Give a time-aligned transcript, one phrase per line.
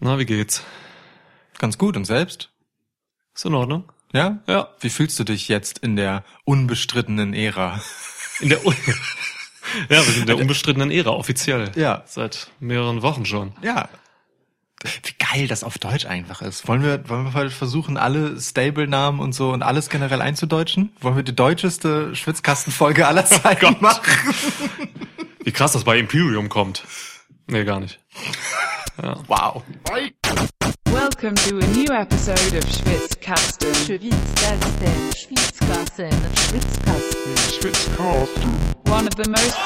[0.00, 0.62] Na, wie geht's?
[1.58, 1.96] Ganz gut.
[1.96, 2.50] Und selbst?
[3.34, 3.84] Ist in Ordnung?
[4.12, 4.38] Ja?
[4.46, 4.70] Ja.
[4.80, 7.80] Wie fühlst du dich jetzt in der unbestrittenen Ära?
[8.40, 8.74] In der Un
[9.90, 11.70] Ja, wir sind in der unbestrittenen Ära, offiziell.
[11.76, 12.02] Ja.
[12.06, 13.52] Seit mehreren Wochen schon.
[13.62, 13.90] Ja.
[14.82, 16.66] Wie geil das auf Deutsch einfach ist.
[16.66, 20.90] Wollen wir, wollen wir versuchen, alle Stable-Namen und so und alles generell einzudeutschen?
[21.00, 23.82] Wollen wir die deutscheste Schwitzkastenfolge aller Zeiten Gott.
[23.82, 24.02] machen?
[25.44, 26.84] Wie krass das bei Imperium kommt.
[27.46, 28.00] Nee, gar nicht.
[28.98, 29.62] Wow.
[30.86, 33.74] Welcome to a new episode of Schwitzkasten.
[33.74, 37.20] Schwitzkasten, Schwitzkasten, Schwitzkasten.
[38.90, 39.56] one of the most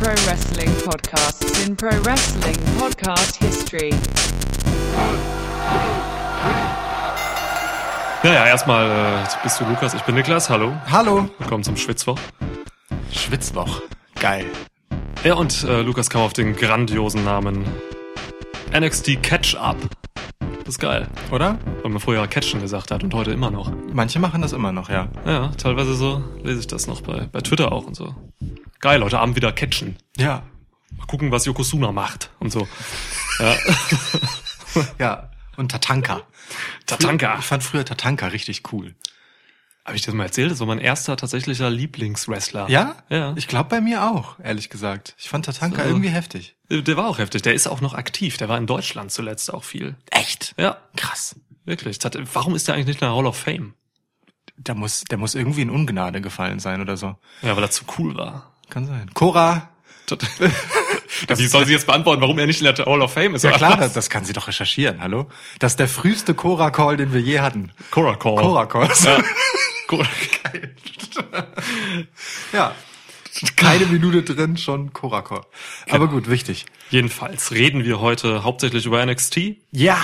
[0.00, 3.90] pro wrestling podcasts in pro wrestling podcast history.
[8.22, 10.72] Ja, ja, erstmal äh, bist du Lukas, ich bin Niklas, hallo.
[10.90, 11.28] Hallo.
[11.38, 12.18] Willkommen zum Schwitzwoch.
[13.12, 13.82] Schwitzwoch.
[14.20, 14.46] Geil.
[15.24, 17.64] Ja, und äh, Lukas kam auf den grandiosen Namen
[18.72, 19.76] NXT Catch Up.
[20.60, 21.58] Das ist geil, Oder?
[21.82, 23.72] weil man früher Catchen gesagt hat und heute immer noch.
[23.92, 25.08] Manche machen das immer noch, ja.
[25.26, 28.14] Ja, teilweise so lese ich das noch bei, bei Twitter auch und so.
[28.78, 29.96] Geil, heute Abend wieder catchen.
[30.16, 30.44] Ja.
[30.96, 32.68] Mal gucken, was Yokozuna macht und so.
[33.38, 33.54] Ja.
[35.00, 35.30] Ja.
[35.56, 36.22] Und Tatanka.
[36.86, 37.38] Tatanka.
[37.40, 38.94] Ich fand früher Tatanka richtig cool.
[39.90, 40.52] Habe ich das mal erzählt?
[40.52, 42.70] Das war mein erster tatsächlicher Lieblingswrestler.
[42.70, 42.94] Ja?
[43.08, 43.32] Ja.
[43.36, 45.16] Ich glaube bei mir auch, ehrlich gesagt.
[45.18, 45.88] Ich fand Tatanka So.
[45.88, 46.54] irgendwie heftig.
[46.70, 47.42] Der war auch heftig.
[47.42, 48.36] Der ist auch noch aktiv.
[48.36, 49.96] Der war in Deutschland zuletzt auch viel.
[50.12, 50.54] Echt?
[50.56, 51.34] Ja, Krass.
[51.64, 51.98] wirklich.
[52.32, 53.74] Warum ist der eigentlich nicht in der Hall of Fame?
[54.58, 57.16] Der muss, der muss irgendwie in Ungnade gefallen sein oder so.
[57.42, 58.52] Ja, weil er zu cool war.
[58.68, 59.10] Kann sein.
[59.12, 59.70] Cora.
[61.36, 63.42] Wie soll sie jetzt beantworten, warum er nicht in der Hall of Fame ist?
[63.42, 65.26] Ja klar, das, das kann sie doch recherchieren, hallo?
[65.58, 67.72] Das ist der früheste Cora-Call, den wir je hatten.
[67.90, 68.36] Cora Call.
[68.36, 68.88] Cora-Call.
[69.04, 69.18] Ja.
[69.90, 70.04] Cora.
[72.52, 72.76] ja.
[73.56, 75.42] Keine Minute drin, schon Cora-Call.
[75.88, 76.66] Aber gut, wichtig.
[76.90, 79.56] Jedenfalls reden wir heute hauptsächlich über NXT.
[79.72, 79.98] Ja.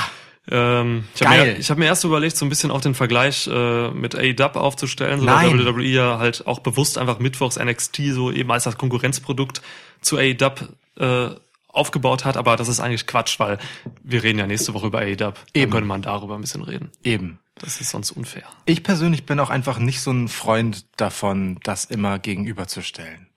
[0.50, 1.52] Ähm, ich habe Geil.
[1.52, 4.58] mir, ich hab mir erst überlegt, so ein bisschen auch den Vergleich äh, mit AEW
[4.58, 9.62] aufzustellen, so WWE ja halt auch bewusst einfach mittwochs NXT so eben als das Konkurrenzprodukt
[10.00, 10.50] zu AEW
[10.98, 11.30] äh,
[11.68, 13.58] aufgebaut hat, aber das ist eigentlich Quatsch, weil
[14.02, 15.16] wir reden ja nächste Woche über AEW.
[15.16, 15.70] Dann Eben.
[15.70, 16.90] könnte man darüber ein bisschen reden.
[17.04, 17.38] Eben.
[17.58, 18.44] Das ist sonst unfair.
[18.66, 23.28] Ich persönlich bin auch einfach nicht so ein Freund davon, das immer gegenüberzustellen.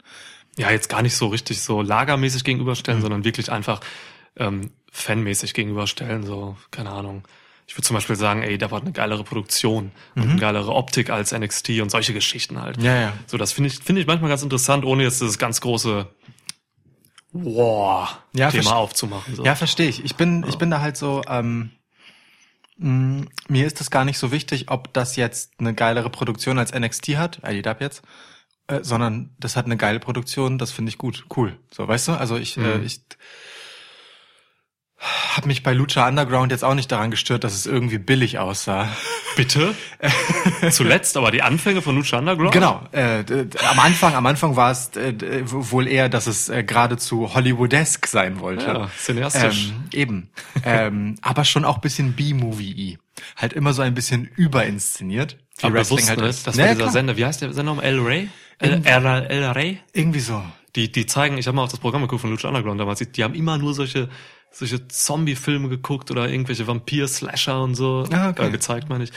[0.57, 3.79] Ja, jetzt gar nicht so richtig so lagermäßig gegenüberstellen, sondern wirklich einfach
[4.35, 7.25] ähm, fanmäßig gegenüberstellen, so, keine Ahnung.
[7.67, 11.11] Ich würde zum Beispiel sagen, ey, da war eine geilere Produktion und eine geilere Optik
[11.11, 12.81] als NXT und solche Geschichten halt.
[12.81, 13.13] Ja, ja.
[13.27, 16.07] So, das finde ich, finde ich manchmal ganz interessant, ohne jetzt das ganz große
[17.31, 19.35] wow, Ja, Thema aufzumachen.
[19.35, 19.45] So.
[19.45, 20.03] Ja, verstehe ich.
[20.03, 21.69] Ich bin, ich bin da halt so, ähm,
[22.81, 27.17] mir ist es gar nicht so wichtig, ob das jetzt eine geilere Produktion als NXT
[27.17, 28.03] hat, IDW jetzt,
[28.67, 31.57] äh, sondern das hat eine geile Produktion, das finde ich gut, cool.
[31.73, 32.11] So, weißt du?
[32.13, 32.85] Also ich, äh, Mhm.
[32.85, 33.01] ich
[34.99, 38.89] habe mich bei Lucha Underground jetzt auch nicht daran gestört, dass es irgendwie billig aussah.
[39.37, 39.73] Bitte?
[40.71, 42.51] Zuletzt aber die Anfänge von Lucha Underground?
[42.51, 42.81] Genau.
[42.91, 43.23] Äh,
[43.69, 45.13] am Anfang, am Anfang war es äh,
[45.45, 48.65] wohl eher, dass es äh, geradezu Hollywoodesk sein wollte.
[48.65, 49.69] Ja, cineastisch.
[49.69, 50.29] Ähm, eben.
[50.65, 52.97] ähm, aber schon auch bisschen B-Movie-y.
[53.37, 55.37] Halt immer so ein bisschen überinszeniert.
[55.59, 56.47] Wie Aber Wrestling bewusst, halt ist.
[56.47, 56.91] Das Ja, war dieser klar.
[56.91, 57.17] Sender.
[57.17, 58.29] Wie heißt der Sender um El Rey?
[58.59, 59.79] El, El, El Rey?
[59.93, 60.43] Irgendwie so.
[60.75, 63.11] Die, die zeigen, ich habe mal auf das Programm geguckt von Lucha Underground damals, die,
[63.11, 64.07] die haben immer nur solche,
[64.51, 68.47] solche Zombie-Filme geguckt oder irgendwelche Vampir-Slasher und so Ah, okay.
[68.47, 69.11] äh, gezeigt, meine ich.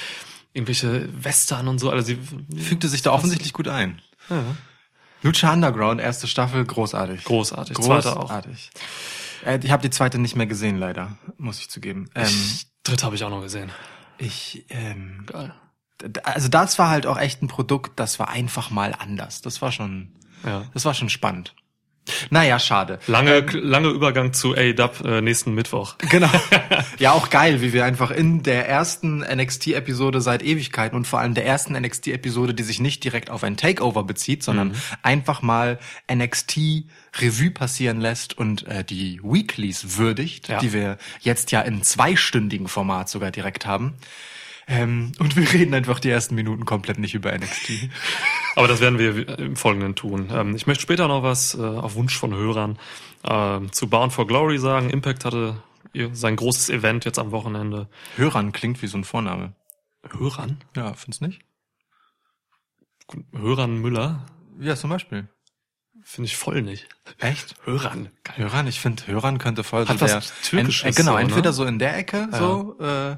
[0.53, 1.91] Irgendwelche Western und so.
[1.91, 2.19] Also sie,
[2.63, 4.01] Fügte sich da offensichtlich gut ein.
[4.29, 4.43] ja,
[5.23, 7.25] Lucha Underground, erste Staffel, großartig.
[7.25, 7.77] großartig.
[7.79, 8.21] Zweite auch.
[8.23, 8.71] Großartig.
[9.47, 12.11] Äh, ich habe die zweite nicht mehr gesehen, leider, muss ich zugeben.
[12.15, 12.29] Ähm,
[12.83, 13.71] Dritte habe ich auch noch gesehen.
[14.19, 15.55] ich, ähm, Geil.
[16.25, 19.41] also das war halt auch echt ein Produkt, das war einfach mal anders.
[19.43, 20.13] Das war schon,
[20.45, 20.65] Ja.
[20.75, 21.55] das war schon spannend.
[22.31, 22.99] Naja, schade.
[23.07, 25.97] Lange, lange Übergang zu AEW äh, nächsten Mittwoch.
[26.11, 26.29] Genau.
[26.99, 31.35] Ja, auch geil, wie wir einfach in der ersten NXT-Episode seit Ewigkeiten und vor allem
[31.35, 34.75] der ersten NXT-Episode, die sich nicht direkt auf ein Takeover bezieht, sondern Mhm.
[35.03, 35.79] einfach mal
[36.13, 36.85] NXT
[37.21, 40.59] Revue passieren lässt und äh, die Weeklies würdigt, Ja.
[40.59, 43.95] die wir jetzt ja in zweistündigen Format sogar direkt haben.
[44.73, 47.91] Ähm, und wir reden einfach die ersten Minuten komplett nicht über NXT.
[48.57, 50.31] Aber das werden wir im Folgenden tun.
[50.33, 52.79] Ähm, ich möchte später noch was äh, auf Wunsch von Hörern
[53.25, 54.91] ähm, zu Bound for Glory sagen.
[54.91, 55.63] Impact hatte
[56.13, 57.87] sein großes Event jetzt am Wochenende.
[58.17, 59.53] Hörern klingt wie so ein Vorname.
[60.09, 60.65] Hörern?
[60.75, 61.43] Ja, findest nicht?
[63.33, 64.25] Hörern Müller?
[64.59, 65.29] Ja, zum Beispiel.
[66.03, 66.89] Finde ich voll nicht.
[67.19, 67.55] Echt?
[67.65, 68.09] Hörern.
[68.25, 68.37] Geil.
[68.39, 71.19] Hörern, ich finde, Hörern könnte voll Hat so was der, Türkisches en, äh, genau, so,
[71.19, 73.17] entweder so in der Ecke, so äh,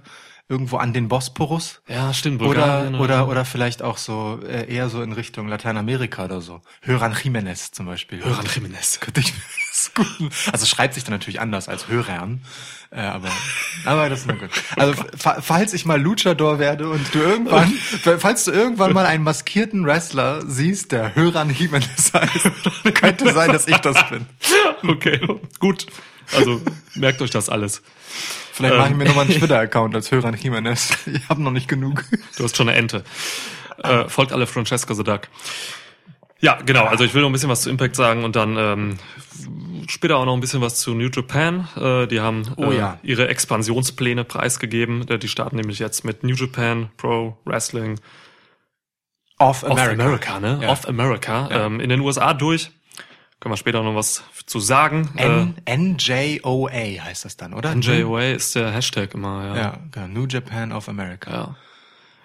[0.54, 2.40] irgendwo an den Bosporus Ja, stimmt.
[2.40, 6.60] oder Bulgarien oder oder vielleicht auch so äh, eher so in Richtung Lateinamerika oder so.
[6.82, 8.24] Höran Jimenez zum Beispiel.
[8.24, 9.00] Hörern Jimenez.
[10.52, 12.42] Also schreibt sich dann natürlich anders als Hörern.
[12.90, 13.28] Äh, aber,
[13.84, 14.50] aber das ist nur gut.
[14.76, 17.72] Also fa falls ich mal Luchador werde und du irgendwann,
[18.18, 22.50] falls du irgendwann mal einen maskierten Wrestler siehst, der Höran Jimenez heißt,
[22.94, 24.26] könnte sein, dass ich das bin.
[24.88, 25.20] Okay,
[25.58, 25.86] gut.
[26.36, 26.60] Also
[26.94, 27.82] merkt euch das alles.
[28.52, 30.90] Vielleicht mache ich mir nochmal einen Twitter-Account als Höran Jimenez.
[31.06, 32.04] Ich habe noch nicht genug.
[32.36, 33.04] Du hast schon eine Ente.
[33.82, 35.22] Äh, folgt alle Francesca the Duck.
[36.40, 36.84] Ja, genau.
[36.84, 38.96] Also ich will noch ein bisschen was zu Impact sagen und dann ähm,
[39.88, 41.68] später auch noch ein bisschen was zu New Japan.
[41.76, 42.98] Äh, die haben Oh äh, ja.
[43.02, 45.08] ihre Expansionspläne preisgegeben.
[45.08, 47.98] Äh, Die starten nämlich jetzt mit New Japan Pro Wrestling
[49.38, 50.02] Off of America.
[50.04, 50.58] America, ne?
[50.62, 50.70] Ja.
[50.70, 51.48] Of America.
[51.50, 51.66] Ja.
[51.66, 52.70] Ähm, in den USA durch.
[53.40, 55.10] Können wir später noch was zu sagen.
[55.16, 56.70] N NJOA
[57.04, 57.72] heißt das dann, oder?
[57.72, 59.56] äh, NJOA ist der Hashtag immer, ja.
[59.56, 60.06] Ja, genau.
[60.08, 61.30] New Japan of America.
[61.30, 61.56] ja.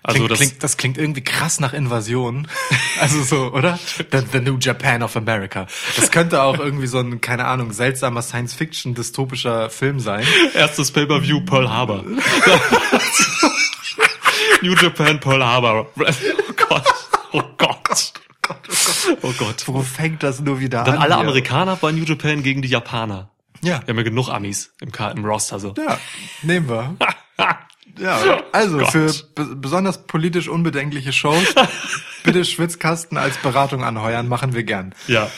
[0.02, 2.48] Also Klingt, das, klingt, das klingt irgendwie krass nach Invasion.
[3.02, 3.80] Also so, oder?
[4.12, 5.68] The, the New Japan of America.
[5.96, 10.26] Das könnte auch irgendwie so ein, keine Ahnung, seltsamer Science-Fiction-dystopischer Film sein.
[10.54, 12.04] Erstes Pay-Per-View Pearl Harbor.
[14.62, 15.88] New Japan Pearl Harbor.
[15.98, 16.04] Oh
[16.58, 16.84] Gott.
[17.32, 18.12] Oh Gott.
[19.22, 19.64] Oh Gott.
[19.68, 21.02] Wo fängt das nur wieder Dann an?
[21.02, 21.24] alle hier?
[21.24, 23.30] Amerikaner bei New Japan gegen die Japaner.
[23.62, 23.82] Ja.
[23.86, 25.74] Wir haben ja genug Amis im, Ka im Roster so.
[25.78, 25.98] Ja,
[26.44, 26.96] nehmen wir.
[27.98, 28.92] Ja, also Gott.
[28.92, 31.54] für be besonders politisch unbedenkliche Shows
[32.24, 34.96] bitte Schwitzkasten als Beratung anheuern, machen wir gern.
[35.08, 35.30] Ja.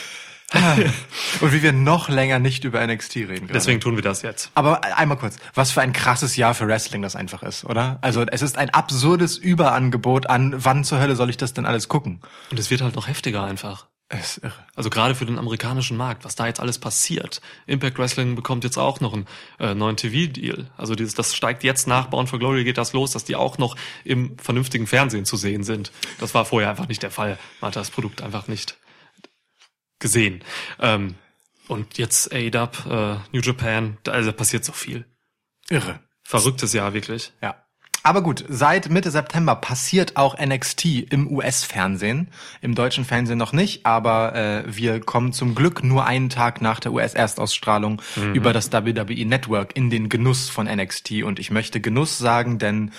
[1.40, 3.34] Und wie wir noch länger nicht über NXT reden.
[3.34, 3.52] Gerade.
[3.52, 4.50] Deswegen tun wir das jetzt.
[4.54, 7.98] Aber einmal kurz, was für ein krasses Jahr für Wrestling das einfach ist, oder?
[8.00, 11.88] Also es ist ein absurdes Überangebot an, wann zur Hölle soll ich das denn alles
[11.88, 12.20] gucken?
[12.50, 13.86] Und es wird halt noch heftiger einfach.
[14.14, 14.66] Es ist irre.
[14.74, 17.40] Also gerade für den amerikanischen Markt, was da jetzt alles passiert.
[17.66, 19.26] Impact Wrestling bekommt jetzt auch noch einen
[19.58, 20.70] äh, neuen TV-Deal.
[20.76, 23.56] Also dieses, das steigt jetzt nach Bound for Glory geht das los, dass die auch
[23.56, 25.92] noch im vernünftigen Fernsehen zu sehen sind.
[26.20, 27.38] Das war vorher einfach nicht der Fall.
[27.62, 28.76] Man hat das Produkt einfach nicht
[30.02, 30.44] gesehen.
[30.78, 31.14] Ähm,
[31.68, 35.06] und jetzt AEW, äh, New Japan, da also passiert so viel.
[35.70, 36.00] Irre.
[36.22, 37.32] Verrücktes Jahr wirklich.
[37.40, 37.64] Ja.
[38.04, 42.28] Aber gut, seit Mitte September passiert auch NXT im US-Fernsehen.
[42.60, 46.80] Im deutschen Fernsehen noch nicht, aber äh, wir kommen zum Glück nur einen Tag nach
[46.80, 48.02] der US-Erstausstrahlung
[48.34, 51.22] über das WWE Network in den Genuss von NXT.
[51.22, 52.90] Und ich möchte Genuss sagen, denn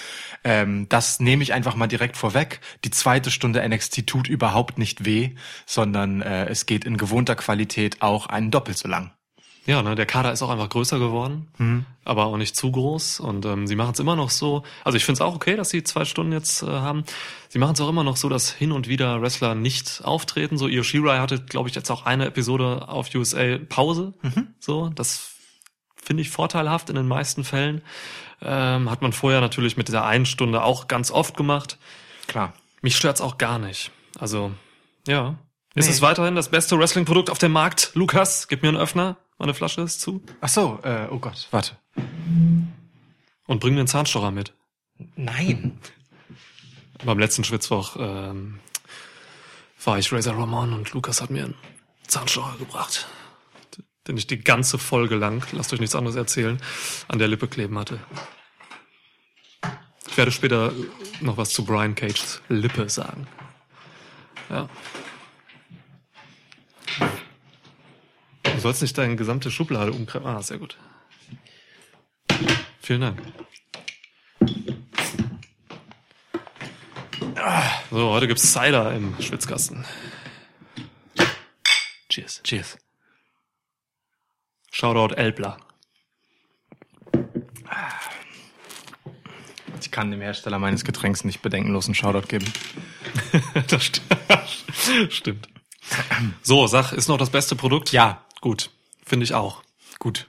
[0.45, 2.61] ähm, das nehme ich einfach mal direkt vorweg.
[2.85, 5.31] Die zweite Stunde NXT tut überhaupt nicht weh,
[5.65, 9.11] sondern äh, es geht in gewohnter Qualität auch einen doppelt so lang.
[9.65, 13.21] Ja, ne, der Kader ist auch einfach größer geworden, aber auch nicht zu groß.
[13.21, 14.63] Und ähm, sie machen es immer noch so.
[14.83, 17.05] Also ich finde es auch okay, dass sie zwei Stunden jetzt äh, haben.
[17.47, 20.57] Sie machen es auch immer noch so, dass hin und wieder Wrestler nicht auftreten.
[20.57, 24.13] So Io Shirai hatte, glaube ich, jetzt auch eine Episode auf USA Pause.
[24.59, 25.29] So, das
[25.95, 27.81] finde ich vorteilhaft in den meisten Fällen.
[28.41, 31.77] Ähm, hat man vorher natürlich mit dieser einen Stunde auch ganz oft gemacht.
[32.27, 32.51] Klar.
[32.81, 33.91] Mich stört's auch gar nicht.
[34.19, 34.51] Also,
[35.07, 35.35] ja.
[35.75, 35.91] Ist Nee.
[35.93, 37.91] es weiterhin das beste Wrestling-Produkt auf dem Markt?
[37.93, 39.15] Lukas, gib mir einen Öffner.
[39.43, 40.23] Meine Flasche ist zu.
[40.39, 41.75] Ach so, äh, oh Gott, warte.
[43.45, 44.53] Und bring mir einen Zahnstocher mit.
[45.17, 45.77] Nein.
[47.03, 48.61] Beim letzten Schwitzwoch ähm,
[49.83, 51.55] war ich Razor Ramon und Lukas hat mir einen
[52.07, 53.05] Zahnstocher gebracht,
[54.07, 56.57] den ich die ganze Folge lang, lasst euch nichts anderes erzählen,
[57.09, 57.99] an der Lippe kleben hatte.
[60.07, 60.71] Ich werde später
[61.19, 63.27] noch was zu Brian Cages Lippe sagen.
[64.49, 64.69] Ja.
[68.63, 70.37] Du sollst nicht deine gesamte Schublade umkrempeln.
[70.37, 70.77] Ah, sehr gut.
[72.79, 73.21] Vielen Dank.
[77.91, 79.83] So, heute gibt's Cider im Schwitzkasten.
[82.07, 82.41] Cheers.
[82.45, 82.77] Cheers.
[84.71, 85.57] Shoutout Elbler.
[89.81, 92.45] Ich kann dem Hersteller meines Getränks nicht bedenkenlos einen Shoutout geben.
[93.67, 94.01] das st
[95.09, 95.49] stimmt.
[96.41, 97.91] So, sag, ist noch das beste Produkt?
[97.91, 98.23] Ja.
[98.43, 98.71] Gut.
[99.05, 99.63] Finde ich auch.
[99.99, 100.27] Gut.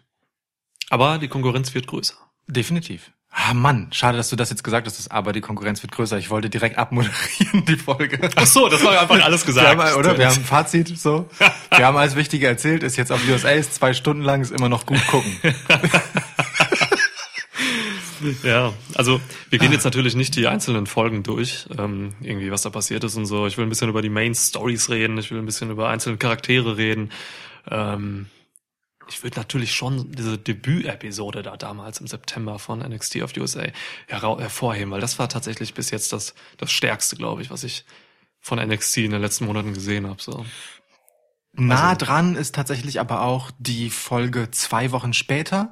[0.89, 2.15] Aber die Konkurrenz wird größer.
[2.47, 3.11] Definitiv.
[3.29, 6.17] Ah Mann, schade, dass du das jetzt gesagt hast, aber die Konkurrenz wird größer.
[6.19, 8.31] Ich wollte direkt abmoderieren, die Folge.
[8.37, 10.17] Ach so, das war einfach alles Wir haben, oder?
[10.17, 11.29] Wir haben ein Fazit, so.
[11.77, 14.69] Wir haben alles Wichtige erzählt, ist jetzt auf USA, ist zwei Stunden lang, ist immer
[14.69, 15.37] noch gut gucken.
[18.43, 22.71] Ja, also wir gehen jetzt natürlich nicht die einzelnen Folgen durch, ähm, irgendwie was da
[22.71, 23.47] passiert ist und so.
[23.47, 26.17] Ich will ein bisschen über die Main Stories reden, ich will ein bisschen über einzelne
[26.17, 27.11] Charaktere reden.
[27.69, 28.27] Ähm,
[29.09, 33.65] ich würde natürlich schon diese Debüt-Episode da damals im September von NXT of USA
[34.09, 37.85] hervorheben, weil das war tatsächlich bis jetzt das, das Stärkste, glaube ich, was ich
[38.41, 40.23] von NXT in den letzten Monaten gesehen habe.
[40.23, 40.45] So.
[41.53, 45.71] Nah dran ist tatsächlich aber auch die Folge zwei Wochen später,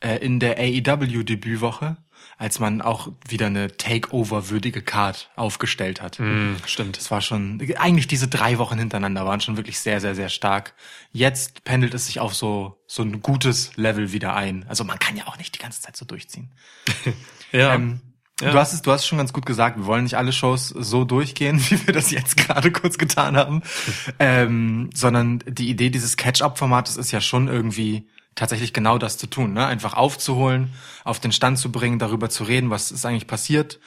[0.00, 1.96] äh, in der AEW-Debütwoche,
[2.38, 6.18] als man auch wieder eine Takeover-würdige Card aufgestellt hat.
[6.18, 6.98] Hm, stimmt.
[6.98, 10.74] Es war schon, eigentlich diese drei Wochen hintereinander waren schon wirklich sehr, sehr, sehr stark.
[11.12, 14.64] Jetzt pendelt es sich auf so, so ein gutes Level wieder ein.
[14.68, 16.50] Also man kann ja auch nicht die ganze Zeit so durchziehen.
[17.52, 17.74] Ja.
[17.74, 18.00] Ähm,
[18.40, 18.50] Ja.
[18.50, 19.76] Du hast es, du hast es schon ganz gut gesagt.
[19.78, 23.62] Wir wollen nicht alle Shows so durchgehen, wie wir das jetzt gerade kurz getan haben,
[24.18, 29.52] ähm, sondern die Idee dieses Catch-up-Formates ist ja schon irgendwie tatsächlich genau das zu tun,
[29.52, 29.66] ne?
[29.66, 30.72] Einfach aufzuholen,
[31.04, 33.80] auf den Stand zu bringen, darüber zu reden, was ist eigentlich passiert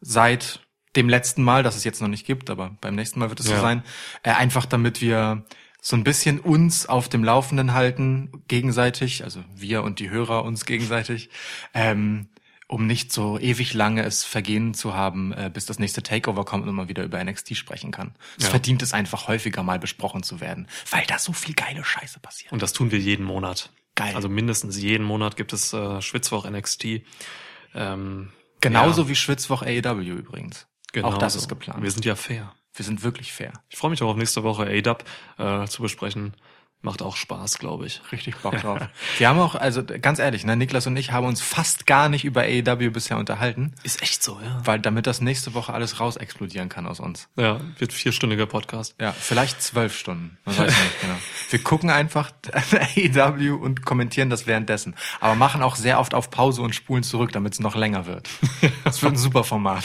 [0.00, 0.60] seit
[0.96, 3.46] dem letzten Mal, das es jetzt noch nicht gibt, aber beim nächsten Mal wird es
[3.46, 3.60] so Ja.
[3.60, 3.82] sein.
[4.22, 5.44] Äh, einfach damit wir
[5.80, 10.64] so ein bisschen uns auf dem Laufenden halten, gegenseitig, also wir und die Hörer uns
[10.66, 11.30] gegenseitig,
[11.74, 12.28] ähm,
[12.68, 16.66] um nicht so ewig lange es vergehen zu haben, äh, bis das nächste Takeover kommt
[16.66, 18.14] und man wieder über NXT sprechen kann.
[18.38, 18.50] Es Ja.
[18.50, 22.52] verdient es einfach häufiger mal besprochen zu werden, weil da so viel geile Scheiße passiert.
[22.52, 23.70] Und das tun wir jeden Monat.
[23.94, 24.14] Geil.
[24.14, 27.02] Also mindestens jeden Monat gibt es äh, Schwitzwoch NXT.
[27.74, 30.66] Ähm, Genauso ja, wie Schwitzwoch AEW übrigens.
[30.92, 31.40] genau Auch das so.
[31.40, 31.82] ist geplant.
[31.82, 32.54] Wir sind ja fair.
[32.72, 33.52] Wir sind wirklich fair.
[33.68, 35.04] Ich freue mich auch auf nächste Woche ADAP
[35.38, 36.34] äh, zu besprechen.
[36.84, 38.02] Macht auch Spaß, glaube ich.
[38.12, 38.78] Richtig Bock drauf.
[39.16, 42.26] Wir haben auch, also ganz ehrlich, ne, Niklas und ich haben uns fast gar nicht
[42.26, 44.60] über AEW bisher unterhalten, Ist echt so, ja.
[44.64, 47.28] weil damit das nächste Woche alles raus explodieren kann aus uns.
[47.36, 48.94] Ja, wird vierstündiger Podcast.
[49.00, 50.36] Ja, vielleicht zwölf Stunden.
[50.44, 51.14] Man weiß nicht genau.
[51.48, 54.94] Wir gucken einfach AEW und kommentieren das währenddessen.
[55.20, 58.28] Aber machen auch sehr oft auf Pause und spulen zurück, damit es noch länger wird.
[58.84, 59.84] Das wird ein super Format.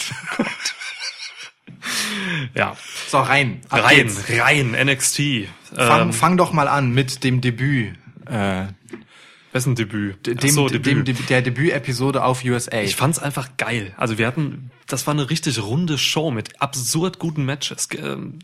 [2.56, 2.76] Ja,
[3.08, 3.62] So, rein.
[3.70, 4.24] Ab rein, geht's.
[4.30, 5.48] rein, NXT.
[5.76, 7.96] Fang, ähm, fang doch mal an mit dem Debüt.
[8.26, 8.68] Äh,
[9.52, 10.26] wessen Debüt?
[10.28, 12.82] dem, Ach so, dem, dem, der Debütepisode auf USA.
[12.82, 13.94] Ich fand's einfach geil.
[13.98, 17.88] Also wir hatten, das war eine richtig runde Show mit absurd guten Matches.
[17.98, 18.40] Ähm,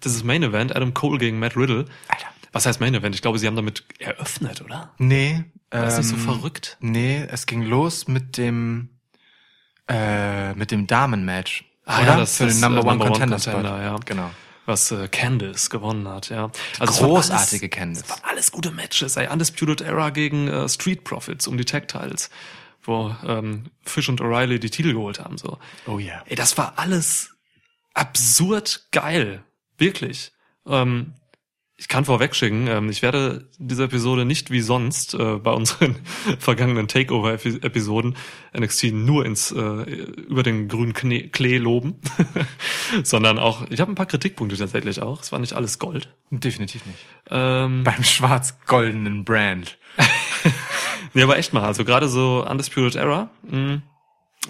[0.00, 1.86] Das ist Main Event, Adam Cole gegen Matt Riddle.
[2.08, 2.26] Alter.
[2.52, 3.14] Was heißt Main Event?
[3.16, 4.92] Ich glaube, sie haben damit eröffnet, oder?
[4.98, 5.44] nee.
[5.70, 6.76] War das nicht so ähm, verrückt?
[6.78, 8.90] Nee, es ging los mit dem
[9.88, 11.64] äh, mit dem Damenmatch.
[11.84, 12.06] Ah, oder?
[12.06, 13.52] ja, das Für den Number äh, One Number One Contender, Spot.
[13.52, 13.96] Contender, ja.
[14.04, 14.30] Genau.
[14.66, 16.50] Was äh, Candice gewonnen hat, ja.
[16.78, 18.02] Also war Großartige alles, Candice.
[18.04, 19.16] Es waren alles gute Matches.
[19.16, 22.30] Ey, Undisputed Era gegen äh, Street Profits um die Tag Titles,
[22.82, 25.36] wo ähm, Fish und O'Reilly die Titel geholt haben.
[25.36, 25.58] So.
[25.86, 26.22] Oh ja.
[26.26, 27.34] Ey, das war alles
[27.92, 29.44] absurd geil.
[29.76, 30.32] Wirklich.
[30.66, 31.12] Ähm,
[31.76, 35.96] ich kann vorwegschicken, ähm, ich werde diese Episode nicht wie sonst äh, bei unseren
[36.38, 38.16] vergangenen Takeover-Episoden
[38.56, 41.96] NXT nur ins äh, über den grünen Kne Klee loben,
[43.02, 45.20] sondern auch, ich habe ein paar Kritikpunkte tatsächlich auch.
[45.22, 46.14] Es war nicht alles Gold.
[46.30, 46.98] Definitiv nicht.
[47.30, 49.76] Ähm, Beim schwarz-goldenen Brand.
[51.14, 53.82] nee, aber echt mal, also gerade so Undisputed Era, mh,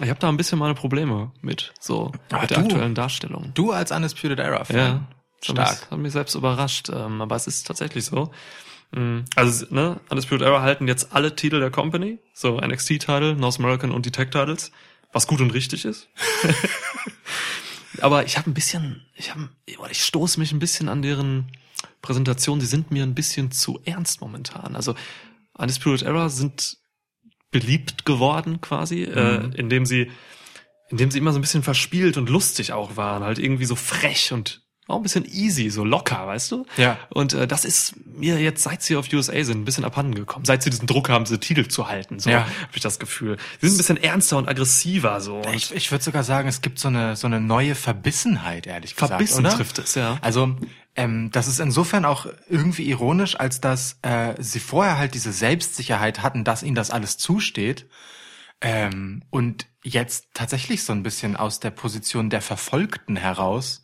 [0.01, 3.51] ich habe da ein bisschen meine Probleme mit, so mit der du- aktuellen Darstellung.
[3.53, 4.75] Du als Undisputed Era Fan.
[4.77, 5.07] Ja,
[5.41, 5.81] Stark.
[5.81, 8.31] Das hat mich selbst überrascht, ähm, aber es ist tatsächlich so.
[8.91, 13.91] Mm, Also, ne, Undisputed Era halten jetzt alle Titel der Company, so NXT-Titel, North American
[13.91, 14.71] und die Tag-Titles,
[15.11, 16.07] was gut und richtig ist.
[18.01, 21.51] aber ich habe ein bisschen, ich habe, ich stoße mich ein bisschen an deren
[22.01, 24.75] Präsentation, die sind mir ein bisschen zu ernst momentan.
[24.75, 24.95] Also,
[25.53, 26.77] Undisputed Era sind
[27.51, 30.11] beliebt geworden quasi, äh, indem sie
[30.89, 34.31] indem sie immer so ein bisschen verspielt und lustig auch waren, halt irgendwie so frech
[34.33, 36.65] und auch ein bisschen easy, so locker, weißt du?
[36.77, 36.97] Ja.
[37.09, 40.45] Und äh, das ist mir jetzt, seit sie auf USA sind, ein bisschen abhanden gekommen.
[40.45, 42.41] Seit sie diesen Druck haben, diese Titel zu halten, so Ja.
[42.45, 43.37] habe ich das Gefühl.
[43.61, 45.37] Sie sind ein bisschen ernster und aggressiver, so.
[45.37, 48.95] Und Ich, ich würde sogar sagen, es gibt so eine so eine neue Verbissenheit, ehrlich
[48.95, 49.09] gesagt.
[49.09, 49.55] verbissen oder?
[49.55, 50.17] trifft es, ja.
[50.21, 50.55] Also
[50.95, 56.21] ähm, das ist insofern auch irgendwie ironisch, als dass äh, sie vorher halt diese Selbstsicherheit
[56.21, 57.87] hatten, dass ihnen das alles zusteht
[58.61, 63.83] ähm, und jetzt tatsächlich so ein bisschen aus der Position der Verfolgten heraus,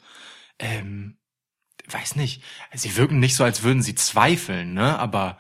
[0.62, 1.18] ähm,
[1.90, 4.98] weiß nicht, sie wirken nicht so, als würden sie zweifeln, ne?
[5.00, 5.38] Aber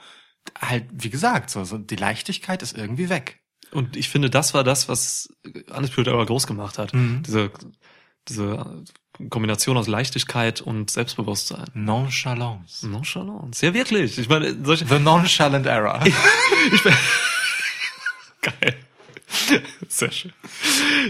[0.59, 3.39] halt, wie gesagt, so, so die Leichtigkeit ist irgendwie weg.
[3.71, 5.29] Und ich finde, das war das, was
[5.73, 6.93] Undisputed Era groß gemacht hat.
[6.93, 7.23] Mhm.
[7.23, 7.51] Diese,
[8.27, 8.83] diese
[9.29, 11.67] Kombination aus Leichtigkeit und Selbstbewusstsein.
[11.73, 12.87] Nonchalance.
[12.87, 13.65] Nonchalance.
[13.65, 14.17] Ja, wirklich.
[14.17, 16.03] Ich meine, solche, The Nonchalant Era.
[18.41, 18.80] Geil.
[19.87, 20.33] Sehr schön.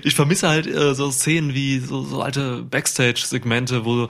[0.03, 4.09] Ich vermisse halt äh, so Szenen wie so, so alte Backstage-Segmente, wo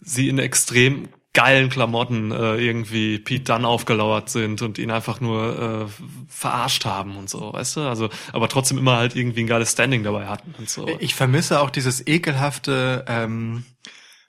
[0.00, 5.86] sie in extrem geilen Klamotten äh, irgendwie Pete Dunn aufgelauert sind und ihn einfach nur
[5.86, 7.80] äh, verarscht haben und so, weißt du?
[7.82, 10.88] Also, aber trotzdem immer halt irgendwie ein geiles Standing dabei hatten und so.
[10.98, 13.66] Ich vermisse auch dieses ekelhafte, ähm,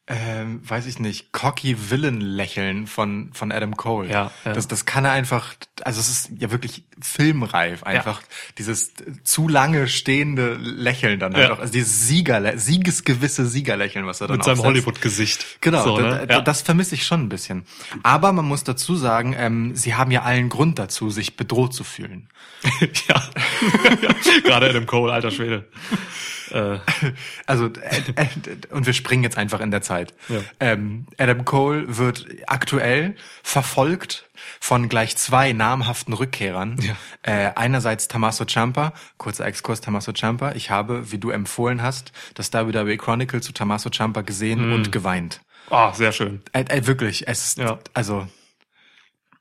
[0.10, 4.10] ähm, weiß ich nicht, cocky Villain-Lächeln von, von Adam Cole.
[4.10, 4.54] Ja, ja.
[4.54, 8.22] Das, das kann er einfach, also es ist ja wirklich filmreif, einfach
[8.58, 8.94] dieses
[9.26, 11.54] zu lange stehende Lächeln dann halt Ja.
[11.54, 14.68] auch, also dieses Sieger, siegesgewisse Siegerlächeln, was er dann Mit seinem aufsetzt.
[14.68, 15.46] Hollywood-Gesicht.
[15.60, 16.26] Genau, So, ne?
[16.26, 16.42] da, ja.
[16.42, 17.66] das vermisse ich schon ein bisschen.
[18.04, 21.84] Aber man muss dazu sagen, ähm, sie haben ja allen Grund dazu, sich bedroht zu
[21.84, 22.30] fühlen.
[23.10, 23.24] ja.
[24.46, 25.66] Gerade Adam Cole, alter Schwede.
[26.52, 26.80] Äh,
[27.46, 28.28] Also äh, äh,
[28.72, 30.14] und wir springen jetzt einfach in der Zeit.
[30.30, 30.40] Ja.
[30.60, 36.78] Ähm, Adam Cole wird aktuell verfolgt von gleich zwei namhaften Rückkehrern.
[36.82, 36.96] Ja.
[37.24, 40.52] Äh, einerseits Tommaso Ciampa, kurzer Exkurs Tommaso Ciampa.
[40.54, 45.42] Ich habe, wie du empfohlen hast, das WWE Chronicle zu Tommaso Ciampa gesehen und geweint.
[45.70, 46.42] oh, sehr schön.
[46.54, 47.80] Äh, äh, wirklich, es ist Ja.
[47.94, 48.28] also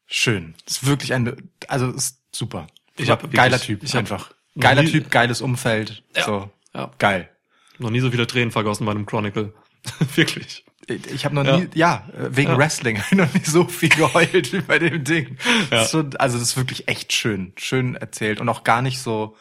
[0.06, 0.54] schön.
[0.66, 1.36] Es ist wirklich eine,
[1.68, 2.66] also es ist super.
[2.96, 4.30] Ich hab geiler wirklich- Typ, ich hab einfach.
[4.58, 6.02] Geiler nie- Typ, geiles Umfeld.
[6.16, 6.24] Ja.
[6.24, 6.90] So Ja.
[6.98, 7.28] geil.
[7.78, 9.52] Noch nie so viele Tränen vergossen bei einem Chronicle.
[10.14, 10.64] Wirklich.
[10.88, 11.56] Ich habe noch Ja.
[11.58, 12.58] nie, ja, wegen Ja.
[12.58, 15.36] Wrestling noch nie so viel geheult wie bei dem Ding.
[15.70, 15.78] Ja.
[15.78, 19.36] Das schon, also das ist wirklich echt schön, schön erzählt und auch gar nicht so,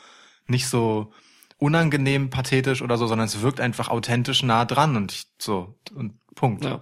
[0.48, 1.13] nicht so
[1.58, 6.13] unangenehm pathetisch oder so, sondern es wirkt einfach authentisch nah dran und ich, so und
[6.36, 6.65] Punkt.
[6.65, 6.82] Ja.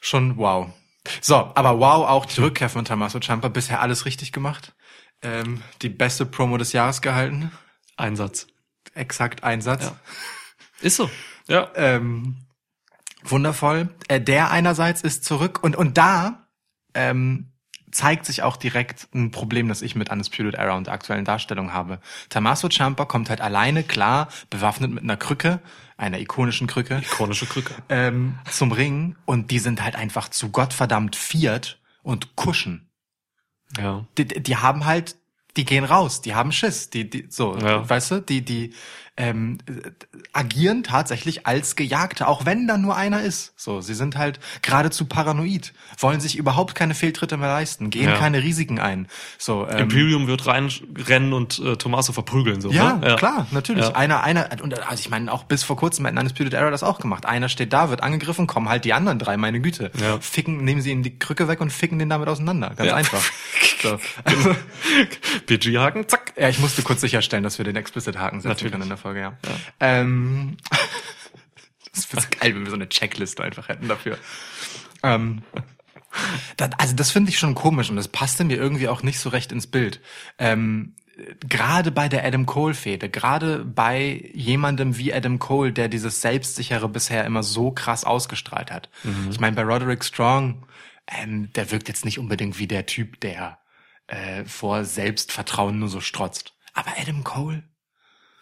[0.00, 0.68] Schon wow.
[1.20, 4.74] So, aber wow auch die Rückkehr von Tommaso Ciampa, bisher alles richtig gemacht.
[5.22, 7.50] Ähm, die beste Promo des Jahres gehalten,
[7.96, 8.46] Einsatz.
[8.94, 9.84] Exakt ein Satz.
[9.84, 9.96] Ja.
[10.80, 11.10] Ist so.
[11.46, 11.70] Ja.
[11.74, 12.36] Ähm,
[13.22, 13.88] wundervoll.
[14.08, 16.48] Äh, der einerseits ist zurück und und da
[16.94, 17.52] ähm,
[17.90, 21.72] zeigt sich auch direkt ein Problem, das ich mit Undisputed Era und der aktuellen Darstellung
[21.72, 22.00] habe.
[22.28, 25.60] Tommaso Ciampa kommt halt alleine, klar, bewaffnet mit einer Krücke,
[25.96, 27.74] einer ikonischen Krücke, Chronische Krücke.
[27.88, 32.88] ähm, zum Ring und die sind halt einfach zu Gottverdammt viert und kuschen.
[33.76, 34.06] Ja.
[34.18, 35.16] Die die haben halt,
[35.56, 37.88] die gehen raus, die haben Schiss, die, die so, Ja.
[37.88, 38.72] weißt du, die, die
[39.20, 39.90] ähm, äh,
[40.32, 43.52] agieren tatsächlich als Gejagte, auch wenn da nur einer ist.
[43.56, 48.16] So, sie sind halt geradezu paranoid, wollen sich überhaupt keine Fehltritte mehr leisten, gehen Ja.
[48.16, 49.08] keine Risiken ein.
[49.38, 52.60] So, ähm, Imperium wird reinrennen und äh, Tommaso verprügeln.
[52.60, 53.16] So, ja, ne?
[53.16, 53.84] klar, natürlich.
[53.84, 53.94] Ja.
[53.94, 56.98] Einer, einer, und also ich meine, auch bis vor kurzem hätten Undisputed Era das auch
[57.00, 57.26] gemacht.
[57.26, 59.90] Einer steht da, wird angegriffen, kommen halt die anderen drei, meine Güte.
[60.00, 60.18] Ja.
[60.20, 62.70] Ficken, nehmen sie ihm die Krücke weg und ficken den damit auseinander.
[62.76, 62.94] Ganz Ja.
[62.96, 63.22] einfach.
[63.82, 63.98] So.
[65.46, 66.34] PG-Haken, zack.
[66.36, 68.72] ja, ich musste kurz sicherstellen, dass wir den Explicit-Haken setzen Natürlich.
[68.72, 69.36] können in der Folge, ja.
[69.80, 70.56] Ähm,
[71.94, 74.18] das wäre geil, wenn wir so eine Checkliste einfach hätten dafür.
[75.02, 75.42] Ähm,
[76.56, 79.28] das, also das finde ich schon komisch und das passte mir irgendwie auch nicht so
[79.28, 80.00] recht ins Bild.
[80.38, 80.94] Ähm,
[81.40, 86.88] gerade bei der Adam Cole Fehde, gerade bei jemandem wie Adam Cole, der dieses Selbstsichere
[86.88, 88.88] bisher immer so krass ausgestrahlt hat.
[89.30, 90.66] Ich meine, bei Roderick Strong,
[91.06, 93.58] ähm, der wirkt jetzt nicht unbedingt wie der Typ, der
[94.06, 96.54] äh, vor Selbstvertrauen nur so strotzt.
[96.72, 97.62] Aber Adam Cole?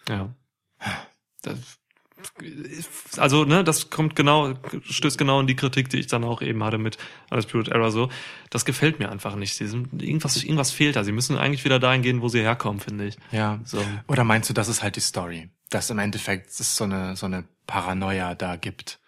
[0.07, 0.33] Ja.
[1.41, 1.57] Das,
[3.17, 6.63] also, ne, das kommt genau, stößt genau in die Kritik, die ich dann auch eben
[6.63, 6.97] hatte mit
[7.29, 8.09] Undisputed Era so.
[8.49, 9.55] Das gefällt mir einfach nicht.
[9.55, 11.03] Sie sind, irgendwas, irgendwas fehlt da.
[11.03, 13.17] Sie müssen eigentlich wieder dahin gehen, wo sie herkommen, finde ich.
[13.31, 13.59] Ja.
[13.63, 13.83] So.
[14.07, 15.49] Oder meinst du, das ist halt die Story?
[15.69, 18.99] Dass im Endeffekt es so eine, so eine Paranoia da gibt.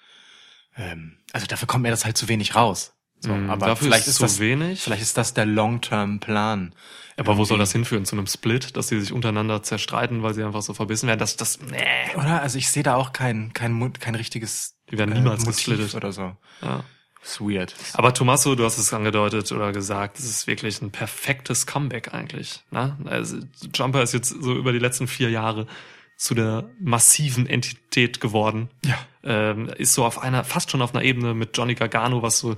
[0.77, 2.93] Ähm, also dafür kommt mir das halt zu wenig raus.
[3.19, 4.81] So, Mm, aber dafür vielleicht ist ist zu das, wenig.
[4.81, 6.73] Vielleicht ist das der Long-Term-Plan.
[7.17, 8.05] Aber wo soll das hinführen?
[8.05, 11.19] Zu einem Split, dass sie sich untereinander zerstreiten, weil sie einfach so verbissen werden?
[11.19, 12.15] Das, das, nee.
[12.15, 12.41] Oder?
[12.41, 15.95] Also ich sehe da auch kein, kein, kein richtiges Die werden niemals Motiv gesplittet.
[15.95, 16.35] oder so.
[16.61, 16.83] Ja.
[17.23, 17.75] Ist weird.
[17.93, 22.63] Aber Tommaso, du hast es angedeutet oder gesagt, es ist wirklich ein perfektes Comeback eigentlich.
[22.71, 22.97] Ne?
[23.05, 23.37] Also
[23.75, 25.67] Jumper ist jetzt so über die letzten vier Jahre
[26.17, 28.69] zu der massiven Entität geworden.
[28.85, 28.97] Ja.
[29.23, 32.55] Ähm, ist so auf einer, fast schon auf einer Ebene mit Johnny Gargano, was so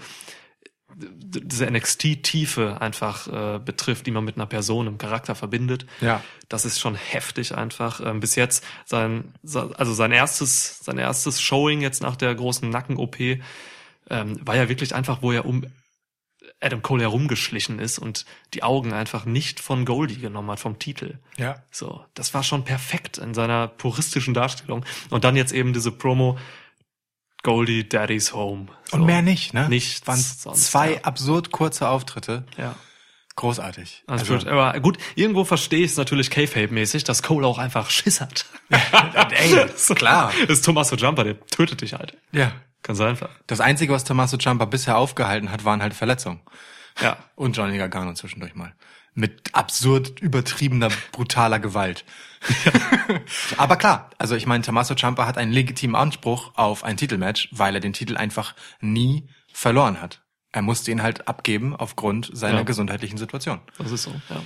[0.95, 5.85] diese NXT-Tiefe einfach äh, betrifft, die man mit einer Person im Charakter verbindet.
[6.01, 6.21] Ja.
[6.49, 8.01] Das ist schon heftig einfach.
[8.05, 12.69] Ähm, bis jetzt sein, se- also sein erstes, sein erstes Showing jetzt nach der großen
[12.69, 13.41] Nacken-OP ähm,
[14.41, 15.65] war ja wirklich einfach, wo er um
[16.59, 21.17] Adam Cole herumgeschlichen ist und die Augen einfach nicht von Goldie genommen hat, vom Titel.
[21.37, 21.61] Ja.
[21.71, 24.85] So, das war schon perfekt in seiner puristischen Darstellung.
[25.09, 26.37] Und dann jetzt eben diese Promo
[27.43, 28.67] Goldie Daddy's Home.
[28.85, 28.97] So.
[28.97, 29.69] Und mehr nicht, ne?
[29.69, 31.01] Waren sonst, zwei ja.
[31.01, 32.45] absurd kurze Auftritte.
[32.57, 32.75] Ja.
[33.35, 34.03] Großartig.
[34.05, 38.45] Also, aber gut, irgendwo verstehe ich es natürlich K-Fape-mäßig, dass Cole auch einfach Schiss hat.
[39.31, 40.31] ey, klar.
[40.41, 42.15] Das ist Tommaso Jumper, der tötet dich halt.
[42.31, 42.51] Ja.
[42.83, 43.29] Ganz einfach.
[43.47, 46.41] Das Einzige, was Tommaso Ciampa bisher aufgehalten hat, waren halt Verletzungen.
[47.01, 47.17] Ja.
[47.35, 48.73] Und Johnny Gargano zwischendurch mal.
[49.15, 52.03] Mit absurd übertriebener, brutaler Gewalt.
[53.57, 57.75] Aber klar, also ich meine, Tommaso Ciampa hat einen legitimen Anspruch auf ein Titelmatch, weil
[57.75, 60.21] er den Titel einfach nie verloren hat.
[60.51, 62.63] Er musste ihn halt abgeben aufgrund seiner Ja.
[62.63, 63.59] gesundheitlichen Situation.
[63.77, 64.41] Das ist so, ja.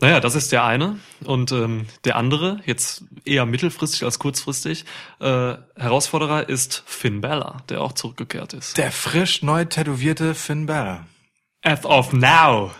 [0.00, 1.00] Naja, das ist der eine.
[1.24, 4.84] Und ähm, der andere, jetzt eher mittelfristig als kurzfristig,
[5.20, 8.78] äh, Herausforderer ist Finn Balor, der auch zurückgekehrt ist.
[8.78, 11.04] Der frisch neu tätowierte Finn Balor.
[11.62, 12.70] As of now,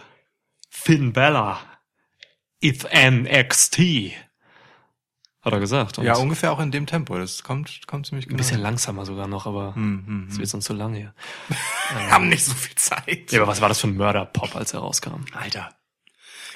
[0.88, 1.61] Finn Balor
[2.61, 3.79] is NXT.
[5.42, 5.98] Hat er gesagt.
[5.98, 7.18] Ja, ungefähr auch in dem Tempo.
[7.18, 8.38] Das kommt, kommt ziemlich ein genau.
[8.38, 11.12] bisschen langsamer sogar noch, aber Hm, es wird sonst zu lang hier.
[11.94, 13.31] Wir haben nicht so viel Zeit.
[13.33, 15.27] Ja, aber was war das für ein Mörderpop, als er rauskam?
[15.35, 15.68] Alter.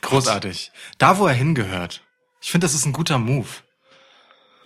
[0.00, 0.72] Großartig.
[0.96, 2.02] Da, wo er hingehört.
[2.40, 3.48] Ich finde, das ist ein guter Move.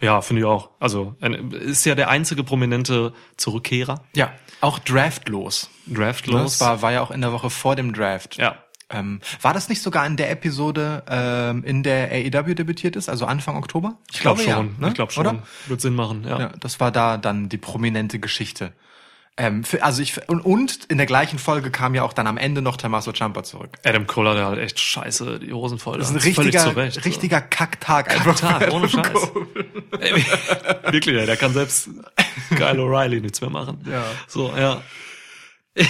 [0.00, 0.70] Ja, finde ich auch.
[0.78, 4.04] Also ein, ist ja der einzige prominente Zurückkehrer.
[4.14, 5.70] Ja, auch draftlos.
[5.88, 6.58] Draftlos.
[6.58, 8.36] Das war, war ja auch in der Woche vor dem Draft.
[8.36, 8.62] ja.
[8.88, 13.26] Ähm, war das nicht sogar in der Episode, ähm, in der AEW debütiert ist, also
[13.26, 13.98] Anfang Oktober?
[14.12, 14.76] Ich glaube ja, schon.
[14.78, 14.88] ne?
[14.88, 15.26] Ich glaube schon.
[15.26, 15.42] Oder?
[15.66, 16.38] Wird Sinn machen, ja.
[16.38, 18.72] Ja, das war da dann die prominente Geschichte.
[19.38, 22.38] Ähm, für, also ich und, und in der gleichen Folge kam ja auch dann am
[22.38, 23.76] Ende noch Tommaso Ciampa zurück.
[23.84, 25.98] Adam Cole der halt echt scheiße die Hosen voll.
[25.98, 27.00] Das ist ein richtiger, zu Recht, so.
[27.02, 28.08] richtiger Kacktag.
[28.08, 29.04] Kacktag, ohne Scheiß.
[30.00, 30.24] Ey,
[30.90, 31.90] Wirklich, ja, der kann selbst
[32.50, 33.78] Kyle O'Reilly nichts mehr machen.
[33.90, 34.04] Ja.
[34.26, 34.80] So, ja.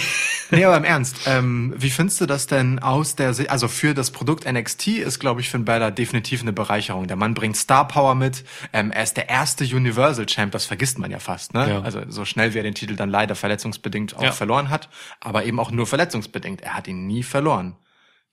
[0.49, 3.93] Nee, aber im Ernst, ähm, wie findest du das denn aus der, Si- also für
[3.93, 7.05] das Produkt NXT ist, glaube ich, Finn Balor definitiv eine Bereicherung.
[7.07, 10.99] Der Mann bringt Star Power mit, ähm, er ist der erste Universal Champ, das vergisst
[10.99, 11.69] man ja fast, ne?
[11.69, 11.81] Ja.
[11.81, 14.31] Also so schnell wie er den Titel dann leider verletzungsbedingt auch Ja.
[14.31, 14.87] verloren hat,
[15.19, 16.61] aber eben auch nur verletzungsbedingt.
[16.61, 17.75] Er hat ihn nie verloren.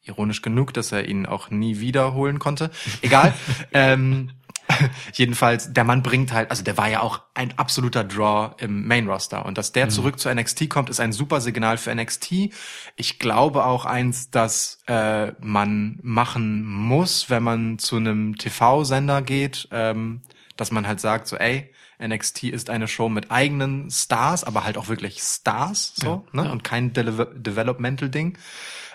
[0.02, 2.70] Ironisch genug, dass er ihn auch nie wiederholen konnte.
[3.02, 3.34] Egal.
[3.72, 4.30] ähm,
[5.12, 9.08] jedenfalls, der Mann bringt halt, also der war ja auch ein absoluter Draw im Main
[9.08, 9.44] Roster.
[9.44, 12.50] Und dass der zurück zu NXT kommt, ist ein super Signal für NXT.
[12.96, 19.68] Ich glaube auch eins, dass äh, man machen muss, wenn man zu einem TV-Sender geht,
[19.70, 20.22] ähm,
[20.56, 21.72] dass man halt sagt, so, ey,
[22.02, 26.50] NXT ist eine Show mit eigenen Stars, aber halt auch wirklich Stars, so, ne?
[26.50, 28.36] Und kein Dele Developmental-Ding.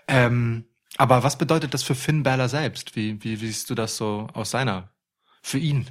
[0.08, 0.66] Ähm,
[0.98, 2.96] aber was bedeutet das für Finn Balor selbst?
[2.96, 4.90] Wie, wie, wie siehst du das so aus seiner,
[5.50, 5.90] für ihn?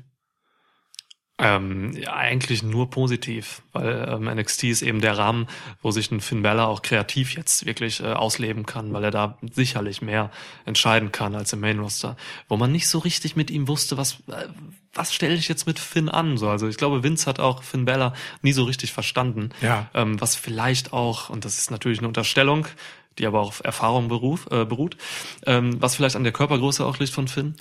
[1.41, 5.47] Ähm, ja, eigentlich nur positiv, weil ähm, NXT ist eben der Rahmen,
[5.81, 9.39] wo sich ein Finn Balor auch kreativ jetzt wirklich äh, ausleben kann, weil er da
[9.53, 10.33] sicherlich mehr
[10.65, 12.17] entscheiden kann als im Main Roster,
[12.49, 14.49] wo man nicht so richtig mit ihm wusste, was äh,
[14.95, 16.39] was stelle ich jetzt mit Finn an?
[16.39, 19.89] So, also ich glaube, Vince hat auch Finn Balor nie so richtig verstanden, Ja.
[19.95, 22.67] ähm, was vielleicht auch und das ist natürlich eine Unterstellung,
[23.19, 24.97] die aber auch auf Erfahrung beruf, äh, beruht,
[25.47, 27.57] ähm, was vielleicht an der Körpergröße auch liegt von Finn.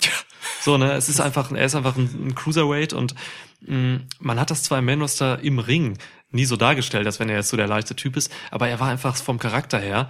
[0.60, 3.14] So, ne, es ist einfach, er ist einfach ein, ein Cruiserweight und
[3.60, 5.98] mh, man hat das zwar im Main Roster im Ring
[6.30, 8.88] nie so dargestellt, als wenn er jetzt so der leichte Typ ist, aber er war
[8.88, 10.08] einfach vom Charakter her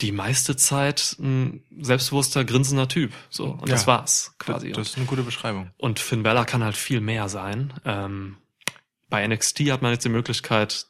[0.00, 3.12] die meiste Zeit ein selbstbewusster, grinsender Typ.
[3.30, 3.86] So, und das Ja.
[3.86, 4.72] war's quasi.
[4.72, 5.70] Das ist eine gute Beschreibung.
[5.76, 7.72] Und Finn Balor kann halt viel mehr sein.
[7.84, 8.36] Ähm,
[9.08, 10.86] bei NXT hat man jetzt die Möglichkeit,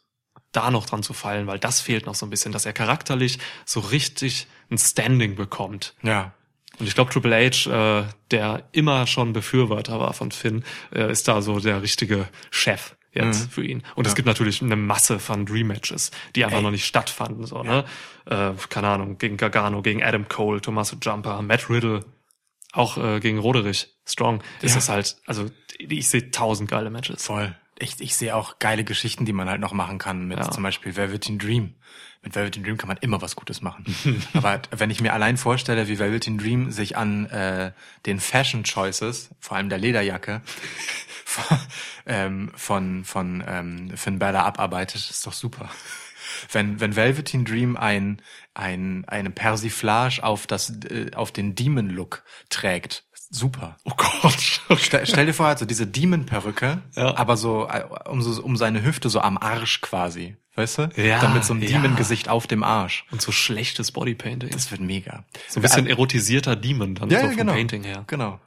[0.54, 3.38] da noch dran zu fallen, weil das fehlt noch so ein bisschen, dass er charakterlich
[3.64, 5.94] so richtig ein Standing bekommt.
[6.02, 6.32] Ja.
[6.78, 11.28] Und ich glaube, Triple H, äh, der immer schon Befürworter war von Finn, äh, ist
[11.28, 13.50] da so der richtige Chef jetzt Mhm.
[13.50, 13.82] für ihn.
[13.94, 14.16] Und es Ja.
[14.16, 16.62] gibt natürlich eine Masse von Dream Matches, die einfach Ey.
[16.64, 17.46] noch nicht stattfanden.
[17.46, 17.84] So, ne?
[18.26, 22.04] Äh, keine Ahnung, gegen Gargano, gegen Adam Cole, Tommaso Jumper, Matt Riddle,
[22.72, 24.42] auch äh, gegen Roderich, Strong.
[24.62, 24.74] Ist Ja.
[24.78, 25.46] das halt, also
[25.78, 27.24] ich sehe tausend geile Matches.
[27.24, 27.54] Voll.
[27.78, 30.50] Ich, ich sehe auch geile Geschichten, die man halt noch machen kann, mit Ja.
[30.50, 31.74] zum Beispiel Velveteen Dream.
[32.22, 33.84] Mit Velveteen Dream kann man immer was Gutes machen.
[34.34, 37.72] Aber wenn ich mir allein vorstelle, wie Velveteen Dream sich an äh,
[38.06, 40.40] den Fashion Choices, vor allem der Lederjacke,
[41.24, 41.58] von,
[42.06, 45.68] ähm, von, von ähm, Finn Balor abarbeitet, ist doch super.
[46.50, 48.22] Wenn, wenn Velveteen Dream ein,
[48.54, 53.76] ein, eine Persiflage auf das, äh, auf den Demon-Look trägt, super.
[53.84, 54.60] Oh Gott.
[54.78, 57.16] Stell, stell dir vor, also diese Demon-Perücke, Ja.
[57.16, 60.88] aber so äh, um, so um seine Hüfte so am Arsch quasi, weißt du?
[60.96, 61.68] Ja, Dann mit so einem ja.
[61.68, 63.04] Demon-Gesicht auf dem Arsch.
[63.10, 64.50] Und so schlechtes Bodypainting.
[64.50, 65.24] Das wird mega.
[65.48, 67.52] so ein bisschen erotisierter Demon dann ja, so ja, vom genau.
[67.52, 68.04] Painting her.
[68.06, 68.40] Genau.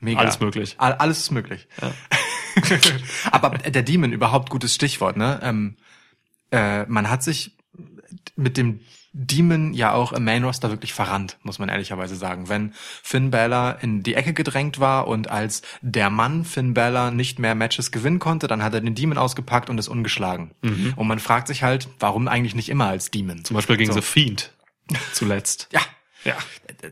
[0.00, 0.20] Mega.
[0.20, 0.76] Alles möglich.
[0.78, 1.68] All, alles ist möglich.
[1.82, 1.92] Ja.
[3.30, 5.40] aber der Demon überhaupt gutes Stichwort, ne?
[5.42, 5.76] Ähm,
[6.50, 7.56] äh, man hat sich
[8.36, 8.80] mit dem
[9.20, 12.48] Demon ja auch im Main Roster wirklich verrannt, muss man ehrlicherweise sagen.
[12.48, 17.40] Wenn Finn Balor in die Ecke gedrängt war und als der Mann Finn Balor nicht
[17.40, 20.52] mehr Matches gewinnen konnte, dann hat er den Demon ausgepackt und ist ungeschlagen.
[20.94, 23.38] Und man fragt sich halt, warum eigentlich nicht immer als Demon?
[23.38, 23.44] Mhm.
[23.44, 24.00] Zum Beispiel gegen so.
[24.00, 24.52] The Fiend
[25.12, 25.68] zuletzt.
[25.72, 25.80] Ja,
[26.24, 26.36] Ja.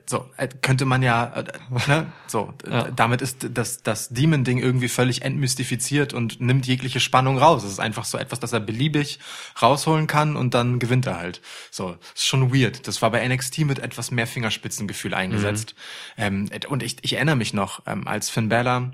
[0.07, 1.45] So äh, könnte man ja, äh,
[1.89, 2.91] ne, so Ja.
[2.91, 7.63] damit ist das das Demon-Ding irgendwie völlig entmystifiziert und nimmt jegliche Spannung raus.
[7.65, 9.19] Es ist einfach so etwas, das er beliebig
[9.63, 11.41] rausholen kann und dann gewinnt er halt.
[11.71, 12.87] So ist schon weird.
[12.89, 15.75] Das war bei NXT mit etwas mehr Fingerspitzengefühl eingesetzt.
[16.19, 18.93] Ähm, und ich, ich erinnere mich noch, ähm, als Finn Balor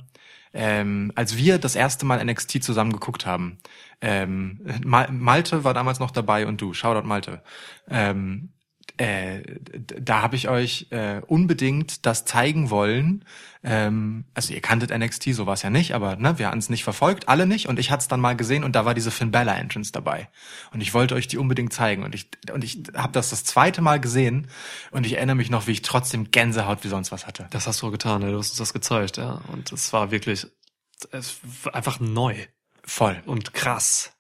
[0.54, 3.56] ähm, als wir das erste Mal NXT zusammen geguckt haben,
[4.02, 7.42] ähm, Ma- Malte war damals noch dabei und du, Shoutout Malte.
[7.88, 8.50] Ähm,
[8.96, 9.42] äh,
[10.00, 13.24] da habe ich euch äh, unbedingt das zeigen wollen.
[13.64, 16.68] Ähm, also ihr kanntet NXT, so war es ja nicht, aber ne, wir hatten es
[16.68, 17.68] nicht verfolgt, alle nicht.
[17.68, 20.28] Und ich hatte es dann mal gesehen und da war diese Finn Bella Entrance dabei.
[20.72, 22.02] Und ich wollte euch die unbedingt zeigen.
[22.02, 24.48] Und ich und ich habe das das zweite Mal gesehen
[24.90, 27.46] und ich erinnere mich noch, wie ich trotzdem Gänsehaut wie sonst was hatte.
[27.50, 28.30] Das hast du getan, ja.
[28.30, 29.40] du hast uns das gezeigt, ja.
[29.48, 30.46] Und es war wirklich
[31.10, 32.36] es war einfach neu
[32.84, 33.22] Voll.
[33.26, 34.12] und krass.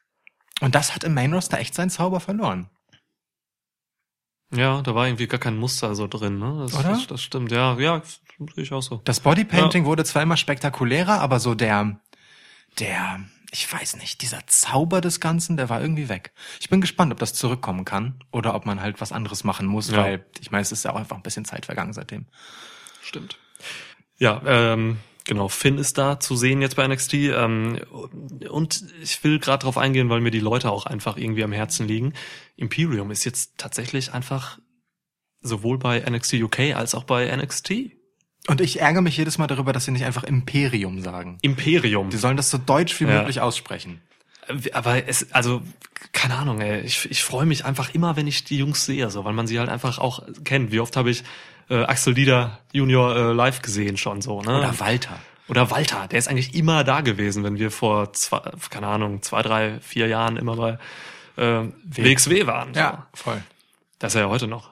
[0.60, 2.68] Und das hat im Main Roster echt seinen Zauber verloren.
[4.54, 6.58] Ja, da war irgendwie gar kein Muster so drin, ne?
[6.62, 6.90] Das, Oder?
[6.90, 8.20] Das, das stimmt, ja, ja, das
[8.54, 9.00] sehe ich auch so.
[9.04, 11.98] Das Bodypainting wurde zwar immer spektakulärer, aber so der,
[12.78, 16.32] der, ich weiß nicht, dieser Zauber des Ganzen, der war irgendwie weg.
[16.60, 19.90] Ich bin gespannt, ob das zurückkommen kann oder ob man halt was anderes machen muss,
[19.90, 19.98] Ja.
[19.98, 22.26] weil ich meine, es ist ja auch einfach ein bisschen Zeit vergangen seitdem.
[23.02, 23.38] Stimmt.
[24.18, 24.98] Ja, ähm,
[25.32, 27.14] genau, Finn ist da zu sehen jetzt bei NXT.
[27.14, 27.80] Ähm,
[28.50, 31.86] und ich will gerade drauf eingehen, weil mir die Leute auch einfach irgendwie am Herzen
[31.88, 32.12] liegen.
[32.56, 34.58] Imperium ist jetzt tatsächlich einfach
[35.40, 37.90] sowohl bei NXT UK als auch bei NXT.
[38.48, 41.38] Und ich ärgere mich jedes Mal darüber, dass sie nicht einfach Imperium sagen.
[41.42, 42.10] Imperium.
[42.10, 43.18] Die sollen das so deutsch wie Ja.
[43.18, 44.00] möglich aussprechen.
[44.72, 45.62] Aber es, also,
[46.10, 46.80] keine Ahnung, ey.
[46.80, 49.60] Ich, ich freue mich einfach immer, wenn ich die Jungs sehe, so, weil man sie
[49.60, 50.72] halt einfach auch kennt.
[50.72, 51.22] Wie oft habe ich
[51.72, 54.58] äh, Axel Dieter Junior äh, live gesehen schon so, ne?
[54.58, 55.18] Oder Walter.
[55.48, 59.42] Oder Walter, der ist eigentlich immer da gewesen, wenn wir vor zwei, keine Ahnung, zwei,
[59.42, 60.78] drei, vier Jahren immer bei
[61.36, 62.72] äh, WXW waren.
[62.74, 62.80] So.
[63.14, 63.42] voll.
[63.98, 64.70] Das ist er ja heute noch.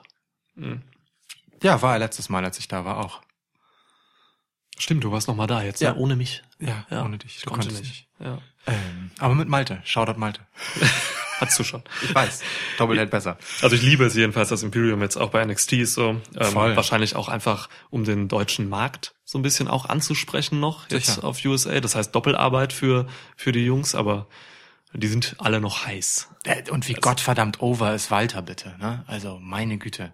[1.63, 3.21] Ja, war er letztes Mal, als ich da war, auch.
[4.79, 5.93] Stimmt, du warst noch mal da jetzt, Ja.
[5.93, 5.99] ne?
[5.99, 6.43] ohne mich.
[6.59, 7.37] Ja, Ja, ohne dich.
[7.37, 8.07] Ich Du konnte konntest nicht.
[8.19, 8.39] Ja.
[8.67, 9.81] Ähm, aber mit Malte.
[9.85, 10.41] Shoutout Malte.
[11.41, 11.83] Hattest du schon.
[12.03, 12.43] Ich weiß.
[12.79, 13.39] Doppelhead besser.
[13.63, 16.21] Also ich liebe es jedenfalls, dass Imperium jetzt auch bei NXT ist so.
[16.39, 21.07] Ähm, wahrscheinlich auch einfach, um den deutschen Markt so ein bisschen auch anzusprechen noch jetzt
[21.07, 21.25] Sicher.
[21.25, 21.81] auf USA.
[21.81, 24.27] Das heißt Doppelarbeit für, für die Jungs, aber
[24.93, 26.29] die sind alle noch heiß.
[26.45, 29.05] Äh, Und wie gottverdammt over ist Walter bitte, ne?
[29.07, 30.13] Also meine Güte.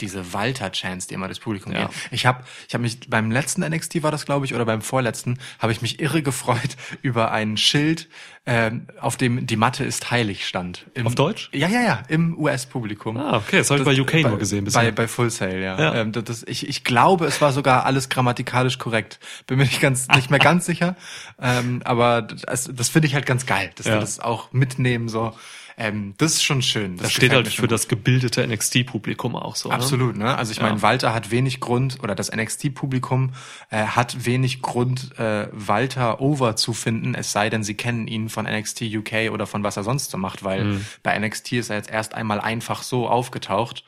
[0.00, 1.82] Diese Walter-Chance, die immer das Publikum Ja.
[1.82, 1.92] geben.
[2.10, 5.38] Ich habe ich hab mich beim letzten NXT war das, glaube ich, oder beim vorletzten,
[5.60, 8.08] habe ich mich irre gefreut über ein Schild,
[8.46, 10.84] ähm, auf dem die Matte ist heilig stand.
[10.94, 11.48] Im, Auf Deutsch?
[11.54, 13.16] Ja, ja, ja, im US-Publikum.
[13.16, 14.82] Ah, okay, das habe ich bei UK nur gesehen bisher.
[14.82, 15.78] Bei, bei Full Sail, ja.
[15.80, 15.94] Ja.
[15.94, 19.18] Ähm, das, ich, ich glaube, es war sogar alles grammatikalisch korrekt.
[19.46, 20.96] Bin mir nicht ganz nicht mehr ganz sicher.
[21.40, 23.94] Ähm, aber das, das finde ich halt ganz geil, dass Ja.
[23.94, 25.08] wir das auch mitnehmen.
[25.08, 25.34] So,
[25.76, 26.96] ähm, das ist schon schön.
[26.96, 29.68] Das Das steht halt für schon das gebildete NXT-Publikum auch so.
[29.68, 29.74] Ne?
[29.74, 30.36] Absolut, ne?
[30.36, 30.64] Also ich Ja.
[30.64, 33.32] meine, Walter hat wenig Grund oder das NXT-Publikum
[33.70, 38.28] äh, hat wenig Grund, äh, Walter over zu finden, es sei denn, sie kennen ihn
[38.28, 40.86] von NXT UK oder von was er sonst so macht, weil Mhm.
[41.02, 43.84] bei NXT ist er jetzt erst einmal einfach so aufgetaucht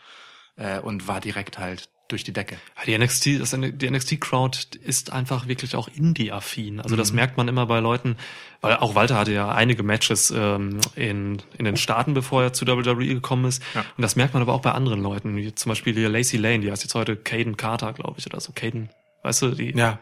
[0.57, 2.57] äh, und war direkt halt durch die Decke.
[2.87, 6.81] Die NXT, das, die NXT-Crowd ist einfach wirklich auch Indie-affin.
[6.81, 6.99] Also Mhm.
[6.99, 8.17] das merkt man immer bei Leuten,
[8.61, 12.67] weil auch Walter hatte ja einige Matches ähm, in, in den Staaten, bevor er zu
[12.67, 13.63] WWE gekommen ist.
[13.75, 13.81] Ja.
[13.97, 16.61] Und das merkt man aber auch bei anderen Leuten, wie zum Beispiel hier Lacey Lane,
[16.61, 18.53] die heißt jetzt heute Caden Carter, glaube ich, oder so.
[18.53, 18.89] Caden,
[19.23, 19.99] weißt du, die, Ja.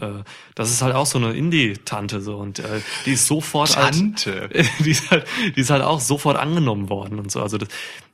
[0.00, 0.22] äh,
[0.54, 4.48] das ist halt auch so eine Indie-Tante so und äh, die ist sofort Tante.
[4.52, 7.42] Halt, die ist halt, die ist halt auch sofort angenommen worden und so.
[7.42, 7.68] Also das,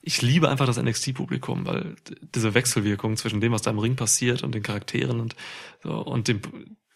[0.07, 1.97] ich liebe einfach das NXT-Publikum, weil
[2.35, 5.35] diese Wechselwirkung zwischen dem, was da im Ring passiert und den Charakteren und
[5.83, 6.41] so und dem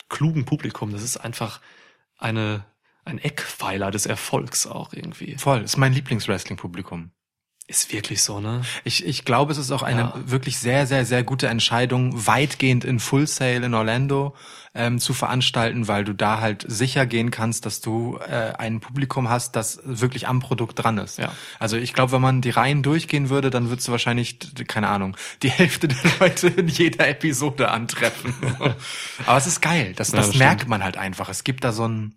[0.08, 1.60] klugen Publikum, das ist einfach
[2.16, 2.64] eine
[3.04, 5.36] ein Eckpfeiler des Erfolgs auch irgendwie.
[5.38, 7.10] Voll, ist mein Lieblingswrestling-Publikum.
[7.66, 8.62] Ist wirklich so, ne?
[8.84, 10.14] Ich, ich glaube, es ist auch eine Ja.
[10.26, 14.36] wirklich sehr, sehr, sehr gute Entscheidung, weitgehend in Full Sail in Orlando
[14.72, 19.28] ähm, zu veranstalten, weil du da halt sicher gehen kannst, dass du äh, ein Publikum
[19.28, 21.18] hast, das wirklich am Produkt dran ist.
[21.18, 21.32] Ja.
[21.58, 25.16] Also ich glaube, wenn man die Reihen durchgehen würde, dann würdest du wahrscheinlich, keine Ahnung,
[25.42, 28.32] die Hälfte der Leute in jeder Episode antreffen.
[29.26, 29.92] Aber es ist geil.
[29.96, 31.28] Das, Ja, das das merkt man halt einfach.
[31.28, 32.16] Es gibt da so ein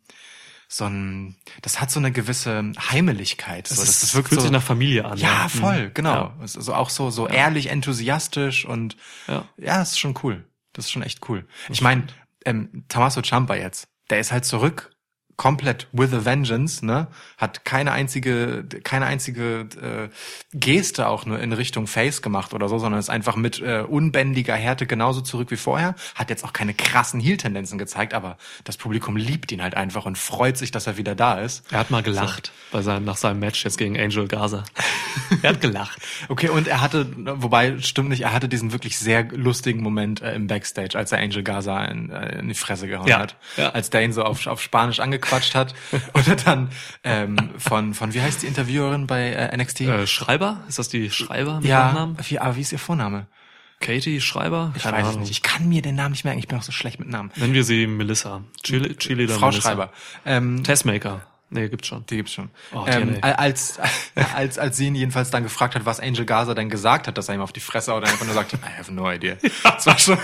[0.69, 3.67] so ein, das hat so eine gewisse Heimeligkeit.
[3.67, 5.19] So, Das, das wirkt fühlt so, sich nach Familie an.
[5.19, 5.49] ja, Mhm.
[5.59, 6.13] voll, genau.
[6.13, 6.33] Ja.
[6.43, 8.95] Es ist so auch so, so ehrlich, enthusiastisch und
[9.27, 9.45] Ja.
[9.57, 10.45] ja, das ist schon cool.
[10.73, 11.45] Das ist schon echt cool.
[11.69, 12.07] Ich meine,
[12.45, 14.92] ähm, Tommaso Ciampa jetzt, der ist halt zurück,
[15.35, 17.07] komplett with a vengeance, ne?
[17.37, 20.09] Hat keine einzige, keine einzige äh,
[20.53, 24.55] Geste auch nur in Richtung Face gemacht oder so, sondern ist einfach mit äh, unbändiger
[24.55, 25.95] Härte genauso zurück wie vorher.
[26.15, 30.17] Hat jetzt auch keine krassen Heel-Tendenzen gezeigt, aber das Publikum liebt ihn halt einfach und
[30.17, 31.63] freut sich, dass er wieder da ist.
[31.71, 34.63] Er hat mal gelacht bei seinem, nach seinem Match jetzt gegen Angel Gaza.
[35.41, 35.99] er hat gelacht.
[36.29, 40.33] Okay, und er hatte, wobei, stimmt nicht, er hatte diesen wirklich sehr lustigen Moment äh,
[40.35, 43.35] im Backstage, als er Angel Gaza in, äh, in die Fresse gehauen Ja, hat.
[43.57, 43.69] ja.
[43.69, 45.73] Als der ihn so auf, auf Spanisch angequatscht hat.
[46.13, 46.69] und er dann
[47.03, 49.81] ähm, von, von, wie heißt die Interviewerin bei äh, NXT?
[49.81, 50.63] Äh, Schreiber?
[50.67, 52.17] Ist das die Schreiber mit ja, Nachnamen?
[52.27, 53.27] wie, aber wie ist ihr Vorname?
[53.79, 54.73] Katie Schreiber?
[54.77, 55.31] Ich weiß es nicht.
[55.31, 56.39] Ich kann mir den Namen nicht merken.
[56.39, 57.31] Ich bin auch so schlecht mit Namen.
[57.35, 58.43] Nennen wir sie Melissa.
[58.63, 59.69] Chili, Chili oder Frau Melissa.
[59.69, 59.91] Schreiber.
[60.25, 61.21] Ähm, Testmaker.
[61.53, 62.05] Nee, gibt's schon.
[62.07, 62.49] Die gibt's schon.
[62.73, 63.79] Oh, ähm, als,
[64.33, 67.29] als, als sie ihn jedenfalls dann gefragt hat, was Angel Gaza denn gesagt hat, dass
[67.29, 69.35] er ihm auf die Fresse oder einfach nur sagt, I have no idea.
[69.63, 70.17] Das war schon,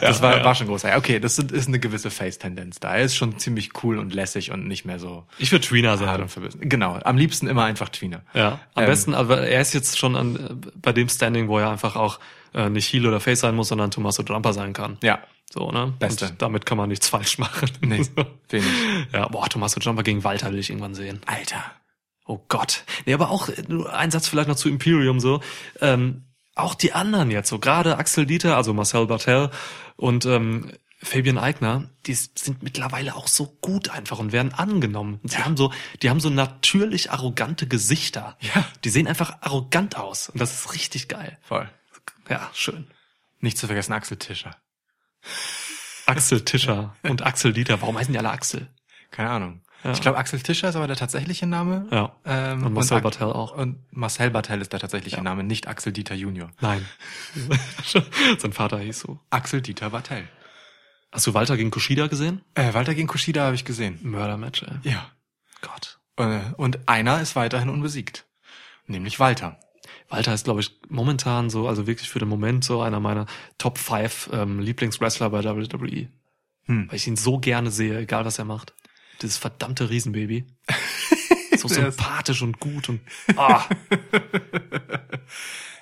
[0.00, 0.84] das war, war schon groß.
[0.84, 2.94] Okay, das ist eine gewisse Face-Tendenz da.
[2.94, 6.26] Er ist schon ziemlich cool und lässig und nicht mehr so Ich würde Tweener sagen.
[6.60, 8.22] Genau, am liebsten immer einfach Tweener.
[8.34, 11.58] Ja, am Ähm, besten, aber er ist jetzt schon an, äh, bei dem Standing, wo
[11.58, 12.20] er einfach auch
[12.54, 14.98] äh, nicht Heel oder Face sein muss, sondern Tommaso Jumper sein kann.
[15.02, 15.20] Ja,
[15.52, 15.92] So, ne?
[15.98, 16.26] Beste.
[16.30, 17.70] Und damit kann man nichts falsch machen.
[17.82, 18.26] nee, So.
[18.48, 18.68] wenig.
[19.12, 21.20] Ja, boah, Tommaso Jumper gegen Walter will ich irgendwann sehen.
[21.26, 21.62] Alter.
[22.26, 22.84] Oh Gott.
[23.06, 25.40] Nee, aber auch äh, nur ein Satz vielleicht noch zu Imperium so.
[25.80, 29.50] Ähm, auch die anderen jetzt, so gerade Axel Dieter, also Marcel Bartel
[29.96, 30.70] und ähm,
[31.02, 35.20] Fabian Eigner, die sind mittlerweile auch so gut einfach und werden angenommen.
[35.22, 38.38] Und sie haben so, die haben so natürlich arrogante Gesichter.
[38.40, 38.64] Ja.
[38.84, 40.30] Die sehen einfach arrogant aus.
[40.30, 41.38] Und das ist richtig geil.
[41.42, 41.68] Voll.
[42.30, 42.86] Ja, schön.
[43.40, 44.56] Nicht zu vergessen Axel Tischer.
[46.06, 47.80] Axel Tischer und Axel Dieter.
[47.80, 48.68] Warum heißen die alle Axel?
[49.10, 49.60] Keine Ahnung.
[49.84, 49.92] Ja.
[49.92, 51.86] Ich glaube, Axel Tischer ist aber der tatsächliche Name.
[51.90, 52.16] Ja.
[52.24, 53.52] Ähm, Und Marcel Bartel auch.
[53.54, 56.50] Und Marcel Bartel ist der tatsächliche Name, nicht Axel Dieter Junior.
[56.60, 56.86] Nein.
[58.38, 59.20] Sein Vater hieß so.
[59.30, 60.26] Axel Dieter Bartel.
[61.12, 62.42] Hast du Walter gegen Kushida gesehen?
[62.54, 63.98] Äh, Walter gegen Kushida habe ich gesehen.
[64.02, 64.90] Mördermatch, ey.
[64.90, 65.10] Ja.
[65.60, 65.98] Gott.
[66.16, 68.24] Äh, und einer ist weiterhin unbesiegt.
[68.86, 69.58] Nämlich Walter.
[70.08, 73.26] Walter ist, glaube ich, momentan so, also wirklich für den Moment so einer meiner
[73.58, 76.08] Top 5 ähm, Lieblingswrestler bei WWE.
[76.66, 76.88] Hm.
[76.88, 78.74] Weil ich ihn so gerne sehe, egal was er macht.
[79.22, 80.46] Dieses verdammte Riesenbaby.
[81.56, 83.00] so sympathisch und gut und
[83.36, 83.64] ah,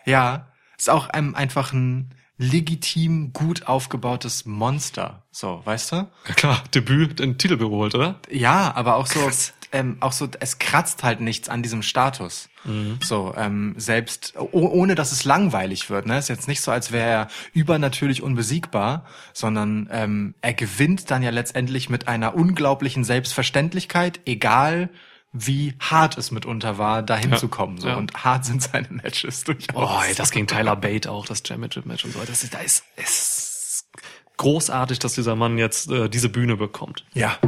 [0.04, 0.48] Ja.
[0.78, 5.24] Ist auch einem einfach ein legitim gut aufgebautes Monster.
[5.30, 5.96] So, weißt du?
[6.26, 8.20] ja klar, Debüt, den Titel geholt, oder?
[8.28, 9.54] Ja, aber auch so, Krass.
[9.72, 12.48] Ähm, auch so, es kratzt halt nichts an diesem Status.
[13.02, 16.06] So, ähm, selbst oh, ohne dass es langweilig wird.
[16.06, 21.22] Ne, ist jetzt nicht so, als wäre er übernatürlich unbesiegbar, sondern ähm, er gewinnt dann
[21.24, 24.90] ja letztendlich mit einer unglaublichen Selbstverständlichkeit, egal
[25.32, 27.36] wie hart es mitunter war, dahin Ja.
[27.38, 27.78] zu kommen.
[27.78, 27.88] So.
[27.88, 27.96] Ja.
[27.96, 29.74] Und hart sind seine Matches durchaus.
[29.74, 32.20] Oh, ey, das gegen Tyler Bate auch, das Championship-Match und so.
[32.20, 33.86] Das ist, da ist, ist
[34.36, 37.04] großartig, dass dieser Mann jetzt äh, diese Bühne bekommt.
[37.14, 37.38] Ja,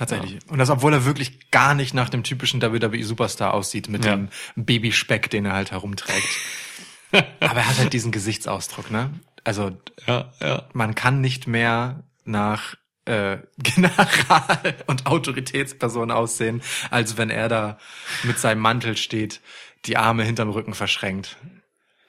[0.00, 0.38] tatsächlich.
[0.48, 4.16] Und das, obwohl er wirklich gar nicht nach dem typischen WWE-Superstar aussieht, mit Ja.
[4.16, 6.28] dem Babyspeck, den er halt herumträgt.
[7.12, 9.10] Aber er hat halt diesen Gesichtsausdruck, ne?
[9.44, 10.68] Also Ja, ja.
[10.72, 12.74] man kann nicht mehr nach
[13.06, 17.78] äh, General und Autoritätsperson aussehen, als wenn er da
[18.24, 19.40] mit seinem Mantel steht,
[19.86, 21.36] die Arme hinterm Rücken verschränkt.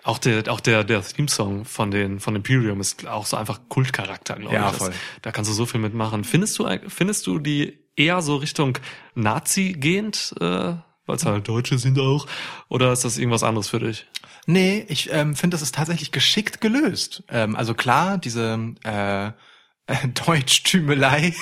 [0.03, 4.35] Auch der, auch der, der Theme-Song von den, von Imperium ist auch so einfach Kultcharakter,
[4.35, 4.77] glaube Ja, ich.
[4.77, 4.93] Voll.
[5.21, 6.23] Da kannst du so viel mitmachen.
[6.23, 8.77] Findest du, findest du die eher so Richtung
[9.13, 10.43] Nazi gehend, äh,
[11.05, 12.25] weil es halt Deutsche sind auch,
[12.67, 14.07] oder ist das irgendwas anderes für dich?
[14.47, 17.23] Nee, ich ähm, finde, das ist tatsächlich geschickt gelöst.
[17.29, 19.31] Ähm, also klar, diese äh,
[20.25, 21.33] Deutschtümelei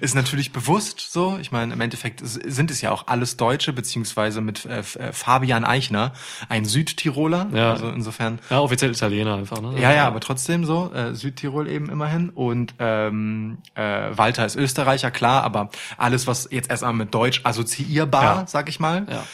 [0.00, 1.38] ist natürlich bewusst so.
[1.40, 5.64] Ich meine, im Endeffekt sind es ja auch alles Deutsche, beziehungsweise mit äh, äh, Fabian
[5.64, 6.12] Eichner,
[6.48, 7.48] ein Südtiroler.
[7.52, 7.72] Ja.
[7.72, 8.38] Also insofern.
[8.50, 9.80] Ja, offiziell Italiener einfach, ne?
[9.80, 12.30] Ja, ja, aber trotzdem so, äh, Südtirol eben immerhin.
[12.30, 13.82] Und ähm, äh,
[14.16, 18.46] Walter ist Österreicher, klar, aber alles, was jetzt erstmal mit Deutsch assoziierbar, Ja.
[18.46, 19.24] sag ich mal, Ja.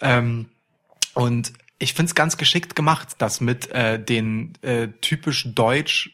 [0.00, 0.46] ähm,
[1.14, 6.13] und ich find's ganz geschickt gemacht, dass mit äh, den äh, typisch deutsch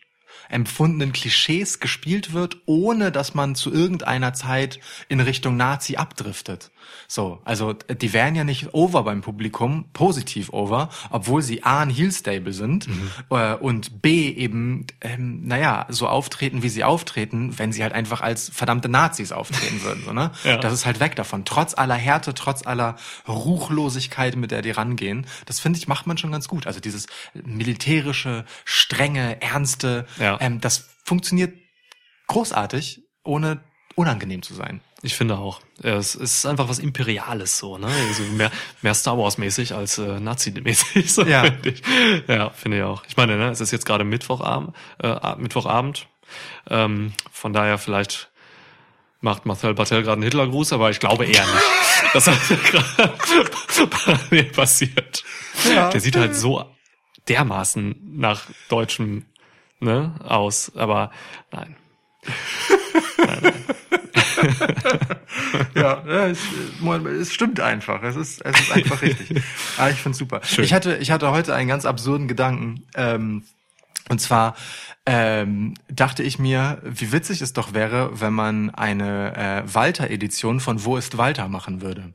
[0.51, 6.71] empfundenen Klischees gespielt wird, ohne dass man zu irgendeiner Zeit in Richtung Nazi abdriftet.
[7.09, 11.81] So, also äh, die wären ja nicht over beim Publikum, positiv over, obwohl sie A
[11.81, 12.89] ein Heel-Stable sind
[13.31, 18.21] äh, und B eben, ähm, naja, so auftreten, wie sie auftreten, wenn sie halt einfach
[18.21, 20.03] als verdammte Nazis auftreten würden.
[20.05, 20.31] So, ne?
[20.45, 20.57] Ja.
[20.59, 21.45] Das ist halt weg davon.
[21.45, 22.97] Trotz aller Härte, trotz aller
[23.29, 26.67] Ruchlosigkeit, mit der die rangehen, das finde ich, macht man schon ganz gut.
[26.67, 30.39] Also dieses militärische, strenge, ernste, Ja.
[30.41, 31.55] ähm, das funktioniert
[32.27, 33.61] großartig, ohne
[33.97, 34.81] unangenehm zu sein.
[35.03, 35.61] Ich finde auch.
[35.83, 37.87] Es ist einfach was Imperiales so, ne?
[37.87, 38.51] Also mehr,
[38.83, 41.11] mehr Star Wars-mäßig als äh, Nazi-mäßig.
[41.13, 41.45] So Ja.
[41.45, 41.83] finde ich.
[42.29, 43.03] Ja, finde ich auch.
[43.09, 46.07] Ich meine, ne, es ist jetzt gerade Mittwochabend, äh, Ab- Mittwochabend.
[46.69, 48.29] Ähm, von daher vielleicht
[49.23, 51.65] macht Marcel Bartel gerade einen Hitlergruß, aber ich glaube eher nicht,
[52.15, 52.37] dass das
[52.71, 55.25] gerade parallel passiert.
[55.69, 55.89] Ja.
[55.91, 56.65] Der sieht halt so
[57.29, 59.25] dermaßen nach deutschem
[59.81, 61.11] ne, aus, aber
[61.53, 61.77] nein.
[63.19, 63.37] Ja,
[65.75, 66.39] ja es,
[67.21, 68.03] es stimmt einfach.
[68.03, 69.43] Es ist, es ist einfach richtig.
[69.79, 70.41] Aber ich find's super.
[70.59, 72.87] Ich hatte, ich hatte heute einen ganz absurden Gedanken.
[72.95, 73.45] Ähm,
[74.09, 74.57] und zwar
[75.07, 80.85] ähm, dachte ich mir, wie witzig es doch wäre, wenn man eine äh, Walter-Edition von
[80.85, 82.13] Wo ist Walter machen würde.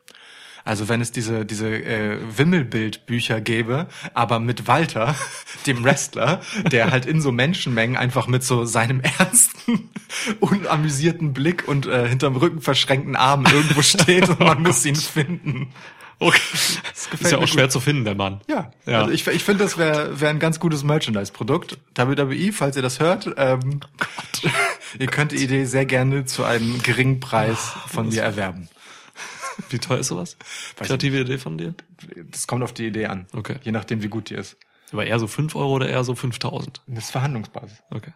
[0.65, 5.15] Also wenn es diese diese äh, Wimmelbildbücher gäbe, aber mit Walter,
[5.67, 9.91] dem Wrestler, der halt in so Menschenmengen einfach mit so seinem ernsten,
[10.39, 15.71] unamüsierten Blick und äh, hinterm Rücken verschränkten Armen irgendwo steht und man muss ihn finden.
[16.17, 16.39] Okay.
[17.11, 17.73] Das Ist ja auch schwer gut.
[17.73, 18.39] zu finden, der Mann.
[18.47, 19.01] Ja, Ja.
[19.01, 21.77] Also ich, ich finde, das wäre wär ein ganz gutes Merchandise-Produkt.
[21.95, 23.81] WWE, falls ihr das hört, ähm,
[24.97, 28.69] ihr könnt die Idee sehr gerne zu einem geringen Preis von mir erwerben.
[29.69, 30.37] Wie teuer ist sowas?
[30.77, 31.73] Kreative Idee von dir?
[32.31, 33.27] Das kommt auf die Idee an.
[33.33, 33.57] Okay.
[33.63, 34.57] Je nachdem, wie gut die ist.
[34.91, 36.81] Aber eher so 5 Euro oder eher so 5000?
[36.87, 37.81] Das ist Verhandlungsbasis.
[37.89, 38.13] Okay.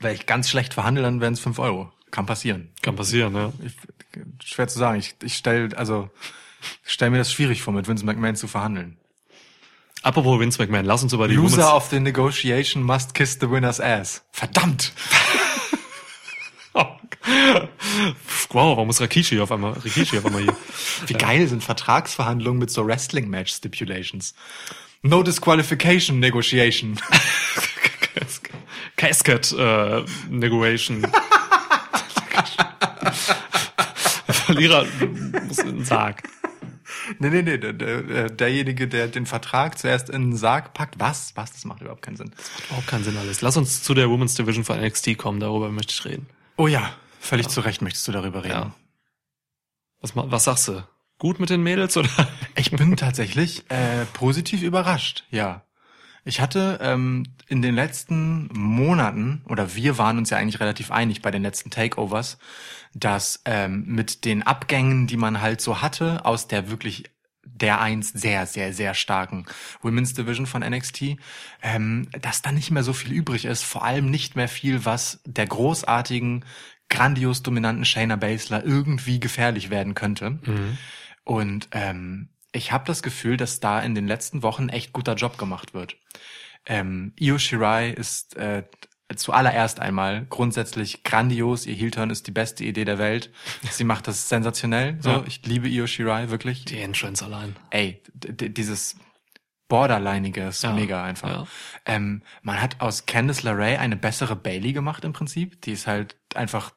[0.00, 1.92] Wenn ich ganz schlecht verhandle, dann wären es 5 Euro.
[2.10, 2.72] Kann passieren.
[2.82, 3.52] Kann passieren, ja.
[3.64, 3.74] Ich,
[4.44, 4.98] schwer zu sagen.
[4.98, 6.10] Ich, ich stell, also,
[6.84, 8.98] ich stell mir das schwierig vor, mit Vince McMahon zu verhandeln.
[10.02, 13.48] Apropos Vince McMahon, lass uns über die Loser Women's- of the negotiation must kiss the
[13.48, 14.24] winner's ass.
[14.32, 14.92] Verdammt!
[17.24, 20.56] Wow, warum ist Rikishi auf einmal, Rikishi auf einmal hier?
[21.06, 24.34] Wie geil sind Vertragsverhandlungen mit so Wrestling-Match-Stipulations.
[25.02, 26.98] No disqualification negotiation.
[28.96, 31.06] Casket äh, Negotiation.
[34.28, 34.86] Verlierer
[35.48, 36.22] muss in den Sarg.
[37.18, 41.00] nee, nee, nee, der, der, derjenige, der den Vertrag zuerst in den Sarg packt.
[41.00, 41.32] Was?
[41.34, 41.52] Was?
[41.52, 42.32] Das macht überhaupt keinen Sinn.
[42.68, 43.40] Überhaupt keinen Sinn alles.
[43.40, 46.26] Lass uns zu der Women's Division von NXT kommen, darüber möchte ich reden.
[46.56, 46.92] Oh ja,
[47.22, 48.52] völlig zu Recht möchtest du darüber reden.
[48.52, 48.74] Ja.
[50.00, 50.84] Was, was sagst du?
[51.18, 52.10] Gut mit den Mädels oder?
[52.54, 55.64] Ich bin tatsächlich äh, positiv überrascht, ja.
[56.24, 61.22] Ich hatte ähm, in den letzten Monaten, oder wir waren uns ja eigentlich relativ einig
[61.22, 62.38] bei den letzten Takeovers,
[62.94, 67.04] dass ähm, mit den Abgängen, die man halt so hatte, aus der wirklich
[67.44, 69.46] der einst sehr, sehr, sehr starken
[69.82, 71.16] Women's Division von NXT,
[71.62, 75.20] ähm, dass da nicht mehr so viel übrig ist, vor allem nicht mehr viel, was
[75.24, 76.44] der großartigen,
[76.92, 80.38] grandios dominanten Shayna Baszler irgendwie gefährlich werden könnte.
[81.24, 85.38] Und ähm, ich habe das Gefühl, dass da in den letzten Wochen echt guter Job
[85.38, 85.96] gemacht wird.
[86.66, 88.64] Ähm, Io Shirai ist äh,
[89.16, 91.66] zuallererst einmal grundsätzlich grandios.
[91.66, 93.30] Ihr Heel-Turn ist die beste Idee der Welt.
[93.70, 94.96] Sie macht das sensationell.
[95.00, 95.24] So, Ja.
[95.26, 96.64] ich liebe Io Shirai wirklich.
[96.66, 97.56] Die Entrance allein.
[97.70, 98.96] Ey, dieses
[99.68, 101.30] Borderlinige ist Ja, mega einfach.
[101.30, 101.46] ja.
[101.86, 105.60] Ähm, man hat aus Candice LeRae eine bessere Bailey gemacht im Prinzip.
[105.62, 106.72] Die ist halt einfach,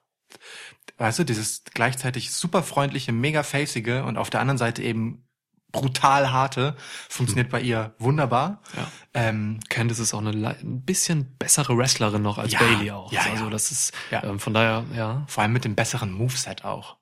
[0.97, 5.25] weißt du, dieses gleichzeitig super freundliche, mega facige und auf der anderen Seite eben
[5.71, 6.75] brutal harte
[7.09, 8.61] funktioniert bei ihr wunderbar.
[8.77, 8.87] Ja.
[9.13, 13.11] Ähm, Candice ist auch eine ein bisschen bessere Wrestlerin noch als Ja, Bailey auch.
[13.11, 13.49] ja, also ja.
[13.49, 15.25] das ist ähm, von daher, ja.
[15.27, 16.95] vor allem mit dem besseren Moveset auch.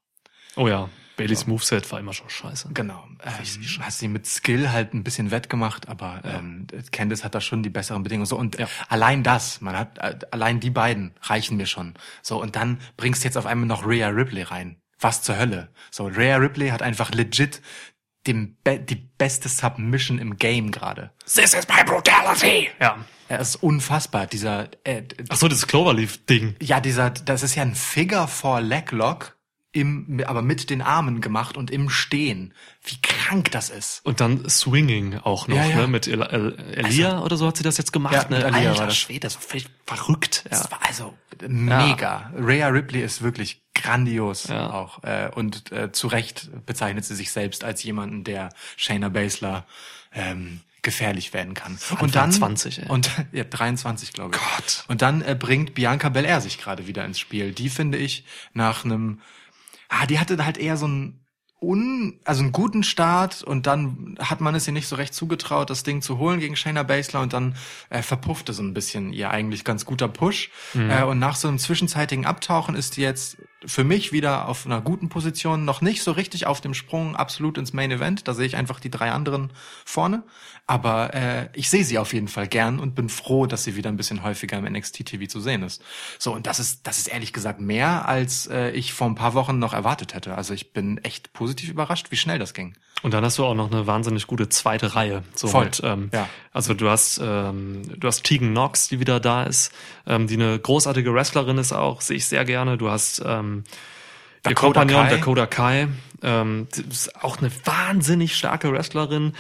[0.56, 2.70] Oh ja, Baileys Moveset war immer schon scheiße.
[2.74, 3.06] Genau.
[3.24, 7.62] Ähm, hat sie mit Skill halt ein bisschen wettgemacht, aber ähm, Candice hat da schon
[7.64, 8.26] die besseren Bedingungen.
[8.26, 8.68] So und Ja.
[8.90, 11.94] allein das, man hat äh, allein die beiden reichen mir schon.
[12.22, 14.78] So und dann bringst du jetzt auf einmal noch Rhea Ripley rein.
[15.00, 15.70] Was zur Hölle?
[15.92, 17.62] So Rhea Ripley hat einfach legit
[18.26, 21.12] dem be die beste Submission im Game gerade.
[21.26, 22.70] This is my brutality!
[22.80, 22.98] Ja.
[23.28, 24.28] Er ist unfassbar.
[24.28, 26.56] Dieser äh, Ach so, das Cloverleaf-Ding.
[26.62, 29.38] ja dieser das ist ja ein Figure Four Leg Lock
[29.74, 32.54] im aber mit den Armen gemacht und im Stehen.
[32.86, 34.06] Wie krank das ist.
[34.06, 35.76] Und dann Swinging auch noch, Ja, ja.
[35.82, 35.88] ne?
[35.88, 38.44] Mit El El Elia oder so hat sie das jetzt gemacht, Ja, ne?
[38.44, 38.98] Elia Alter war das.
[38.98, 40.46] Schwede, das war völlig verrückt.
[40.50, 41.14] Das war also
[41.48, 42.32] mega.
[42.38, 45.04] Rhea Ripley ist wirklich grandios auch.
[45.04, 49.66] Äh, und äh, zu Recht bezeichnet sie sich selbst als jemanden, der Shayna Baszler
[50.14, 51.80] ähm, gefährlich werden kann.
[52.00, 52.90] und dann 20, ey.
[52.90, 54.42] und ja, 23 glaube ich.
[54.42, 54.84] Gott.
[54.88, 57.52] Und dann äh, bringt Bianca Belair sich gerade wieder ins Spiel.
[57.54, 59.20] Die finde ich nach einem
[59.94, 61.24] ah, die hatte halt eher so einen
[61.62, 65.70] un, also einen guten Start und dann hat man es ihr nicht so recht zugetraut,
[65.70, 67.56] das Ding zu holen gegen Shayna Baszler und dann
[67.90, 70.52] äh, verpuffte so ein bisschen ihr eigentlich ganz guter Push.
[70.90, 74.82] Äh, und nach so einem zwischenzeitigen Abtauchen ist die jetzt für mich wieder auf einer
[74.82, 78.28] guten Position, noch nicht so richtig auf dem Sprung absolut ins Main Event.
[78.28, 79.52] Da sehe ich einfach die drei anderen
[79.86, 80.24] vorne.
[80.66, 83.90] Aber äh, ich sehe sie auf jeden Fall gern und bin froh, dass sie wieder
[83.90, 85.84] ein bisschen häufiger im NXT TV zu sehen ist.
[86.20, 89.34] So, und das ist, das ist ehrlich gesagt mehr, als äh, ich vor ein paar
[89.34, 90.36] Wochen noch erwartet hätte.
[90.36, 92.76] Also ich bin echt positiv überrascht, wie schnell das ging.
[93.04, 95.24] Und dann hast du auch noch eine wahnsinnig gute zweite Reihe.
[95.36, 96.28] So Voll, Mit, ähm, ja.
[96.54, 99.74] Also du hast ähm, du hast Tegan Knox, die wieder da ist,
[100.08, 102.78] ähm, die eine großartige Wrestlerin ist auch, sehe ich sehr gerne.
[102.78, 103.66] Du hast ähm,
[104.46, 105.16] ihr Dakota Kompagnon Kai.
[105.18, 105.88] Dakota Kai,
[106.24, 109.34] ähm, die ist auch eine wahnsinnig starke Wrestlerin.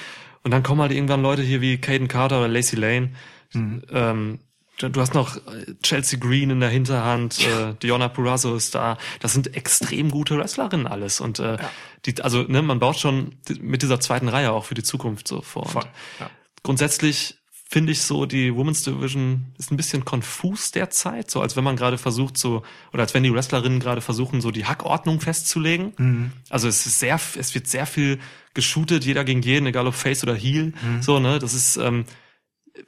[0.43, 3.11] Und dann kommen halt irgendwann Leute hier wie Caden Carter oder Lacey Lane.
[3.53, 3.81] Mhm.
[3.91, 4.39] Ähm,
[4.79, 5.41] du hast noch äh,
[5.81, 8.97] Chelsea Green in der Hinterhand, äh, Diona Purrazzo ist da.
[9.19, 11.21] Das sind extrem gute Wrestlerinnen alles.
[11.21, 11.57] Und äh,
[12.05, 15.41] die, also ne, man baut schon mit dieser zweiten Reihe auch für die Zukunft so
[15.41, 15.67] vor.
[15.67, 15.85] Voll,
[16.19, 16.29] ja.
[16.63, 17.37] Grundsätzlich
[17.69, 21.75] finde ich so, die Women's Division ist ein bisschen konfus derzeit, so als wenn man
[21.75, 22.61] gerade versucht, so,
[22.93, 25.93] oder als wenn die Wrestlerinnen gerade versuchen, so die Hackordnung festzulegen.
[25.97, 26.31] Mhm.
[26.49, 28.19] Also es ist sehr, es wird sehr viel
[28.53, 31.01] geshootet, jeder gegen jeden, egal ob Face oder Heel, Mhm.
[31.01, 32.05] so, ne, das ist, ähm,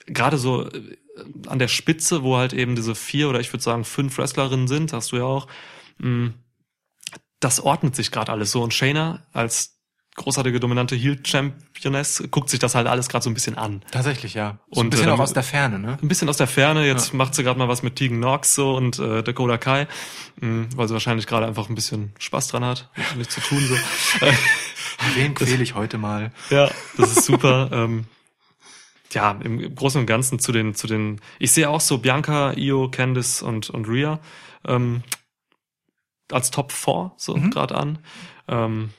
[0.08, 0.98] gerade so äh,
[1.48, 4.94] an der Spitze, wo halt eben diese vier oder ich würde sagen fünf Wrestlerinnen sind,
[4.94, 5.48] hast du ja auch,
[5.98, 6.34] mh,
[7.40, 8.64] das ordnet sich gerade alles so.
[8.64, 9.76] Und Shayna als
[10.16, 13.82] großartige dominante Heel-Championess guckt sich das halt alles gerade so ein bisschen an.
[13.92, 14.60] Tatsächlich, ja.
[14.72, 15.98] So Und, ein bisschen äh, auch aus der Ferne, ne?
[16.02, 18.76] Ein bisschen aus der Ferne, jetzt macht sie gerade mal was mit Tegan Knox so
[18.76, 19.88] und äh, Dakota Kai,
[20.40, 23.60] mh, weil sie wahrscheinlich gerade einfach ein bisschen Spaß dran hat, nichts zu tun.
[23.60, 23.76] So.
[25.16, 26.32] Wen quäle ich heute mal?
[26.50, 27.70] Ja, das ist super.
[27.74, 28.06] ähm,
[29.16, 32.90] ja, im Großen und Ganzen zu den, zu den, ich sehe auch so Bianca, Io,
[32.92, 34.20] Candice und, und Rhea
[34.68, 35.02] ähm,
[36.32, 37.52] als Top 4 so Mhm.
[37.52, 38.00] gerade an.
[38.48, 38.92] Ähm,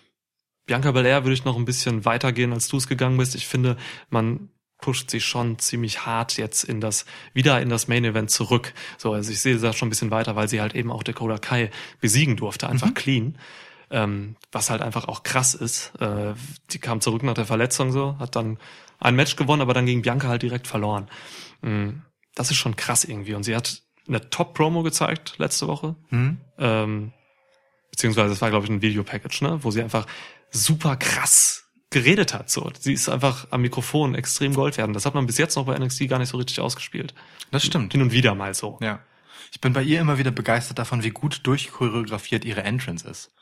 [0.67, 3.35] Bianca Belair würde ich noch ein bisschen weitergehen, als du es gegangen bist.
[3.37, 3.77] Ich finde,
[4.11, 4.49] man
[4.79, 8.75] pusht sie schon ziemlich hart jetzt in das, wieder in das Main Event zurück.
[8.99, 11.39] So, also ich sehe da schon ein bisschen weiter, weil sie halt eben auch Dakota
[11.39, 13.39] Kai besiegen durfte, einfach clean.
[13.89, 15.93] Ähm, was halt einfach auch krass ist.
[16.01, 16.35] Äh,
[16.73, 18.59] die kam zurück nach der Verletzung so, hat dann
[18.99, 21.09] ein Match gewonnen, aber dann gegen Bianca halt direkt verloren.
[21.63, 22.01] Mm,
[22.35, 23.35] Das ist schon krass irgendwie.
[23.35, 25.97] Und sie hat eine Top-Promo gezeigt letzte Woche.
[26.09, 26.39] Hm?
[26.59, 27.13] Ähm,
[27.91, 29.59] beziehungsweise es war, glaube ich, ein Video-Package, ne?
[29.63, 30.07] wo sie einfach
[30.51, 32.51] super krass geredet hat.
[32.51, 32.71] So.
[32.79, 34.93] Sie ist einfach am Mikrofon extrem Gold werden.
[34.93, 37.15] Das hat man bis jetzt noch bei NXT gar nicht so richtig ausgespielt.
[37.51, 37.93] Das stimmt.
[37.93, 38.79] Hin und wieder mal so.
[38.83, 39.01] Ja.
[39.53, 43.33] Ich bin bei ihr immer wieder begeistert davon, wie gut durchchoreografiert ihre Entrance ist.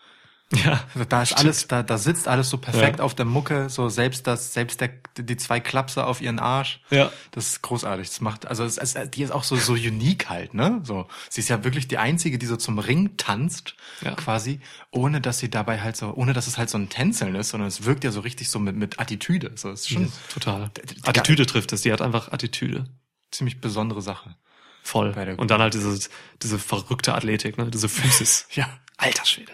[0.52, 0.84] Ja.
[0.94, 3.04] Also da ist alles, da, da sitzt alles so perfekt Ja.
[3.04, 6.80] auf der Mucke, so selbst das, selbst der, die zwei Klapse auf ihren Arsch.
[6.90, 7.10] Ja.
[7.32, 8.08] Das ist großartig.
[8.08, 10.80] Das macht, also es, es, die ist auch so, so unique halt, ne?
[10.84, 14.12] So, sie ist ja wirklich die einzige, die so zum Ring tanzt, Ja.
[14.12, 17.48] quasi, ohne dass sie dabei halt so, ohne dass es halt so ein Tänzeln ist,
[17.48, 19.52] sondern es wirkt ja so richtig so mit, mit Attitüde.
[19.56, 20.70] So, es ist schon Total.
[20.76, 21.80] D- d- Attitüde trifft es.
[21.82, 22.84] Die hat einfach Attitüde.
[23.32, 24.36] ziemlich besondere Sache.
[24.82, 25.12] Voll.
[25.38, 25.98] Und dann halt diese,
[26.42, 27.70] diese verrückte Athletik, ne?
[27.70, 28.46] Diese Physis.
[28.54, 28.68] Ja.
[28.98, 29.50] Alter Schwede.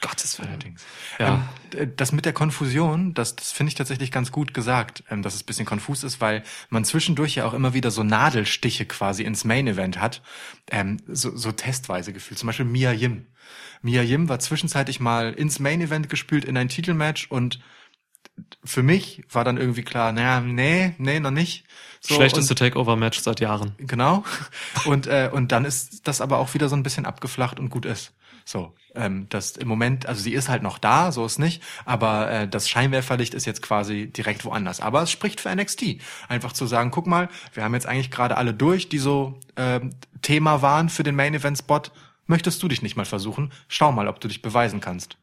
[0.00, 0.48] Gottes Willen.
[0.50, 0.84] Allerdings.
[1.18, 1.48] Ja.
[1.74, 5.34] Ähm, das mit der Konfusion, das, das finde ich tatsächlich ganz gut gesagt, ähm, dass
[5.34, 9.22] es ein bisschen konfus ist, weil man zwischendurch ja auch immer wieder so Nadelstiche quasi
[9.22, 10.22] ins Main Event hat,
[10.70, 12.38] ähm, so, so testweise gefühlt.
[12.38, 13.26] Zum Beispiel Mia Yim.
[13.82, 17.60] Mia Yim war zwischenzeitlich mal ins Main Event gespült in ein Titelmatch und
[18.64, 21.64] für mich war dann irgendwie klar, naja, nee, nee, noch nicht.
[22.00, 23.74] So, Schlechteste Takeover-Match seit Jahren.
[23.78, 24.24] Genau.
[24.86, 27.84] Und, äh, und dann ist das aber auch wieder so ein bisschen abgeflacht und gut
[27.84, 28.14] ist.
[28.44, 32.30] So, ähm, das im Moment, also sie ist halt noch da, so ist nicht, aber
[32.30, 34.80] äh, das Scheinwerferlicht ist jetzt quasi direkt woanders.
[34.80, 35.96] Aber es spricht für NXT.
[36.28, 39.94] Einfach zu sagen, guck mal, wir haben jetzt eigentlich gerade alle durch, die so ähm,
[40.22, 41.82] Thema waren für den Main Event Spot.
[42.26, 43.52] Möchtest du dich nicht mal versuchen?
[43.68, 45.16] Schau mal, ob du dich beweisen kannst.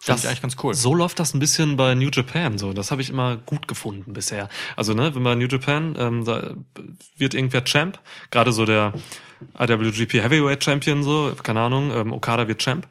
[0.00, 0.74] Finde ich eigentlich ganz cool.
[0.74, 2.56] So läuft das ein bisschen bei New Japan.
[2.56, 4.48] So, das habe ich immer gut gefunden bisher.
[4.76, 6.54] Also ne, wenn bei New Japan ähm, da
[7.16, 7.98] wird irgendwer Champ,
[8.30, 8.92] gerade so der
[9.58, 12.86] IWGP Heavyweight Champion, so keine Ahnung, ähm, Okada wird Champ.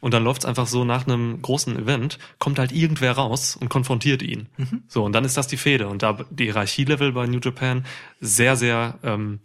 [0.00, 4.22] Und dann läuft's einfach so nach einem großen Event, kommt halt irgendwer raus und konfrontiert
[4.22, 4.48] ihn.
[4.86, 5.88] So, und dann ist das die Fehde.
[5.88, 7.86] Und da die Hierarchielevel bei New Japan
[8.20, 9.40] sehr, sehr ähm,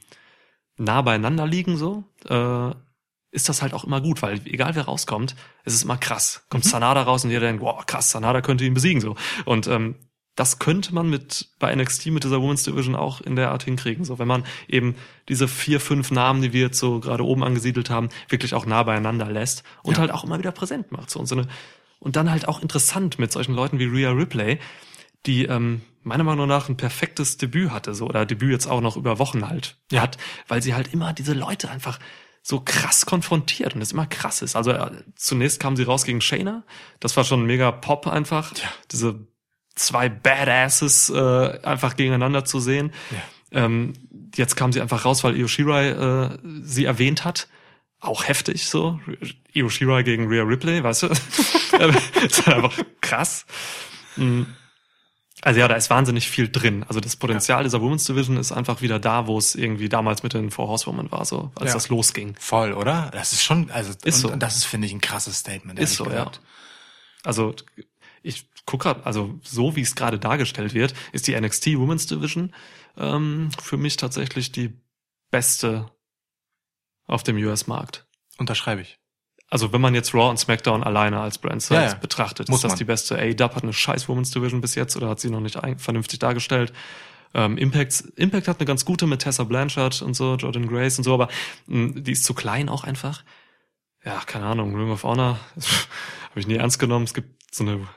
[0.76, 2.72] nah beieinander liegen, so, äh,
[3.32, 6.45] ist das halt auch immer gut, weil egal wer rauskommt, es ist immer krass.
[6.50, 9.16] Kommt Sanada raus und jeder denkt, wow, krass, Sanada könnte ihn besiegen, so.
[9.45, 9.95] Und ähm,
[10.36, 14.05] das könnte man mit bei NXT mit dieser Women's Division auch in der Art hinkriegen.
[14.05, 14.95] So, wenn man eben
[15.27, 18.84] diese vier, fünf Namen, die wir jetzt so gerade oben angesiedelt haben, wirklich auch nah
[18.84, 19.99] beieinander lässt und Ja.
[20.01, 21.09] halt auch immer wieder präsent macht.
[21.09, 21.47] So, und, so eine,
[21.99, 24.59] und dann halt auch interessant mit solchen Leuten wie Rhea Ripley,
[25.25, 28.95] die ähm, meiner Meinung nach ein perfektes Debüt hatte, so oder Debüt jetzt auch noch
[28.95, 30.01] über Wochen halt Ja.
[30.03, 30.17] hat,
[30.47, 31.99] weil sie halt immer diese Leute einfach
[32.41, 34.55] so krass konfrontiert und es immer krass ist.
[34.55, 36.63] Also äh, zunächst kam sie raus gegen Shayna,
[37.01, 38.63] das war schon mega Pop einfach, Ja.
[38.93, 39.27] diese
[39.80, 42.91] zwei Badasses äh, einfach gegeneinander zu sehen.
[43.51, 43.93] Ähm,
[44.36, 47.47] jetzt kam sie einfach raus, weil Io Shirai äh, sie erwähnt hat.
[47.99, 48.99] Auch heftig so.
[49.53, 51.07] Io Shirai gegen Rhea Ripley, weißt du?
[52.25, 53.45] ist einfach krass.
[54.15, 54.43] Mm.
[55.41, 56.84] Also ja, da ist wahnsinnig viel drin.
[56.89, 60.34] Also das Potenzial dieser Women's Division ist einfach wieder da, wo es irgendwie damals mit
[60.34, 61.73] den Four Horsewomen war, so als Ja.
[61.75, 62.36] das losging.
[62.39, 63.09] Voll, oder?
[63.13, 64.32] Das ist schon, also Ist und, so.
[64.34, 65.80] und das ist, finde ich, ein krasses Statement.
[65.80, 66.36] Ist so, gesagt.
[66.36, 66.41] ja.
[67.23, 67.55] Also
[68.21, 72.53] ich gucke gerade, also so wie es gerade dargestellt wird, ist die NXT Women's Division
[72.97, 74.80] ähm, für mich tatsächlich die
[75.32, 75.89] beste
[77.07, 78.05] auf dem US-Markt.
[78.38, 78.99] Unterschreibe ich.
[79.49, 81.93] Also wenn man jetzt Raw und SmackDown alleine als Brand Size Ja, ja.
[81.95, 82.78] betrachtet, Muss ist das man.
[82.78, 83.17] die beste.
[83.17, 86.72] A-Dub hat eine scheiß Women's Division bis jetzt oder hat sie noch nicht vernünftig dargestellt.
[87.34, 91.03] Ähm, Impact, Impact hat eine ganz gute mit Tessa Blanchard und so, Jordan Grace und
[91.03, 91.30] so, aber
[91.65, 93.24] mh, die ist zu klein auch einfach.
[94.05, 95.39] Ja, keine Ahnung, Ring of Honor
[96.30, 97.05] habe ich nie ernst genommen.
[97.05, 97.88] Es gibt so eine,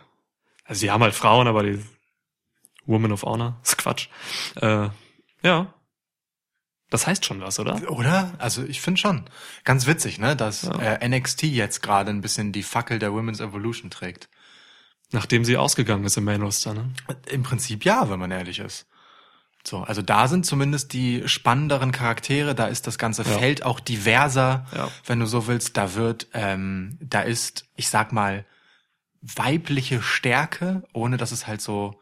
[0.65, 1.85] also die haben halt Frauen, aber die
[2.87, 4.09] Woman of Honor ist Quatsch.
[4.57, 4.89] Äh,
[5.43, 5.73] Ja.
[6.91, 7.91] Das heißt schon was, oder?
[7.91, 8.33] Oder?
[8.37, 9.25] Also ich finde schon.
[9.65, 10.79] Ganz witzig, ne, dass Ja.
[10.79, 14.29] äh, NXT jetzt gerade ein bisschen die Fackel der Women's Evolution trägt.
[15.11, 16.91] Nachdem sie ausgegangen ist im Main Roster, ne?
[17.31, 18.87] Im Prinzip ja, wenn man ehrlich ist.
[19.65, 23.39] So, also da sind zumindest die spannenderen Charaktere, da ist das ganze Ja.
[23.39, 24.91] Feld auch diverser, Ja.
[25.07, 25.77] wenn du so willst.
[25.79, 28.45] Da wird, ähm, da ist, ich sag mal,
[29.23, 32.01] weibliche Stärke, ohne dass es halt so,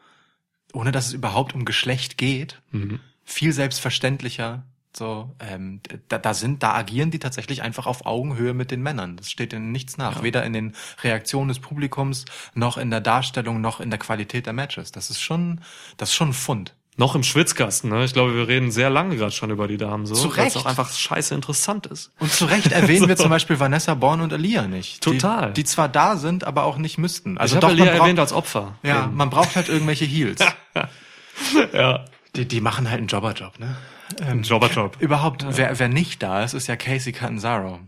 [0.73, 2.99] ohne dass es überhaupt um Geschlecht geht, Mhm.
[3.23, 4.63] viel selbstverständlicher.
[4.93, 9.15] So, ähm, da, da sind, da agieren die tatsächlich einfach auf Augenhöhe mit den Männern.
[9.15, 10.21] Das steht ihnen nichts nach.
[10.21, 14.53] Weder in den Reaktionen des Publikums, noch in der Darstellung, noch in der Qualität der
[14.53, 14.91] Matches.
[14.91, 15.61] Das ist schon,
[15.95, 16.75] das ist schon ein Fund.
[17.01, 18.05] Noch im Schwitzkasten, ne?
[18.05, 20.37] Ich glaube, wir reden sehr lange gerade schon über die Damen so.
[20.37, 22.11] Weil es auch einfach scheiße interessant ist.
[22.19, 23.23] Und zu Recht erwähnen wir So.
[23.23, 25.01] zum Beispiel Vanessa Born und Alia nicht.
[25.01, 25.47] Total.
[25.47, 27.39] Die, die zwar da sind, aber auch nicht müssten.
[27.39, 28.77] Also ich doch, man braucht, erwähnt als Opfer.
[28.83, 29.15] ja, Eben.
[29.15, 30.45] man braucht halt irgendwelche Heels.
[31.73, 32.05] ja.
[32.35, 33.77] Die, die machen halt einen Jobberjob, ne?
[34.21, 34.97] Ein Jobberjob.
[35.01, 37.79] Überhaupt, wer, wer nicht da ist, ist ja Casey Catanzaro.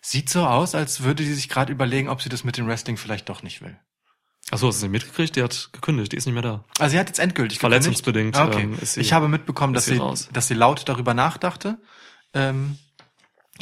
[0.00, 2.96] Sieht so aus, als würde sie sich gerade überlegen, ob sie das mit dem Wrestling
[2.96, 3.76] vielleicht doch nicht will.
[4.50, 5.36] Achso, hast du sie mitgekriegt?
[5.36, 6.64] Die hat gekündigt, die ist nicht mehr da.
[6.78, 8.64] Also sie hat jetzt endgültig Verletzungsbedingt, gekündigt.
[8.66, 8.80] Okay.
[8.80, 11.78] ähm, sie- ich habe mitbekommen, dass sie sie, dass sie laut darüber nachdachte.
[12.34, 12.78] Ähm,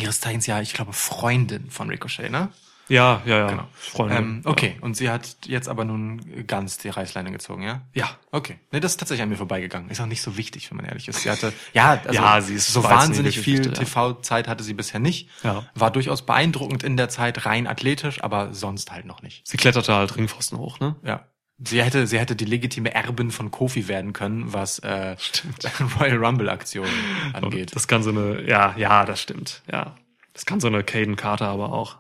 [0.00, 2.48] ihres Zeichens ja, ich glaube, Freundin von Ricochet, ne?
[2.88, 3.46] Ja, ja, ja.
[3.48, 3.64] Genau.
[3.74, 4.16] Freunde.
[4.16, 4.76] Ähm, okay.
[4.80, 7.82] Und sie hat jetzt aber nun ganz die Reißleine gezogen, ja?
[7.94, 8.10] Ja.
[8.30, 8.58] Okay.
[8.70, 9.90] Nee, das ist tatsächlich an mir vorbeigegangen.
[9.90, 11.22] Ist auch nicht so wichtig, wenn man ehrlich ist.
[11.22, 13.72] Sie hatte, ja, also Ja, sie ist- so wahnsinnig viel ja.
[13.72, 15.28] TV-Zeit hatte sie bisher nicht.
[15.42, 15.64] Ja.
[15.74, 19.46] War durchaus beeindruckend in der Zeit, rein athletisch, aber sonst halt noch nicht.
[19.48, 20.94] Sie kletterte halt Ringpfosten hoch, ne?
[21.02, 21.24] Ja.
[21.58, 25.16] Sie hätte, sie hätte die legitime Erbin von Kofi werden können, was äh,
[25.98, 26.92] Royal Rumble Aktionen
[27.32, 27.74] angeht.
[27.74, 29.96] Das kann so eine, ja, ja, das stimmt, ja.
[30.34, 31.96] Das kann so eine Caden Carter aber auch.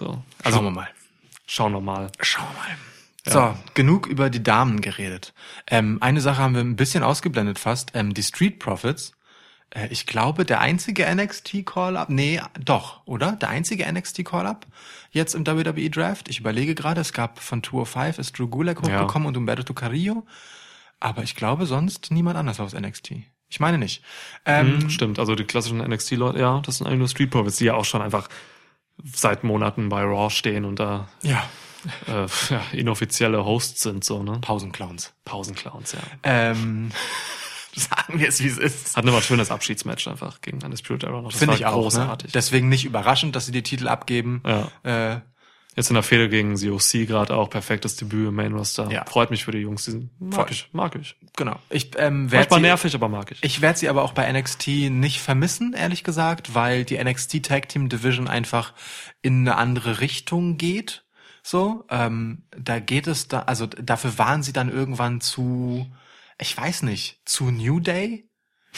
[0.00, 0.22] So.
[0.42, 0.88] Also, Schauen wir mal.
[1.46, 2.10] schauen wir mal.
[2.20, 2.76] Schauen wir mal.
[3.54, 5.34] So, genug über die Damen geredet.
[5.66, 7.90] Ähm, eine Sache haben wir ein bisschen ausgeblendet fast.
[7.94, 9.12] Ähm, die Street Profits.
[9.68, 13.32] Äh, ich glaube, der einzige NXT Call-Up, nee, doch, oder?
[13.32, 14.66] Der einzige NXT Call-Up
[15.10, 16.30] jetzt im WWE Draft.
[16.30, 19.00] Ich überlege gerade, es gab von 205 ist Drew Gulak Ja.
[19.02, 20.26] hochgekommen und Umberto Carrillo.
[20.98, 23.12] Aber ich glaube sonst niemand anders aus NXT.
[23.50, 24.02] Ich meine nicht.
[24.46, 27.66] Ähm, Hm, stimmt, also die klassischen NXT-Leute, ja, das sind eigentlich nur Street Profits, die
[27.66, 28.28] ja auch schon einfach
[29.04, 31.42] seit Monaten bei Raw stehen und da ja,
[32.06, 34.38] äh, ja, inoffizielle Hosts sind, so, ne?
[34.40, 35.12] Pausenclowns.
[35.24, 36.00] Pausenclowns, ja.
[36.22, 36.90] Ähm,
[37.74, 38.96] sagen wir es, wie es ist.
[38.96, 41.32] Hatten immer ein schönes Abschiedsmatch einfach gegen Spirit Era noch.
[41.32, 41.76] Finde ich auch.
[41.76, 41.82] Ne?
[41.82, 42.32] großartig.
[42.32, 44.42] Deswegen nicht überraschend, dass sie die Titel abgeben.
[44.44, 45.12] Ja.
[45.14, 45.20] Äh,
[45.76, 48.90] Jetzt in der Fehde gegen COC gerade auch perfektes Debüt im Main Roster.
[48.90, 49.04] Ja.
[49.04, 49.84] Freut mich für die Jungs.
[49.84, 50.46] Die sind, mag Voll.
[50.50, 51.16] ich, mag ich.
[51.36, 51.56] genau.
[51.70, 53.42] Ich ähm, werd Manchmal sie, nervig, aber mag ich.
[53.42, 57.68] Ich werde sie aber auch bei NXT nicht vermissen, ehrlich gesagt, weil die NXT Tag
[57.68, 58.74] Team Division einfach
[59.22, 61.04] in eine andere Richtung geht.
[61.42, 65.90] So, ähm, da geht es da, also dafür waren sie dann irgendwann zu,
[66.38, 68.28] ich weiß nicht, zu New Day,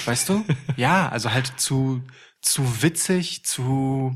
[0.04, 0.44] weißt du?
[0.76, 2.02] ja, also halt zu
[2.42, 4.14] zu witzig, zu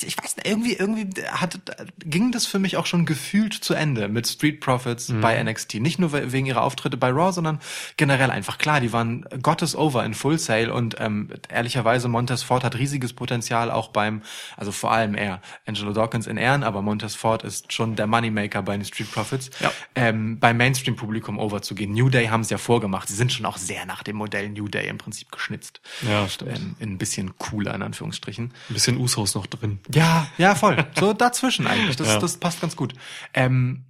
[0.00, 1.58] ich weiß nicht, irgendwie, irgendwie hat,
[1.98, 5.20] ging das für mich auch schon gefühlt zu Ende mit Street Profits Mhm.
[5.20, 5.74] bei NXT.
[5.80, 7.60] Nicht nur we- wegen ihrer Auftritte bei Raw, sondern
[7.96, 12.64] generell einfach klar, die waren Gottes over in Full Sale und ähm, ehrlicherweise Montez Ford
[12.64, 14.22] hat riesiges Potenzial auch beim,
[14.56, 18.62] also vor allem er, Angelo Dawkins in Ehren, aber Montez Ford ist schon der Moneymaker
[18.62, 19.72] bei den Street Profits, Ja.
[19.94, 21.92] ähm, beim Mainstream-Publikum overzugehen.
[21.92, 23.08] New Day haben es ja vorgemacht.
[23.08, 25.80] Sie sind schon auch sehr nach dem Modell New Day im Prinzip geschnitzt.
[26.08, 26.58] Ja, stimmt.
[26.58, 28.52] Ähm, ein bisschen cooler in Anführungsstrichen.
[28.70, 29.63] Ein bisschen Usos noch drin.
[29.92, 30.84] Ja, ja, voll.
[30.98, 31.96] So dazwischen eigentlich.
[31.96, 32.18] Das, Ja.
[32.18, 32.94] das passt ganz gut.
[33.32, 33.84] Ähm,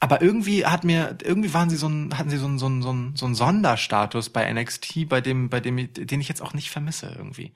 [0.00, 2.82] aber irgendwie hat mir, irgendwie waren sie so ein, hatten sie so einen so einen
[2.82, 6.54] so einen so einen Sonderstatus bei NXT, bei dem, bei dem, den ich jetzt auch
[6.54, 7.52] nicht vermisse irgendwie.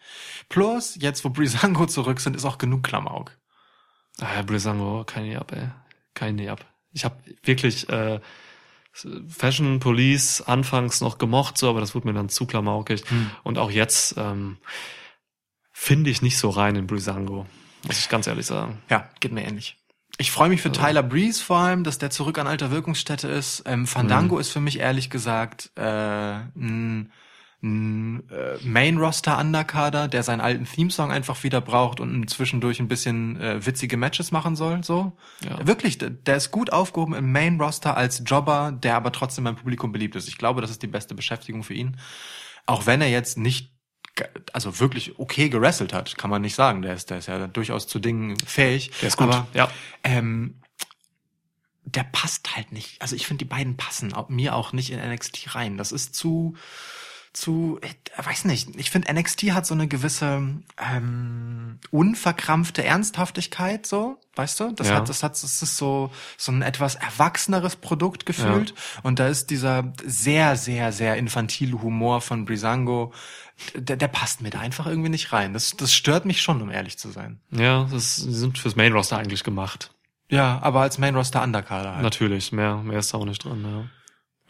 [0.49, 3.39] Plus, jetzt wo Brisango zurück sind, ist auch genug Klamauk.
[4.21, 5.69] Ah, ja, Brisango, kein Nee ab, ey.
[6.15, 6.67] Kein Nee ab.
[6.93, 8.21] Ich habe wirklich äh,
[8.93, 13.09] Fashion Police anfangs noch gemocht, so, aber das wurde mir dann zu klamaukig.
[13.09, 13.31] Hm.
[13.43, 14.59] Und auch jetzt ähm,
[15.73, 17.47] finde ich nicht so rein in Brisango,
[17.87, 18.83] muss ich ganz ehrlich sagen.
[18.89, 19.77] Ja, geht mir ähnlich.
[20.19, 23.63] Ich freue mich für Tyler Breeze vor allem, dass der zurück an alter Wirkungsstätte ist.
[23.67, 27.13] Ähm, Fandango ist für mich ehrlich gesagt äh, ein,
[27.63, 33.65] ein äh, Main-Roster-Underkader, der seinen alten Theme-Song einfach wieder braucht und zwischendurch ein bisschen äh,
[33.65, 34.85] witzige Matches machen soll.
[34.85, 35.17] So
[35.49, 35.67] Ja.
[35.67, 40.15] Wirklich, der, ist gut aufgehoben im Main-Roster als Jobber, der aber trotzdem beim Publikum beliebt
[40.15, 40.29] ist.
[40.29, 41.97] Ich glaube, das ist die beste Beschäftigung für ihn.
[42.67, 43.72] Auch wenn er jetzt nicht
[44.53, 46.83] also wirklich okay gerasselt hat, kann man nicht sagen.
[46.83, 48.91] Der ist, der ist ja durchaus zu Dingen fähig.
[49.01, 49.71] Der ist gut, Aber, ja.
[50.05, 50.61] ähm,
[51.85, 53.01] der passt halt nicht.
[53.03, 55.79] Also ich finde, die beiden passen auch, mir auch nicht in NXT rein.
[55.79, 56.55] Das ist zu,
[57.33, 57.97] zu, ich
[58.27, 58.77] weiß nicht.
[58.77, 60.43] Ich finde, NXT hat so eine gewisse
[60.79, 64.19] ähm, unverkrampfte Ernsthaftigkeit so.
[64.35, 64.73] Weißt du?
[64.73, 64.97] Das Ja.
[64.97, 68.75] hat, das hat, das ist so, so ein etwas erwachseneres Produkt gefühlt.
[69.03, 73.13] Und da ist dieser sehr, sehr, sehr infantile Humor von Brisango,
[73.75, 75.53] der, der passt mir da einfach irgendwie nicht rein.
[75.53, 77.41] Das, das stört mich schon, um ehrlich zu sein.
[77.51, 79.91] Ja, das, die sind fürs Main Roster eigentlich gemacht.
[80.31, 82.03] Ja, aber als Main Roster Underkader halt.
[82.03, 83.85] Natürlich, mehr, mehr ist da auch nicht drin, ja.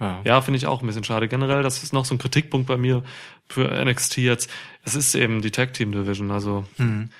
[0.07, 0.21] Ja.
[0.25, 1.29] Ja, finde ich auch ein bisschen schade.
[1.29, 3.05] Generell, das ist noch so ein Kritikpunkt bei mir
[3.49, 4.51] für NXT jetzt.
[4.83, 6.31] Es ist eben die Tag Team Division.
[6.33, 7.11] Also, Hm.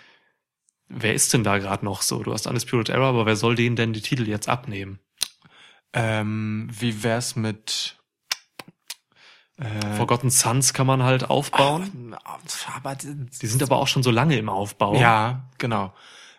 [0.89, 2.23] wer ist denn da gerade noch so?
[2.23, 4.99] Du hast Undisputed Era, aber wer soll denen denn die Titel jetzt abnehmen?
[5.93, 7.97] Ähm, wie wär's mit
[9.59, 12.17] äh, Forgotten Sons kann man halt aufbauen.
[12.75, 14.95] Aber Die sind aber auch schon so lange im Aufbau.
[14.97, 15.93] ja, genau.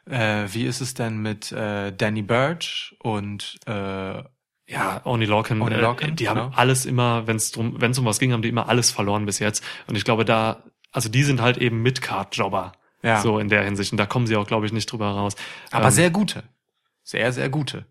[0.05, 3.71] Äh, wie ist es denn mit äh, Danny Birch und äh,
[4.65, 6.35] Ja, Oni Lorcan, Oni äh, die genau.
[6.35, 8.91] haben alles immer, wenn es drum, wenn es um was ging, haben die immer alles
[8.91, 9.63] verloren bis jetzt.
[9.87, 12.73] Und ich glaube, da, also die sind halt eben Mid-Card-Jobber.
[13.01, 13.21] Ja.
[13.21, 13.91] So in der Hinsicht.
[13.91, 15.35] Und da kommen sie auch, glaube ich, nicht drüber raus.
[15.71, 16.43] aber Ähm, sehr gute,
[17.03, 17.85] sehr sehr gute.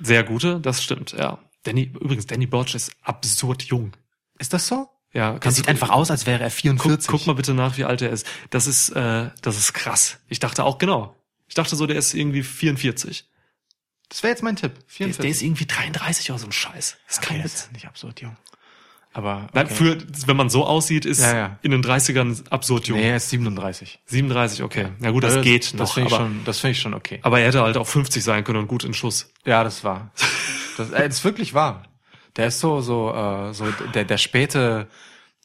[0.00, 1.38] sehr gute, das stimmt, ja.
[1.64, 3.92] Danny, übrigens, Danny Burch ist absurd jung.
[4.40, 4.88] Ist das so?
[5.12, 7.08] Ja, Der kannst sieht einfach aus, als wäre er Guck, 44.
[7.08, 8.26] guck mal bitte nach, wie alt er ist.
[8.50, 10.18] Das ist, äh, das ist krass.
[10.28, 11.16] Ich dachte auch genau.
[11.48, 13.28] Ich dachte so, der ist irgendwie 44.
[14.08, 14.74] Das wäre jetzt mein Tipp.
[14.74, 15.20] Der, 44.
[15.22, 16.96] der ist irgendwie 33 oder so ein Scheiß.
[17.06, 17.54] Das ist kein okay, Witz.
[17.54, 18.36] ist nicht absurd jung.
[19.12, 19.74] Aber Nein, okay.
[19.74, 21.58] für, wenn man so aussieht, ist Ja, ja.
[21.62, 22.96] in den 30ern absurd jung.
[22.98, 23.98] nee, er ist 37.
[24.06, 24.88] 37, okay.
[25.00, 25.94] Ja gut, das Also, geht das noch.
[25.94, 27.18] finde ich aber, schon, das finde ich schon okay.
[27.22, 29.32] aber er hätte halt auch 50 sein können und gut in Schuss.
[29.44, 30.12] Ja, das war.
[30.76, 31.82] Das, äh, das ist wirklich wahr.
[32.36, 34.88] Der ist so so äh, so der der späte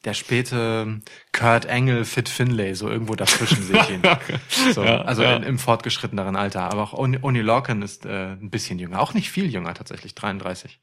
[0.04, 1.00] der späte
[1.32, 4.02] Kurt Engel Fit Finlay so irgendwo dazwischen sehe ich ihn.
[4.72, 5.36] So, Ja, also ja.
[5.36, 9.14] In, im fortgeschritteneren Alter, aber auch Oni, Oni Lorcan ist äh, ein bisschen jünger, auch
[9.14, 10.78] nicht viel jünger tatsächlich, 33.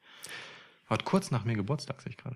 [0.89, 2.35] Hat kurz nach mir Geburtstag sehe ich gerade.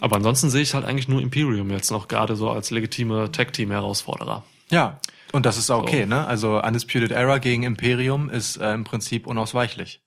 [0.00, 4.44] Aber ansonsten sehe ich halt eigentlich nur Imperium jetzt noch gerade so als legitime Tag-Team-Herausforderer.
[4.70, 5.00] Ja,
[5.32, 6.08] und das ist auch okay, So.
[6.08, 6.26] ne?
[6.26, 10.02] Also Undisputed Era gegen Imperium ist äh, im Prinzip unausweichlich.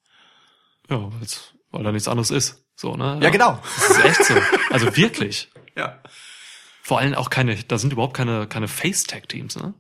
[0.89, 2.65] Ja, jetzt, weil da nichts anderes ist.
[2.75, 3.19] So, ne?
[3.21, 3.61] Ja, genau.
[3.75, 4.33] Das ist echt so.
[4.71, 5.49] Also wirklich.
[5.77, 6.01] Ja.
[6.81, 9.73] Vor allem auch keine, da sind überhaupt keine, keine Face-Tag-Teams, ne?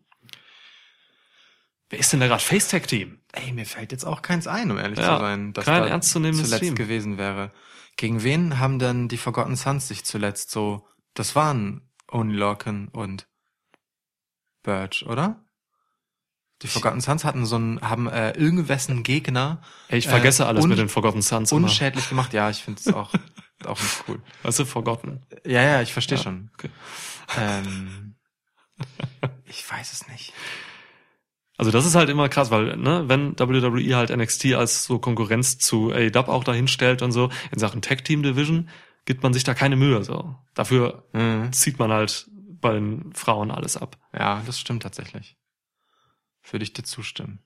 [1.89, 3.21] Wer ist denn da gerade Face-Tag-Team?
[3.31, 5.87] Ey, mir fällt jetzt auch keins ein, um ehrlich Ja, zu sein, dass kein da
[5.87, 6.75] ernstzunehmendes zuletzt Team.
[6.75, 7.51] gewesen wäre.
[7.95, 10.85] Gegen wen haben denn die Forgotten Sons sich zuletzt so?
[11.13, 13.27] Das waren Only Lorcan und
[14.63, 15.44] Birch, oder?
[16.61, 20.65] Die Forgotten Sons hatten so einen, haben äh, irgendwessen Gegner Ey, ich vergesse Äh, alles
[20.65, 21.63] mit den Forgotten Sons immer.
[21.63, 22.33] unschädlich gemacht.
[22.33, 23.11] Ja, ich finde es auch,
[23.65, 24.21] auch nicht cool.
[24.43, 25.21] Weißt du, Forgotten.
[25.45, 26.49] Ja, ja, ich verstehe Ja, schon.
[26.53, 26.69] okay.
[27.37, 28.15] Ähm,
[29.45, 30.33] ich weiß es nicht.
[31.57, 35.57] Also das ist halt immer krass, weil ne, wenn WWE halt NXT als so Konkurrenz
[35.57, 38.69] zu AEW auch dahin stellt und so in Sachen Tag Team Division,
[39.05, 40.35] gibt man sich da keine Mühe so.
[40.53, 41.53] Dafür Mhm.
[41.53, 42.29] zieht man halt
[42.61, 43.97] bei den Frauen alles ab.
[44.17, 45.37] Ja, das stimmt tatsächlich.
[46.51, 47.39] Würde ich dir zustimmen.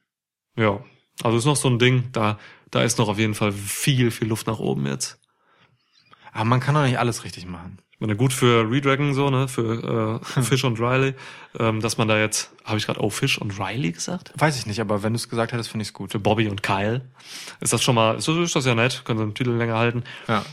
[0.56, 0.84] Ja,
[1.24, 2.40] also ist noch so ein Ding, da
[2.72, 5.20] da ist noch auf jeden Fall viel viel Luft nach oben jetzt.
[6.32, 7.80] Aber man kann doch nicht alles richtig machen.
[8.00, 11.16] Ich meine, gut für Redragon so, ne, für äh, Fish und Riley,
[11.60, 14.32] ähm, dass man da jetzt, habe ich gerade, oh, Fish und Riley gesagt?
[14.38, 16.14] Weiß ich nicht, aber wenn du es gesagt hättest, finde ich es gut.
[16.14, 17.02] Für Bobby und Kyle.
[17.60, 19.78] Ist das schon mal, ist das, ist das ja nett, können sie den Titel länger
[19.78, 20.06] halten.
[20.30, 20.46] Ja.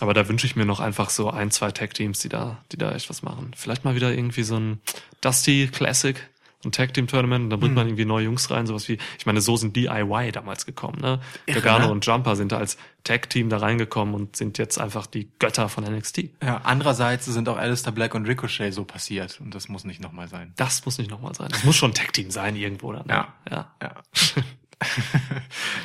[0.00, 2.94] Aber da wünsche ich mir noch einfach so ein, zwei Tag-Teams, die da, die da
[2.94, 3.50] echt was machen.
[3.54, 4.80] Vielleicht mal wieder irgendwie so ein
[5.20, 6.16] Dusty Classic,
[6.64, 9.74] ein Tag-Team-Tournament, da bringt man irgendwie neue Jungs rein, sowas wie, ich meine, so sind
[9.74, 11.20] DIY damals gekommen, ne?
[11.46, 11.92] Irre, Gargano ne?
[11.92, 15.84] und Jumper sind da als Tag-Team da reingekommen und sind jetzt einfach die Götter von
[15.84, 16.30] NXT.
[16.42, 16.60] ja.
[16.64, 20.52] Andererseits sind auch Alistair Black und Ricochet so passiert und das muss nicht nochmal sein.
[20.56, 21.48] Das muss nicht nochmal sein.
[21.50, 23.06] Das muss schon ein Tag-Team sein irgendwo dann.
[23.06, 23.12] ne?
[23.12, 23.34] Ja.
[23.50, 23.72] ja.
[23.82, 23.94] Ja.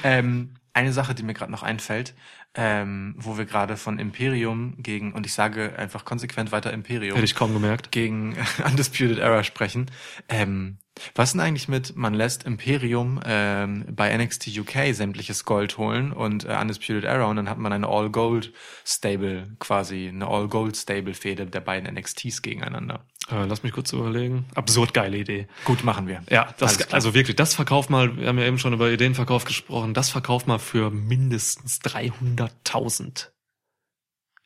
[0.03, 2.13] ähm, eine Sache, die mir gerade noch einfällt,
[2.57, 7.25] ähm, wo wir gerade von Imperium gegen, und ich sage einfach konsequent weiter Imperium, Hätte
[7.25, 7.91] ich kaum gemerkt.
[7.91, 8.35] gegen
[8.65, 9.89] Undisputed Era sprechen.
[10.27, 10.79] Ähm,
[11.15, 16.45] was denn eigentlich mit, man lässt Imperium ähm, bei NXT UK sämtliches Gold holen und
[16.45, 22.41] äh, Undisputed Era und dann hat man eine All-Gold-Stable quasi, eine All-Gold-Stable-Fehde der beiden NXTs
[22.41, 23.05] gegeneinander.
[23.29, 24.45] Äh, lass mich kurz überlegen.
[24.55, 25.47] Absurd geile Idee.
[25.65, 26.23] Gut, machen wir.
[26.29, 29.93] Ja, das, also wirklich, das Verkauf mal, wir haben ja eben schon über Ideenverkauf gesprochen,
[29.93, 33.27] das Verkauf mal für mindestens 300.000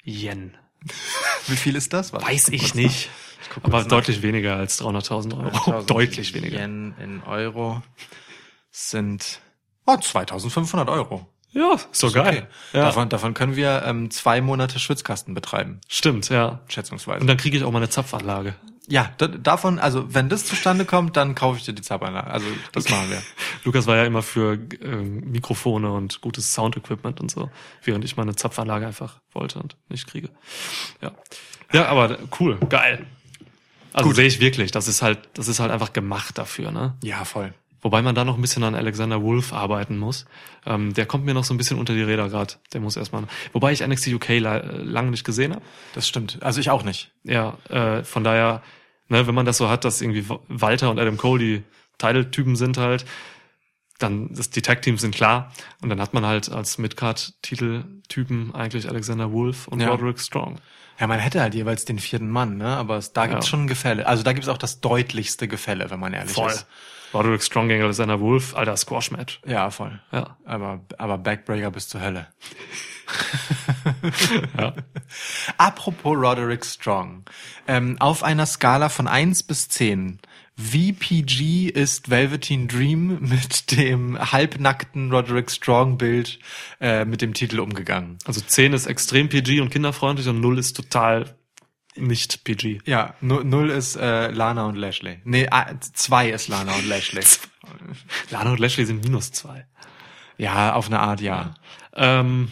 [0.03, 0.57] Yen.
[1.47, 2.11] Wie viel ist das?
[2.13, 3.09] Weiß ich nicht.
[3.09, 3.89] guck Aber kurz nach.
[3.89, 5.47] deutlich weniger als 300.000 Euro.
[5.57, 6.59] 1000 deutlich weniger.
[6.59, 7.81] Yen in Euro
[8.71, 9.41] sind
[9.85, 11.27] oh, 2500 Euro.
[11.53, 12.27] Ja, so Ist geil.
[12.27, 12.43] okay.
[12.71, 16.61] Ja, Davon, davon können wir ähm, zwei Monate Schwitzkasten betreiben, stimmt, ja.
[16.69, 17.19] schätzungsweise.
[17.19, 18.55] Und dann kriege ich auch mal eine Zapfanlage.
[18.87, 22.31] ja, da, davon, also wenn das zustande kommt, dann kaufe ich dir die Zapfanlage.
[22.31, 23.21] Also das machen wir.
[23.65, 27.49] Lukas war ja immer für äh, Mikrofone und gutes Soundequipment und so,
[27.83, 30.29] während ich meine Zapfanlage einfach wollte und nicht kriege.
[31.01, 31.11] Ja,
[31.73, 33.05] ja, aber cool, geil.
[33.93, 34.15] Also Gut.
[34.15, 36.95] sehe ich wirklich, das ist halt, das ist halt einfach gemacht dafür, ne?
[37.03, 37.53] Ja, voll.
[37.83, 40.25] Wobei man da noch ein bisschen an Alexander Wolf arbeiten muss.
[40.67, 42.53] Ähm, der kommt mir noch so ein bisschen unter die Räder gerade.
[42.73, 43.23] Der muss erstmal.
[43.53, 45.63] Wobei ich NXT UK la lange nicht gesehen habe.
[45.95, 46.37] Das stimmt.
[46.43, 47.11] Also ich auch nicht.
[47.23, 48.61] Ja, äh, von daher,
[49.09, 51.63] ne, wenn man das so hat, dass irgendwie Walter und Adam Cole die
[51.97, 53.03] Title-Typen sind halt,
[53.97, 55.51] dann ist die Tag-Teams sind klar.
[55.81, 59.89] Und dann hat man halt als Midcard-Titel-Typen eigentlich Alexander Wolf und Ja.
[59.89, 60.59] Roderick Strong.
[60.99, 62.77] Ja, man hätte halt jeweils den vierten Mann, ne?
[62.77, 63.49] Aber es, da gibt's Ja.
[63.51, 64.05] schon ein Gefälle.
[64.05, 66.51] Also da gibt's auch das deutlichste Gefälle, wenn man ehrlich Voll.
[66.51, 66.67] ist.
[67.13, 69.41] Roderick Strong gegen Alexander Wolf, alter Squash-Match.
[69.45, 69.99] Ja, voll.
[70.13, 70.37] Ja.
[70.45, 72.27] Aber, aber Backbreaker bis zur Hölle.
[74.57, 74.73] Ja.
[75.57, 77.25] Apropos Roderick Strong.
[77.67, 80.19] Ähm, auf einer Skala von 1 bis 10,
[80.57, 86.39] wie PG ist Velveteen Dream mit dem halbnackten Roderick Strong Bild
[86.79, 88.17] äh, mit dem Titel umgegangen?
[88.25, 91.35] Also 10 ist extrem PG und kinderfreundlich und 0 ist total
[91.95, 92.79] nicht PG.
[92.85, 95.19] Ja, nu- null ist äh, Lana und Lashley.
[95.25, 95.47] Nee,
[95.93, 97.23] 2 ist Lana und Lashley.
[98.29, 99.65] Lana und Lashley sind minus 2.
[100.37, 101.53] ja, auf eine Art ja.
[101.95, 102.49] Ähm,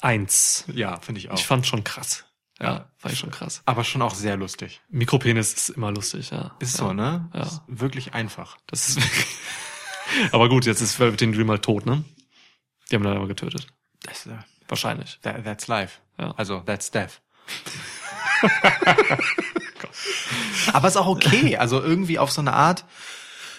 [0.00, 0.64] eins.
[0.74, 1.38] Ja, finde ich auch.
[1.38, 2.24] Ich fand schon krass.
[2.62, 3.62] Ja, fand ich schon krass.
[3.66, 4.80] aber schon auch sehr lustig.
[4.88, 6.54] Mikropenis ist immer lustig, ja.
[6.60, 6.86] Ist ja.
[6.86, 7.28] so, ne?
[7.34, 7.42] Ja.
[7.42, 8.56] Ist wirklich einfach.
[8.66, 9.00] Das ist
[10.32, 12.04] aber gut, jetzt ist Velveteen Dream halt tot, ne?
[12.90, 13.66] Die haben ihn dann aber getötet.
[14.02, 14.36] Das, äh,
[14.68, 15.18] Wahrscheinlich.
[15.22, 15.98] that, that's life.
[16.18, 16.32] Ja.
[16.36, 17.20] Also, that's death.
[20.72, 21.56] Aber ist auch okay.
[21.56, 22.84] Also irgendwie auf so eine Art.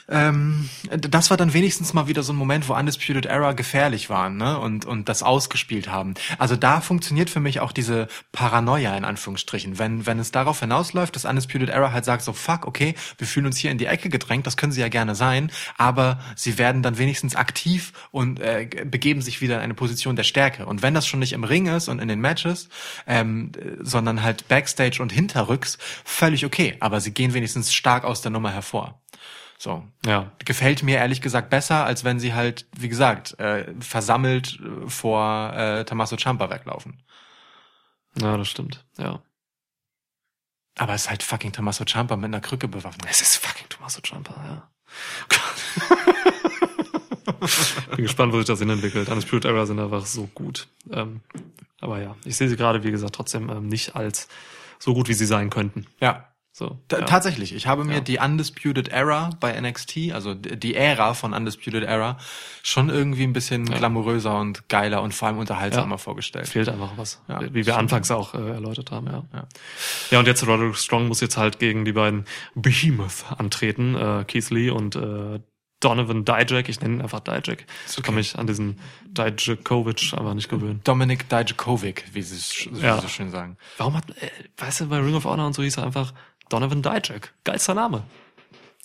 [0.09, 4.37] Ähm, das war dann wenigstens mal wieder so ein Moment, wo Undisputed Era gefährlich waren,
[4.37, 4.59] ne?
[4.59, 6.13] Und, und das ausgespielt haben.
[6.37, 9.79] Also da funktioniert für mich auch diese Paranoia in Anführungsstrichen.
[9.79, 13.45] Wenn, wenn es darauf hinausläuft, dass Undisputed Era halt sagt so, fuck, okay, wir fühlen
[13.45, 16.83] uns hier in die Ecke gedrängt, das können sie ja gerne sein, aber sie werden
[16.83, 20.65] dann wenigstens aktiv und äh, begeben sich wieder in eine Position der Stärke.
[20.65, 22.69] Und wenn das schon nicht im Ring ist und in den Matches,
[23.07, 26.75] ähm, äh, sondern halt Backstage und hinterrücks, völlig okay.
[26.79, 28.99] Aber sie gehen wenigstens stark aus der Nummer hervor.
[29.63, 29.87] So.
[30.05, 30.33] Ja.
[30.43, 35.53] Gefällt mir ehrlich gesagt besser, als wenn sie halt, wie gesagt, äh, versammelt äh, vor
[35.53, 37.01] äh, Tommaso Ciampa weglaufen.
[38.19, 38.83] Ja, das stimmt.
[38.97, 39.21] Ja.
[40.77, 43.07] Aber es ist halt fucking Tommaso Ciampa mit einer Krücke bewaffnet.
[43.09, 44.69] Es ist fucking Tommaso Ciampa, ja.
[47.95, 49.07] Bin gespannt, wo sich das hinentwickelt.
[49.07, 50.67] Undisputed Era sind einfach so gut.
[50.91, 51.21] Ähm,
[51.79, 54.27] aber ja, ich sehe sie gerade, wie gesagt, trotzdem ähm, nicht als
[54.77, 55.87] so gut, wie sie sein könnten.
[56.01, 56.32] Ja.
[56.55, 56.77] So.
[56.91, 57.01] Ja.
[57.01, 57.99] Tatsächlich, ich habe mir Ja.
[58.01, 62.17] die Undisputed Era bei NXT, also die Ära von Undisputed Era,
[62.61, 63.79] schon irgendwie ein bisschen Ja.
[63.79, 66.47] glamouröser und geiler und vor allem unterhaltsamer vorgestellt.
[66.47, 67.23] Fehlt einfach was.
[67.51, 69.23] Wie wir anfangs auch äh, erläutert haben, ja.
[69.33, 69.47] Ja.
[70.11, 74.51] Ja, und jetzt Roderick Strong muss jetzt halt gegen die beiden Behemoth antreten, äh, Keith
[74.51, 75.39] Lee und äh,
[75.79, 76.69] Donovan Dijak.
[76.69, 77.65] Ich nenne ihn einfach Dijak.
[77.89, 80.79] Ich kann mich an diesen Dijakovic einfach nicht gewöhnen.
[80.85, 83.01] Dominik Dijakovic, wie sie es Ja.
[83.01, 83.57] so schön sagen.
[83.77, 86.13] Warum hat, äh, weißt du, bei Ring of Honor und so hieß er einfach
[86.53, 87.33] Donovan Dijak.
[87.43, 88.03] Geilster Name.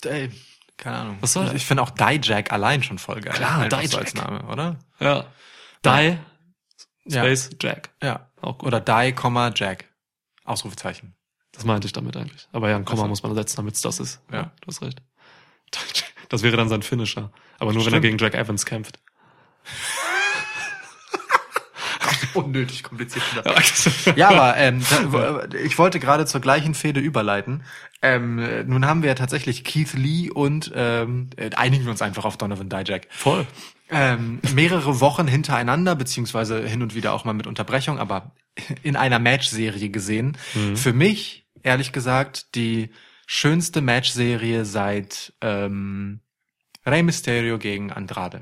[0.03, 0.31] Ey,
[0.77, 1.17] keine Ahnung.
[1.21, 1.61] Was soll ich, das?
[1.61, 3.33] ich finde auch Dijak allein schon voll geil.
[3.33, 4.01] Klar, Einfach so Dijak.
[4.01, 4.79] als Name, oder?
[4.99, 5.25] Ja.
[5.85, 6.17] Die,
[7.05, 7.21] Ja.
[7.23, 7.89] Space, Jack.
[8.01, 8.29] Ja.
[8.41, 8.67] Auch gut.
[8.67, 9.85] Oder Die, Komma, Jack.
[10.45, 11.15] Ausrufezeichen.
[11.51, 12.47] Das meinte ich damit eigentlich.
[12.51, 13.09] Aber ja, ein Komma Ach so.
[13.09, 14.21] muss man setzen, damit es das ist.
[14.31, 14.51] Ja.
[14.61, 15.01] Du hast recht.
[16.29, 17.31] Das wäre dann sein Finisher.
[17.57, 18.03] Aber nur wenn er Stimmt.
[18.03, 18.99] gegen Jack Evans kämpft.
[22.33, 23.23] Unnötig kompliziert.
[23.35, 24.13] Ja.
[24.15, 27.63] Ja, aber ähm, da, ich wollte gerade zur gleichen Fehde überleiten.
[28.01, 32.01] Ähm, äh, nun haben wir ja tatsächlich Keith Lee und ähm, äh, einigen wir uns
[32.01, 33.07] einfach auf Donovan Dijak.
[33.09, 33.45] Voll.
[33.91, 38.31] Ähm, mehrere Wochen hintereinander, beziehungsweise hin und wieder auch mal mit Unterbrechung, aber
[38.83, 40.37] in einer Matchserie gesehen.
[40.75, 42.89] Für mich, ehrlich gesagt, die
[43.25, 46.19] schönste Matchserie seit ähm,
[46.85, 48.41] Rey Mysterio gegen Andrade.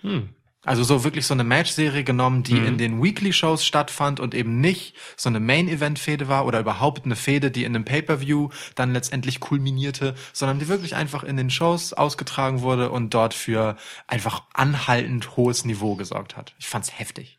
[0.00, 0.30] Hm.
[0.64, 4.94] Also so wirklich so eine Matchserie genommen, die in den Weekly-Shows stattfand und eben nicht
[5.16, 10.14] so eine Main-Event-Fehde war oder überhaupt eine Fehde, die in einem Pay-Per-View dann letztendlich kulminierte,
[10.32, 15.64] sondern die wirklich einfach in den Shows ausgetragen wurde und dort für einfach anhaltend hohes
[15.64, 16.54] Niveau gesorgt hat.
[16.58, 17.38] Ich fand's heftig.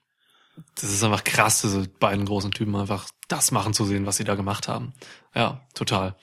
[0.76, 4.23] Das ist einfach krass, diese beiden großen Typen einfach das machen zu sehen, was sie
[4.23, 4.93] da gemacht haben.
[5.34, 6.15] Ja, total.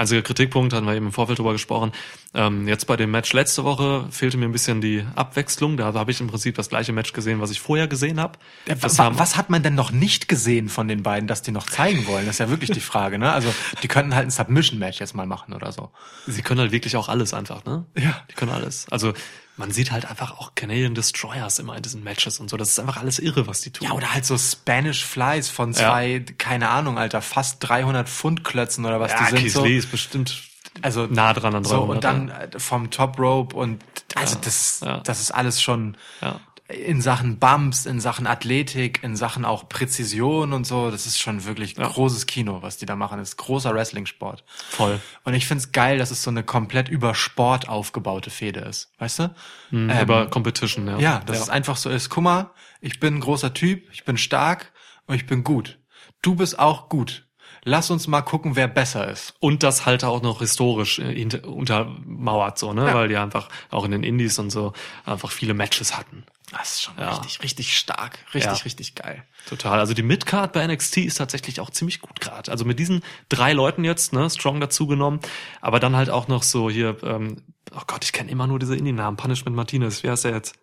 [0.00, 1.92] Einziger Kritikpunkt, hatten wir eben im Vorfeld drüber gesprochen.
[2.34, 5.76] Ähm, jetzt bei dem Match letzte Woche fehlte mir ein bisschen die Abwechslung.
[5.76, 8.38] Da habe ich im Prinzip das gleiche Match gesehen, was ich vorher gesehen habe.
[8.66, 11.66] Das Wa- was hat man denn noch nicht gesehen von den beiden, dass die noch
[11.66, 12.26] zeigen wollen?
[12.26, 13.32] Das ist ja wirklich die Frage, ne?
[13.32, 15.90] Also, die könnten halt ein Submission-Match jetzt mal machen oder so.
[16.26, 17.84] Sie können halt wirklich auch alles einfach, ne?
[17.96, 18.22] Ja.
[18.30, 18.86] Die können alles.
[18.90, 19.12] Also
[19.60, 22.56] man sieht halt einfach auch Canadian Destroyers immer in diesen Matches und so.
[22.56, 23.86] Das ist einfach alles irre, was die tun.
[23.86, 28.84] Ja, oder halt so Spanish Flies von zwei, keine Ahnung, Alter, fast 300 Pfund Klötzen
[28.86, 29.38] oder was ja, die sind.
[29.38, 29.64] Keith so.
[29.64, 30.42] Lee ist bestimmt
[30.82, 31.66] also nah dran an 300.
[31.66, 33.82] so und dann vom Top Rope und
[34.14, 35.00] also Ja, das ja.
[35.00, 36.40] das ist alles schon Ja.
[36.72, 40.90] In Sachen Bumps, in Sachen Athletik, in Sachen auch Präzision und so.
[40.90, 43.18] Das ist schon wirklich großes Kino, was die da machen.
[43.18, 44.44] Das ist großer Wrestling-Sport.
[44.70, 45.00] Voll.
[45.24, 48.92] Und ich find's geil, dass es so eine komplett über Sport aufgebaute Fehde ist.
[48.98, 49.34] Weißt du?
[49.70, 50.98] Mhm, Ähm, über Competition, ja.
[50.98, 52.08] Ja, dass es einfach so ist.
[52.08, 52.50] Guck mal,
[52.80, 54.72] ich bin ein großer Typ, ich bin stark
[55.06, 55.78] und ich bin gut.
[56.22, 57.26] Du bist auch gut.
[57.62, 59.34] Lass uns mal gucken, wer besser ist.
[59.38, 62.86] Und das halt auch noch historisch äh, untermauert, so, ne?
[62.86, 62.94] Ja.
[62.94, 64.72] Weil die einfach auch in den Indies und so
[65.04, 66.24] einfach viele Matches hatten.
[66.50, 67.10] Das ist schon Ja.
[67.10, 68.18] richtig, richtig stark.
[68.34, 68.64] Richtig, Ja.
[68.64, 69.22] richtig geil.
[69.48, 69.78] Total.
[69.78, 72.50] Also die Midcard bei NXT ist tatsächlich auch ziemlich gut gerade.
[72.50, 75.20] Also mit diesen drei Leuten jetzt, ne, Strong dazu genommen,
[75.60, 77.42] aber dann halt auch noch so hier, ähm,
[77.72, 79.16] oh Gott, ich kenne immer nur diese Indie-Namen.
[79.16, 80.54] Punishment Martinez, wie heißt der jetzt?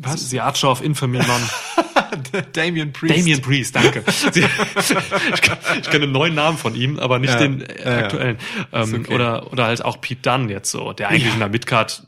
[0.00, 0.28] Was?
[0.30, 1.50] The Archer of Infamy, Mann.
[2.52, 3.16] Damien Priest.
[3.16, 4.02] Damien Priest, danke.
[4.34, 8.38] Ich, ich kenne neuen Namen von ihm, aber nicht Ja, den aktuellen.
[8.72, 9.14] Ähm, okay.
[9.14, 12.06] Oder oder halt auch Pete Dunne jetzt so, der eigentlich in der Midcard,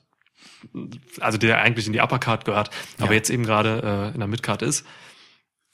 [1.21, 3.13] also der eigentlich in die Uppercard gehört, aber Ja.
[3.15, 4.85] jetzt eben gerade äh, in der Midcard ist.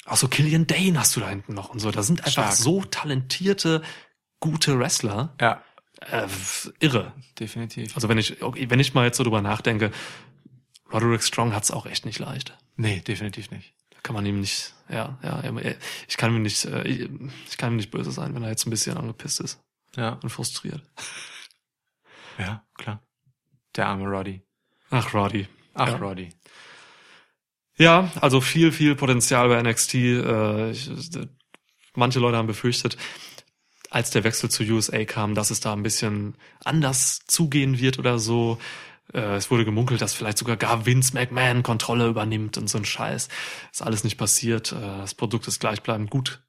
[0.05, 1.91] Auch so Killian Dane hast du da hinten noch und so.
[1.91, 2.53] Da sind einfach Stark.
[2.55, 3.83] so talentierte,
[4.41, 5.35] gute Wrestler.
[5.41, 5.63] Ja,
[6.01, 6.29] Äh,
[6.79, 7.13] irre.
[7.41, 7.95] definitiv.
[7.97, 9.91] Also wenn ich, wenn ich mal jetzt so drüber nachdenke,
[10.93, 12.57] Roderick Strong hat's auch echt nicht leicht.
[12.77, 13.75] Nee, definitiv nicht.
[13.91, 15.43] Da kann man ihm nicht, ja, ja,
[16.07, 18.71] ich kann ihm nicht, äh, ich kann ihm nicht böse sein, wenn er jetzt ein
[18.71, 19.59] bisschen angepisst ist
[19.97, 20.83] Ja, und frustriert.
[22.39, 23.03] ja, klar.
[23.75, 24.43] Der arme Roddy.
[24.91, 25.49] Ach, Roddy.
[25.75, 25.97] Ach, Ja.
[25.97, 26.31] Roddy.
[27.79, 29.95] Ja, also viel, viel Potenzial bei NXT.
[29.95, 30.91] Äh, ich,
[31.95, 32.97] manche Leute haben befürchtet,
[33.91, 38.19] als der Wechsel zu USA kam, dass es da ein bisschen anders zugehen wird oder
[38.19, 38.59] so.
[39.13, 42.87] Äh, es wurde gemunkelt, dass vielleicht sogar gar Vince McMahon Kontrolle übernimmt und so ein
[42.87, 43.29] Scheiß.
[43.73, 44.73] Ist alles nicht passiert.
[44.73, 46.43] Äh, das Produkt ist gleichbleibend gut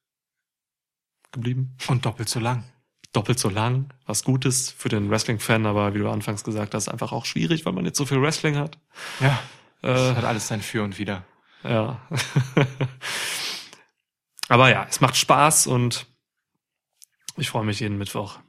[1.33, 1.75] geblieben.
[1.87, 2.63] Und doppelt so lang.
[3.13, 7.11] Doppelt so lang, was Gutes für den Wrestling-Fan, aber wie du anfangs gesagt hast, einfach
[7.11, 8.77] auch schwierig, weil man jetzt so viel Wrestling hat.
[9.19, 9.39] Ja.
[9.81, 11.23] Äh, Hat alles sein Für und Wider.
[11.63, 11.99] ja.
[14.49, 16.07] aber ja, es macht Spaß und
[17.37, 18.39] ich freue mich jeden Mittwoch.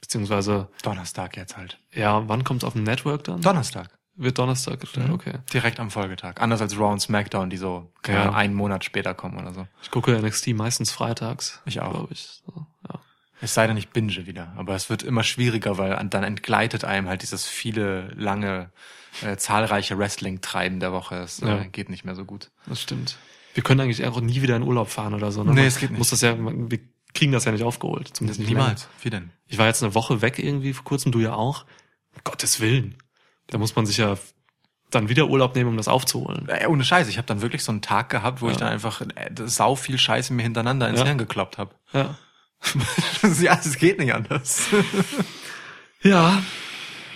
[0.00, 1.78] Beziehungsweise, Donnerstag jetzt halt.
[1.92, 3.40] ja, wann kommt auf dem Network dann?
[3.40, 3.88] Donnerstag.
[4.14, 5.14] Wird Donnerstag gestellt, Mhm.
[5.14, 5.38] okay.
[5.54, 6.34] Direkt am Folgetag.
[6.40, 8.30] Anders als Raw und SmackDown, die so Ja.
[8.32, 9.66] Einen Monat später kommen oder so.
[9.82, 11.62] Ich gucke NXT meistens freitags.
[11.64, 11.92] Ich auch.
[11.92, 12.42] Glaube ich.
[12.44, 13.00] So, ja.
[13.42, 14.52] Es sei denn, ich binge wieder.
[14.56, 18.70] Aber es wird immer schwieriger, weil an- dann entgleitet einem halt dieses viele, lange,
[19.22, 21.16] äh, zahlreiche Wrestling-Treiben der Woche.
[21.16, 21.58] Es Ja.
[21.60, 22.50] äh, geht nicht mehr so gut.
[22.66, 23.18] Das stimmt.
[23.54, 25.44] Wir können eigentlich auch nie wieder in Urlaub fahren oder so.
[25.44, 25.52] Ne?
[25.52, 25.98] Nee, es geht nicht.
[25.98, 26.78] Muss das ja, wir
[27.14, 28.08] kriegen das ja nicht aufgeholt.
[28.16, 28.48] Zumindest nicht.
[28.48, 28.88] Niemals.
[29.02, 29.30] Wie denn?
[29.48, 31.66] Ich war jetzt eine Woche weg irgendwie vor kurzem, du ja auch.
[32.14, 32.96] Um Gottes Willen.
[33.48, 34.16] Da muss man sich ja
[34.90, 36.48] dann wieder Urlaub nehmen, um das aufzuholen.
[36.48, 38.52] Äh, ohne Scheiß, ich habe dann wirklich so einen Tag gehabt, wo Ja.
[38.52, 41.06] ich dann einfach äh, sau viel Scheiße mir hintereinander ins Ja.
[41.06, 41.74] Hirn gekloppt habe.
[41.92, 42.14] Ja.
[43.42, 44.66] ja, es geht nicht anders.
[46.02, 46.42] Ja,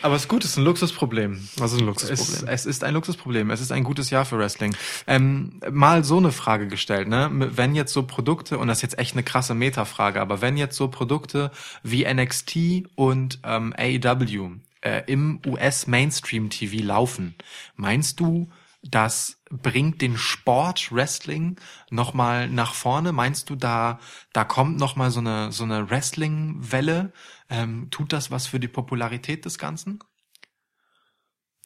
[0.02, 1.48] Aber es ist gut, es ist ein Luxusproblem.
[1.56, 2.48] das ist ein Es, Luxusproblem.
[2.54, 3.50] es ist ein Luxusproblem.
[3.50, 4.76] Es ist ein gutes Jahr für Wrestling.
[5.06, 7.28] Ähm, mal so eine Frage gestellt, ne?
[7.32, 10.76] Wenn jetzt so Produkte, und das ist jetzt echt eine krasse Metafrage, aber wenn jetzt
[10.76, 11.50] so Produkte
[11.82, 14.50] wie NXT und ähm, AEW
[14.82, 17.34] äh, im US-Mainstream-TV laufen,
[17.76, 18.48] meinst du,
[18.90, 21.56] das bringt den Sport Wrestling
[21.90, 23.12] nochmal nach vorne?
[23.12, 23.98] Meinst du, da,
[24.32, 27.12] da kommt nochmal so eine, so eine Wrestling-Welle?
[27.48, 30.00] Ähm, tut das was für die Popularität des Ganzen?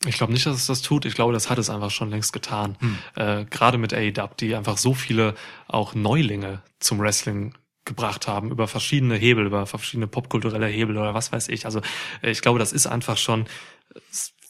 [0.06, 1.04] Ich glaube nicht, dass es das tut.
[1.04, 2.76] Ich glaube, das hat es einfach schon längst getan.
[2.80, 2.98] Hm.
[3.16, 5.34] Äh, Gerade mit AEW, die einfach so viele
[5.68, 7.54] auch Neulinge zum Wrestling
[7.84, 11.66] gebracht haben, über verschiedene Hebel, über verschiedene popkulturelle Hebel oder was weiß ich.
[11.66, 11.80] Also
[12.22, 13.46] äh, ich glaube, das ist einfach schon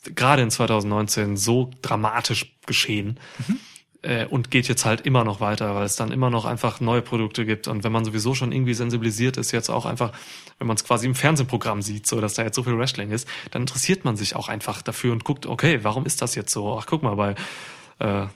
[0.05, 3.18] gerade in 2019 so dramatisch geschehen.
[4.03, 7.03] Äh, und geht jetzt halt immer noch weiter, weil es dann immer noch einfach neue
[7.03, 7.68] Produkte gibt.
[7.68, 10.12] Und wenn man sowieso schon irgendwie sensibilisiert ist, jetzt auch einfach,
[10.59, 13.28] wenn man es quasi im Fernsehprogramm sieht, so dass da jetzt so viel Wrestling ist,
[13.51, 16.78] dann interessiert man sich auch einfach dafür und guckt, okay, warum ist das jetzt so?
[16.78, 17.34] Ach, guck mal, bei
[17.98, 18.26] äh,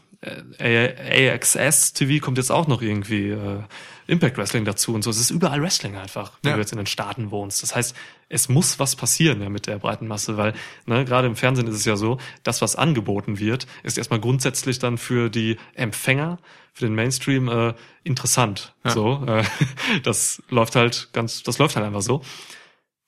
[0.58, 3.62] äh, AXS TV kommt jetzt auch noch irgendwie äh,
[4.06, 5.10] Impact Wrestling dazu und so.
[5.10, 6.56] Es ist überall Wrestling einfach, wenn Ja.
[6.56, 7.62] du jetzt in den Staaten wohnst.
[7.62, 7.96] Das heißt,
[8.28, 10.52] es muss was passieren ja mit der breiten Masse, weil
[10.86, 14.78] ne, gerade im Fernsehen ist es ja so, das, was angeboten wird, ist erstmal grundsätzlich
[14.78, 16.38] dann für die Empfänger,
[16.72, 18.74] für den Mainstream äh, interessant.
[18.84, 18.90] Ja.
[18.90, 19.44] So, äh,
[20.02, 22.22] das läuft halt ganz, das läuft halt einfach so.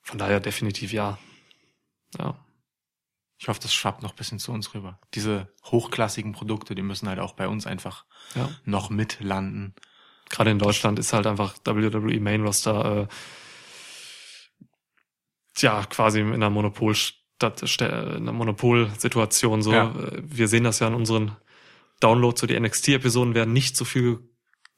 [0.01, 1.17] Von daher definitiv ja.
[2.17, 2.35] Ja.
[3.39, 4.99] Ich hoffe, das schwappt noch ein bisschen zu uns rüber.
[5.13, 8.49] Diese hochklassigen Produkte, die müssen halt auch bei uns einfach Ja.
[8.65, 9.75] noch mit landen.
[10.29, 13.07] Gerade in Deutschland ist halt einfach WWE Main Roster äh,
[15.55, 19.71] tja, quasi in einer Monopolstadt, stä- in einer Monopolsituation so.
[19.71, 19.91] Ja.
[19.95, 21.35] Äh, Wir sehen das ja in unseren
[21.99, 24.19] Downloads, so die NXT-Episoden werden nicht so viel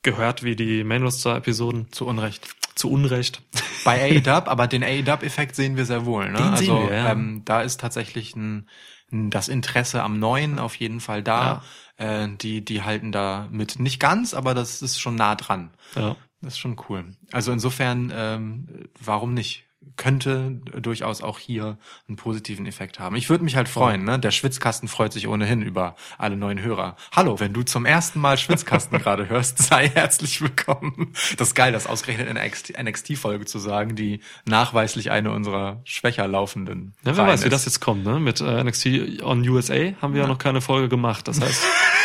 [0.04, 1.92] gehört wie die Main Roster-Episoden.
[1.92, 2.48] Zu Unrecht.
[2.80, 3.42] Zu Unrecht.
[3.84, 6.30] Bei AEW, aber den AEW-Effekt sehen wir sehr wohl.
[6.30, 6.38] Ne?
[6.38, 7.12] Den also sehen wir, ja.
[7.12, 8.70] ähm, da ist tatsächlich ein
[9.12, 11.64] das Interesse am Neuen auf jeden Fall da.
[11.98, 15.72] Äh, die, die halten da mit nicht ganz, aber das ist schon nah dran.
[15.96, 16.16] Ja.
[16.42, 17.06] Das ist schon cool.
[17.32, 19.66] Also insofern, ähm, warum nicht?
[19.96, 21.78] Könnte durchaus auch hier
[22.08, 23.16] einen positiven Effekt haben.
[23.16, 24.20] Ich würde mich halt freuen, ne?
[24.20, 26.98] Der Schwitzkasten freut sich ohnehin über alle neuen Hörer.
[27.14, 31.14] Hallo, wenn du zum ersten Mal Schwitzkasten gerade hörst, sei herzlich willkommen.
[31.38, 36.28] Das ist geil, das ausgerechnet in einer NXT-Folge zu sagen, die nachweislich eine unserer schwächer
[36.28, 36.94] laufenden.
[37.06, 37.54] Ja, wer weiß, wie ist.
[37.54, 38.20] das jetzt kommt, ne?
[38.20, 41.28] Mit äh, NXT on USA haben wir ja noch keine Folge gemacht.
[41.28, 41.64] Das heißt,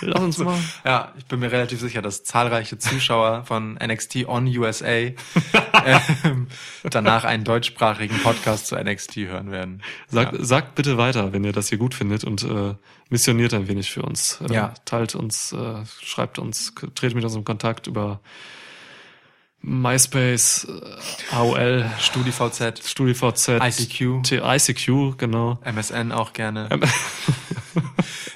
[0.00, 0.58] lass uns mal.
[0.84, 4.86] Ja, ich bin mir relativ sicher, dass zahlreiche Zuschauer von NXT on USA
[5.84, 6.48] ähm,
[6.82, 9.82] danach einen deutschsprachigen Podcast zu NXT hören werden.
[10.08, 10.44] Sagt, ja.
[10.44, 12.74] sagt bitte weiter, wenn ihr das hier gut findet und äh,
[13.08, 14.40] missioniert ein wenig für uns.
[14.48, 14.74] Äh, Ja.
[14.84, 18.20] Teilt uns, äh, schreibt uns, tretet mit uns in Kontakt über
[19.62, 24.22] MySpace, äh, AOL, StudiVZ, StudiVZ, ICQ.
[24.22, 25.58] T ICQ, genau.
[25.64, 26.68] MSN auch gerne.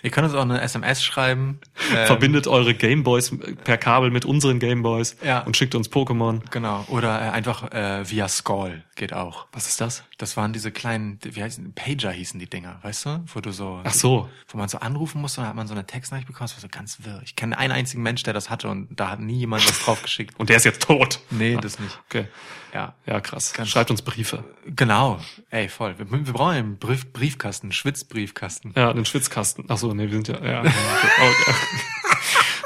[0.04, 1.60] Ihr könnt uns auch eine SMS schreiben.
[1.92, 3.32] Ähm, Verbindet eure Gameboys
[3.64, 5.40] per Kabel mit unseren Gameboys Ja.
[5.40, 6.40] und schickt uns Pokémon.
[6.50, 6.84] Genau.
[6.88, 9.46] Oder äh, einfach äh, via Scroll geht auch.
[9.52, 10.04] Was ist das?
[10.18, 13.24] Das waren diese kleinen, wie heißen Pager hießen die Dinger, weißt du?
[13.34, 14.28] Wo du so, Ach so.
[14.48, 16.68] wo man so anrufen musste, dann hat man so eine Textnachricht bekommen, das war so
[16.68, 17.20] ganz wirr.
[17.24, 20.02] Ich kenne einen einzigen Mensch, der das hatte und da hat nie jemand was drauf
[20.02, 20.34] geschickt.
[20.38, 21.20] Und der ist jetzt tot.
[21.30, 21.98] Nee, das nicht.
[22.08, 22.26] Okay.
[22.72, 22.94] Ja.
[23.06, 23.52] Ja, krass.
[23.52, 24.44] Ganz- Schreibt uns Briefe.
[24.66, 25.18] Genau.
[25.50, 25.96] Ey, voll.
[25.98, 28.72] Wir, wir brauchen einen Brief, Briefkasten, Schwitzbriefkasten.
[28.76, 29.64] Ja, den Schwitzkasten.
[29.68, 30.50] Ach so, nee, wir sind ja, ja.
[30.64, 31.54] ja, okay.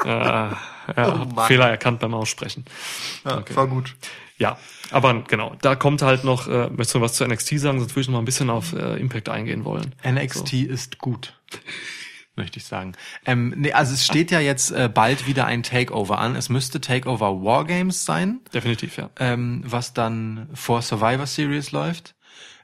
[0.05, 0.57] Ja,
[0.95, 1.41] ja Oh.
[1.41, 2.65] Fehler erkannt beim Aussprechen.
[3.23, 3.55] Okay.
[3.55, 3.95] War gut.
[4.37, 4.57] Ja,
[4.91, 8.01] aber genau, da kommt halt noch, äh, möchtest du was zu NXT sagen, sonst würde
[8.01, 9.93] ich noch mal ein bisschen auf äh, Impact eingehen wollen.
[10.07, 11.33] NXT ist gut.
[12.35, 12.93] Möchte ich sagen.
[13.25, 16.37] Ähm, nee, also es steht ja jetzt äh, bald wieder ein Takeover an.
[16.37, 18.39] Es müsste Takeover Wargames sein.
[18.53, 19.09] Definitiv, ja.
[19.19, 22.15] ähm, was dann vor Survivor Series läuft.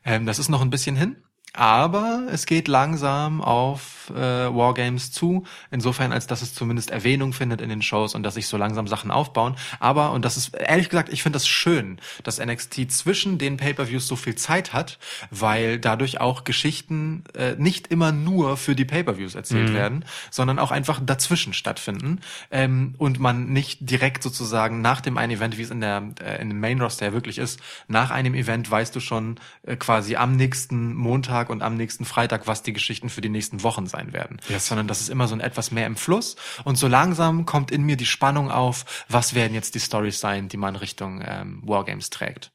[0.05, 1.17] Ähm, das ist noch ein bisschen hin,
[1.56, 7.62] aber es geht langsam auf äh, Wargames zu, insofern als dass es zumindest Erwähnung findet
[7.62, 9.56] in den Shows und dass sich so langsam Sachen aufbauen.
[9.80, 14.08] Aber, und das ist ehrlich gesagt, ich finde das schön, dass NXT zwischen den Pay-Per-Views
[14.08, 14.99] so viel Zeit hat,
[15.32, 20.72] weil dadurch auch Geschichten äh, nicht immer nur für die Pay-Per-Views erzählt werden, sondern auch
[20.72, 22.20] einfach dazwischen stattfinden.
[22.51, 26.41] Ähm, und man nicht direkt sozusagen nach dem einen Event, wie es in der äh,
[26.41, 30.16] in dem Main Roster ja wirklich ist, nach einem Event weißt du schon äh, quasi
[30.16, 34.14] am nächsten Montag und am nächsten Freitag, was die Geschichten für die nächsten Wochen sein
[34.14, 34.68] werden, Yes.
[34.68, 37.84] sondern das ist immer so ein etwas mehr im Fluss und so langsam kommt in
[37.84, 42.10] mir die Spannung auf, was werden jetzt die Stories sein, die man Richtung ähm, Wargames
[42.10, 42.52] trägt.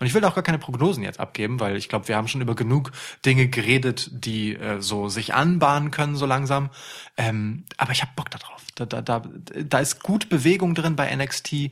[0.00, 2.26] Und ich will da auch gar keine Prognosen jetzt abgeben, weil ich glaube, wir haben
[2.26, 2.90] schon über genug
[3.24, 6.70] Dinge geredet, die äh, so sich anbahnen können so langsam.
[7.16, 8.60] Ähm, aber ich habe Bock da drauf.
[8.74, 9.22] Da, da, da,
[9.64, 11.70] da ist gut Bewegung drin bei NXT.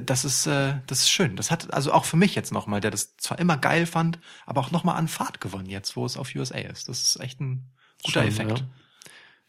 [0.00, 1.36] Das ist, äh, das ist schön.
[1.36, 4.60] Das hat also auch für mich jetzt nochmal, der das zwar immer geil fand, aber
[4.60, 6.88] auch nochmal an Fahrt gewonnen jetzt, wo es auf USA ist.
[6.88, 7.70] Das ist echt ein
[8.02, 8.58] guter Schön, Effekt.
[8.60, 8.66] Ja.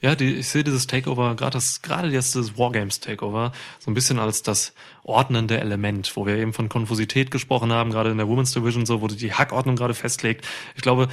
[0.04, 3.94] Ja, die, ich sehe dieses Takeover, gerade das, gerade jetzt das Wargames Takeover, so ein
[3.94, 4.74] bisschen als das
[5.04, 9.00] ordnende Element, wo wir eben von Konfusität gesprochen haben, gerade in der Women's Division, so,
[9.00, 10.46] wo die Hackordnung gerade festlegt.
[10.76, 11.08] Ich glaube,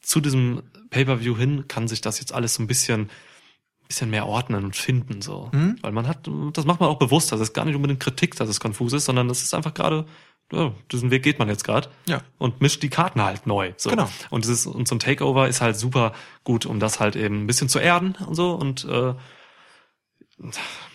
[0.00, 3.08] zu diesem Pay-Per-View hin kann sich das jetzt alles so ein bisschen,
[3.94, 5.50] bisschen mehr ordnen und finden, so.
[5.52, 5.78] Mhm.
[5.80, 8.48] Weil man hat, das macht man auch bewusst, das ist gar nicht unbedingt Kritik, dass
[8.48, 10.04] es konfus ist, sondern das ist einfach gerade,
[10.52, 12.20] ja, diesen Weg geht man jetzt gerade Ja.
[12.38, 13.72] und mischt die Karten halt neu.
[13.76, 13.90] So.
[13.90, 14.08] Genau.
[14.30, 17.46] Und dieses und so ein Takeover ist halt super gut, um das halt eben ein
[17.46, 19.14] bisschen zu erden und so und äh,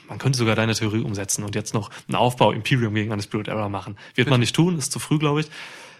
[0.07, 3.47] man könnte sogar deine Theorie umsetzen und jetzt noch einen Aufbau Imperium gegen eine Spirit
[3.47, 3.97] Era machen.
[4.15, 5.49] Wird man nicht tun, ist zu früh, glaube ich.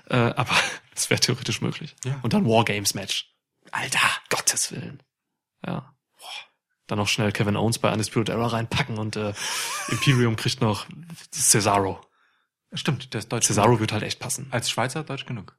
[0.10, 0.52] Äh, aber
[0.95, 1.95] es wäre theoretisch möglich.
[2.04, 2.20] Ja.
[2.24, 3.34] Und dann Wargames Match.
[3.72, 5.02] Alter, Gottes Willen.
[5.66, 5.93] Ja.
[6.89, 9.33] Dann noch schnell Kevin Owens bei Spirit Era reinpacken und äh,
[9.89, 10.87] Imperium kriegt noch
[11.31, 12.01] Cesaro.
[12.73, 13.45] Stimmt, der ist deutsch.
[13.45, 14.47] Cesaro wird halt echt passen.
[14.49, 15.55] Als Schweizer deutsch genug.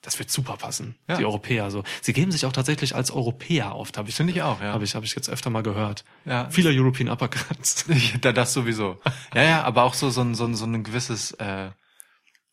[0.00, 0.96] Das wird super passen.
[1.08, 1.16] Ja.
[1.16, 1.82] Die Europäer so.
[2.02, 4.72] Sie geben sich auch tatsächlich als Europäer oft, habe ich Finde ich auch, ja.
[4.72, 6.04] Habe ich, habe ich jetzt öfter mal gehört.
[6.24, 6.48] Ja.
[6.50, 7.86] Vieler European Uppercuts.
[8.20, 9.00] da das sowieso.
[9.34, 11.70] Ja, ja, aber auch so so ein so ein, so ein gewisses äh,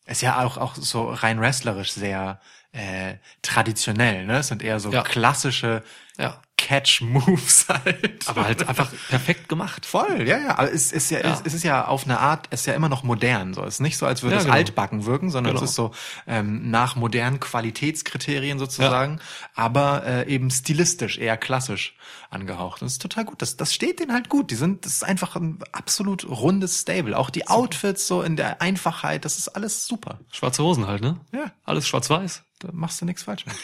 [0.07, 2.39] ist ja auch auch so rein wrestlerisch sehr
[2.71, 4.37] äh, traditionell, ne?
[4.39, 5.03] Es sind eher so Ja.
[5.03, 5.83] klassische
[6.22, 6.41] Ja.
[6.57, 8.28] Catch-Moves halt.
[8.28, 9.84] Aber halt einfach perfekt gemacht.
[9.86, 10.59] Voll, ja, ja.
[10.59, 11.34] Aber es ist ja, Ja.
[11.34, 13.55] Es, es ist ja auf eine Art, es ist ja immer noch modern.
[13.55, 14.55] So, es ist nicht so, als würde Ja, es genau.
[14.57, 15.63] altbacken wirken, sondern Genau.
[15.63, 15.91] es ist so
[16.28, 19.19] ähm, nach modernen Qualitätskriterien sozusagen,
[19.55, 21.95] aber äh, eben stilistisch eher klassisch
[22.30, 22.84] angehaucht.
[22.84, 23.41] Das ist total gut.
[23.41, 24.51] Das, das steht denen halt gut.
[24.51, 27.17] Die sind, das ist einfach ein absolut rundes Stable.
[27.17, 30.19] Auch die Outfits so in der Einfachheit, das ist alles super.
[30.32, 31.19] Schwarze Hosen halt, ne?
[31.34, 32.43] Ja, Alles schwarz-weiß.
[32.59, 33.45] da machst du nichts falsch.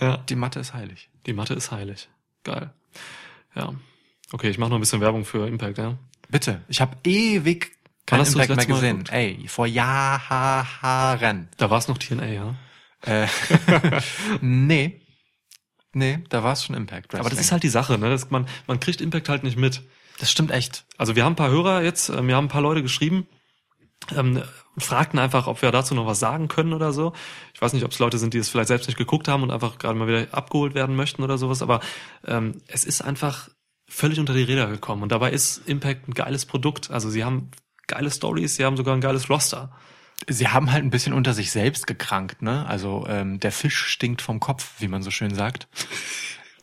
[0.00, 0.18] Ja.
[0.18, 1.10] Die Mathe ist heilig.
[1.26, 2.08] Die Matte ist heilig.
[2.44, 2.72] Geil.
[3.54, 3.74] Ja.
[4.32, 5.98] Okay, ich mache noch ein bisschen Werbung für Impact, ja.
[6.28, 7.72] Bitte, ich habe ewig
[8.08, 9.04] Wann kein das Impact mehr gesehen.
[9.10, 11.48] Ey, vor Jahren.
[11.56, 12.54] Da war es noch TNA, ja.
[13.02, 13.26] Äh,
[14.40, 15.00] nee.
[15.94, 18.08] Nee, da war es schon Impact Aber das ist halt die Sache, ne?
[18.08, 19.82] Das, man, man kriegt Impact halt nicht mit.
[20.18, 20.84] Das stimmt echt.
[20.96, 23.26] Also wir haben ein paar Hörer jetzt, äh, wir haben ein paar Leute geschrieben,
[24.16, 24.42] ähm,
[24.78, 27.12] fragten einfach, ob wir dazu noch was sagen können oder so.
[27.54, 29.50] Ich weiß nicht, ob es Leute sind, die es vielleicht selbst nicht geguckt haben und
[29.50, 31.80] einfach gerade mal wieder abgeholt werden möchten oder sowas, aber
[32.26, 33.48] ähm, es ist einfach
[33.88, 36.90] völlig unter die Räder gekommen und dabei ist Impact ein geiles Produkt.
[36.90, 37.50] Also sie haben
[37.86, 39.70] geile Stories, sie haben sogar ein geiles Roster.
[40.28, 42.64] Sie haben halt ein bisschen unter sich selbst gekrankt, ne?
[42.66, 45.66] Also ähm, der Fisch stinkt vom Kopf, wie man so schön sagt.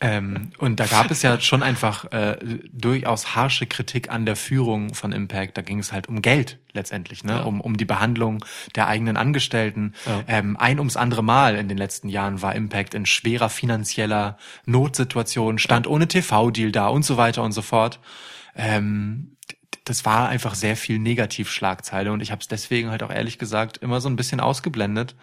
[0.02, 2.38] Ähm, und da gab es ja schon einfach äh,
[2.72, 5.58] durchaus harsche Kritik an der Führung von Impact.
[5.58, 7.32] Da ging es halt um Geld letztendlich, ne?
[7.32, 7.42] Ja.
[7.42, 8.42] Um, um die Behandlung
[8.74, 9.92] der eigenen Angestellten.
[10.06, 10.22] Ja.
[10.26, 15.58] Ähm, ein ums andere Mal in den letzten Jahren war Impact in schwerer finanzieller Notsituation,
[15.58, 18.00] stand ohne TV-Deal da und so weiter und so fort.
[18.56, 19.36] Ähm,
[19.84, 23.78] das war einfach sehr viel Negativschlagzeile und ich habe es deswegen halt auch ehrlich gesagt
[23.78, 25.14] immer so ein bisschen ausgeblendet,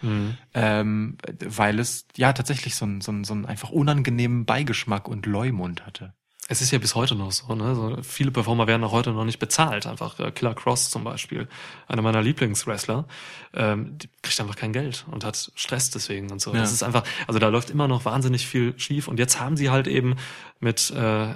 [0.54, 5.26] ähm, weil es ja tatsächlich so einen so einen- so einen einfach unangenehmen Beigeschmack und
[5.26, 6.12] Leumund hatte.
[6.50, 7.74] Es ist ja bis heute noch so, ne?
[7.74, 9.86] So, viele Performer werden auch heute noch nicht bezahlt.
[9.86, 11.46] Einfach äh, Killer Cross zum Beispiel,
[11.88, 13.06] einer meiner Lieblingswrestler,
[13.52, 16.54] ähm, die kriegt einfach kein Geld und hat Stress deswegen und so.
[16.54, 16.60] Ja.
[16.60, 19.08] Das ist einfach, also da läuft immer noch wahnsinnig viel schief.
[19.08, 20.16] Und jetzt haben sie halt eben
[20.58, 21.34] mit äh,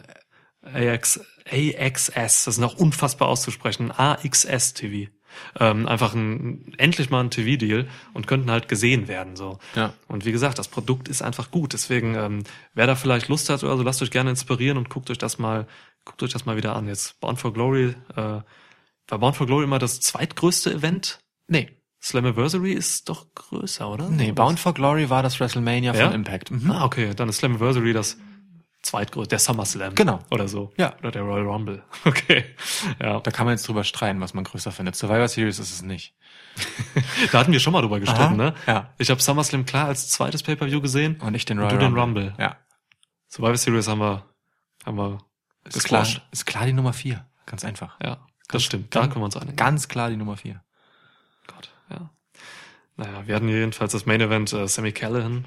[0.62, 1.20] AX,
[1.50, 5.10] AXS, das ist noch unfassbar auszusprechen, AXS TV.
[5.58, 9.58] Ähm, einfach ein, endlich mal ein TV-Deal und könnten halt gesehen werden so.
[9.74, 9.94] Ja.
[10.06, 11.72] Und wie gesagt, das Produkt ist einfach gut.
[11.72, 12.44] Deswegen, ähm,
[12.74, 15.38] wer da vielleicht Lust hat oder so, lasst euch gerne inspirieren und guckt euch das
[15.38, 15.66] mal,
[16.04, 16.86] guckt euch das mal wieder an.
[16.86, 18.40] Jetzt Bound for Glory, äh,
[19.08, 21.20] war Bound for Glory immer das zweitgrößte Event?
[21.48, 21.70] Nee.
[22.02, 24.08] Slammiversary ist doch größer, oder?
[24.08, 26.06] Nee, Bound for Glory war das WrestleMania Ja?
[26.06, 26.50] von Impact.
[26.50, 26.70] Mhm.
[26.70, 28.18] Ah, okay, dann ist Slammiversary das
[28.82, 29.94] zweitgrößte, der SummerSlam.
[29.94, 30.20] Genau.
[30.30, 30.72] Oder so.
[30.76, 30.96] Ja.
[30.98, 31.82] Oder der Royal Rumble.
[32.04, 32.44] Okay.
[33.00, 33.20] Ja.
[33.20, 34.96] Da kann man jetzt drüber streiten, was man größer findet.
[34.96, 36.14] Survivor Series ist es nicht.
[37.32, 38.54] Da hatten wir schon mal drüber gestritten, ne?
[38.66, 38.92] Ja.
[38.98, 41.20] Ich habe SummerSlam klar als zweites Pay-Per-View gesehen.
[41.20, 42.24] Und ich den Und Royal du den Rumble.
[42.28, 42.34] Rumble.
[42.44, 42.56] Ja.
[43.28, 44.26] Survivor Series haben wir,
[44.84, 45.18] haben wir
[45.64, 46.22] Ist klar, gesquashed.
[46.32, 47.26] ist klar die Nummer vier.
[47.46, 47.96] Ganz einfach.
[48.02, 48.94] Ja, das Ganz- stimmt.
[48.94, 49.56] Da können wir uns einigen.
[49.56, 50.62] Ganz klar die Nummer vier.
[51.46, 52.10] Gott, ja.
[52.96, 55.46] Naja, wir hatten jedenfalls das Main Event äh, Sammy Callahan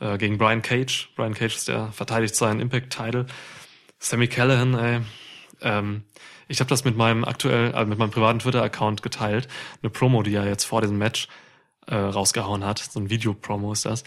[0.00, 1.10] äh, gegen Brian Cage.
[1.16, 3.26] Brian Cage ist der verteidigt seinen Impact-Title.
[3.98, 5.00] Sammy Callahan, ey,
[5.62, 6.04] ähm,
[6.48, 9.48] ich habe das mit meinem aktuell, äh, mit meinem privaten Twitter-Account geteilt.
[9.82, 11.28] Eine Promo, die er jetzt vor diesem Match
[11.86, 12.78] äh, rausgehauen hat.
[12.78, 14.04] So ein Video-Promo ist das.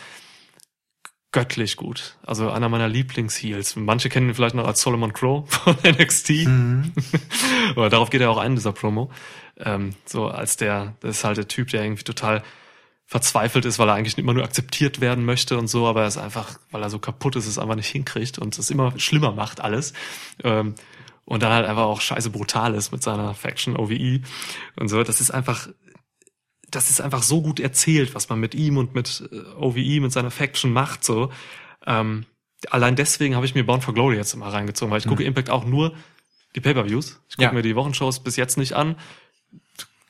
[1.31, 2.17] Göttlich gut.
[2.25, 3.75] Also einer meiner Lieblings-Heels.
[3.75, 6.47] Manche kennen ihn vielleicht noch als Solomon Crow von NXT.
[7.75, 9.11] Aber darauf geht er auch ein, dieser Promo.
[9.57, 12.41] Ähm, so als der, das ist halt der Typ, der irgendwie total
[13.09, 16.17] verzweifelt ist, weil er eigentlich immer nur akzeptiert werden möchte und so, aber er ist
[16.17, 19.61] einfach, weil er so kaputt ist, es einfach nicht hinkriegt und es immer schlimmer macht
[19.61, 19.93] alles.
[20.43, 20.75] Ähm,
[21.25, 24.21] und dann halt einfach auch scheiße brutal ist mit seiner Faction OVE
[24.79, 25.01] und so.
[25.01, 25.69] Das ist einfach,
[26.69, 30.11] das ist einfach so gut erzählt, was man mit ihm und mit äh, OVE, mit
[30.11, 31.31] seiner Faction macht, so.
[31.87, 32.27] Ähm,
[32.69, 35.49] allein deswegen habe ich mir Bound for Glory jetzt immer reingezogen, weil ich gucke Impact
[35.49, 35.95] auch nur
[36.55, 37.21] die Pay-Per-Views.
[37.27, 37.53] Ich gucke Ja.
[37.53, 38.97] mir die Wochenshows bis jetzt nicht an.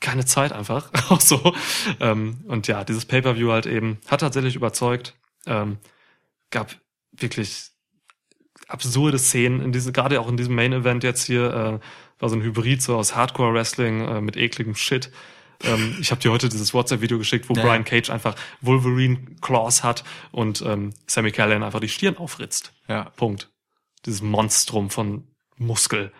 [0.09, 0.89] Keine Zeit einfach.
[1.09, 1.53] Auch so.
[1.99, 5.15] Ähm, und ja, dieses Pay-Per-View halt eben hat tatsächlich überzeugt.
[5.45, 5.77] Ähm,
[6.49, 6.75] gab
[7.11, 7.69] wirklich
[8.67, 11.79] absurde Szenen in diese, gerade auch in diesem Main-Event jetzt hier, äh,
[12.19, 15.11] war so ein Hybrid so aus Hardcore-Wrestling äh, mit ekligem Shit.
[15.63, 17.63] Ähm, ich habe dir heute dieses WhatsApp-Video geschickt, wo Ja.
[17.63, 22.73] Brian Cage einfach Wolverine Claws hat und ähm, Sammy Callahan einfach die Stirn aufritzt.
[22.87, 23.05] Ja.
[23.15, 23.49] Punkt.
[24.05, 25.27] Dieses Monstrum von
[25.57, 26.11] Muskel.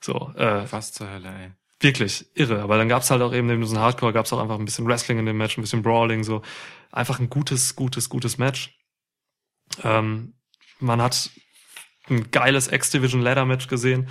[0.00, 1.50] So, äh, Was zur Hölle, ey.
[1.80, 2.62] Wirklich irre.
[2.62, 5.18] Aber dann gab's halt auch eben neben diesem Hardcore gab's auch einfach ein bisschen Wrestling
[5.18, 6.42] in dem Match, ein bisschen Brawling, so
[6.90, 8.78] einfach ein gutes, gutes, gutes Match.
[9.82, 10.34] Ähm,
[10.80, 11.30] man hat
[12.08, 14.08] ein geiles X-Division Ladder Match gesehen.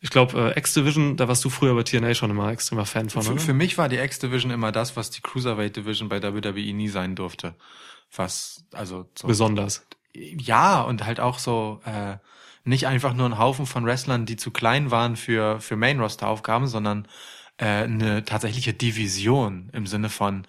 [0.00, 3.22] Ich glaube, äh, X-Division, da warst du früher bei TNA schon immer extremer Fan von,
[3.22, 3.40] Für, oder?
[3.40, 7.14] für mich war die X-Division immer das, was die Cruiserweight Division bei WWE nie sein
[7.14, 7.54] durfte.
[8.14, 9.28] Was, also so.
[9.28, 9.86] Besonders.
[10.14, 12.16] Ja, und halt auch so, äh,
[12.64, 17.06] nicht einfach nur ein Haufen von Wrestlern, die zu klein waren für, für Main-Roster-Aufgaben, sondern
[17.56, 20.46] äh, eine tatsächliche Division im Sinne von,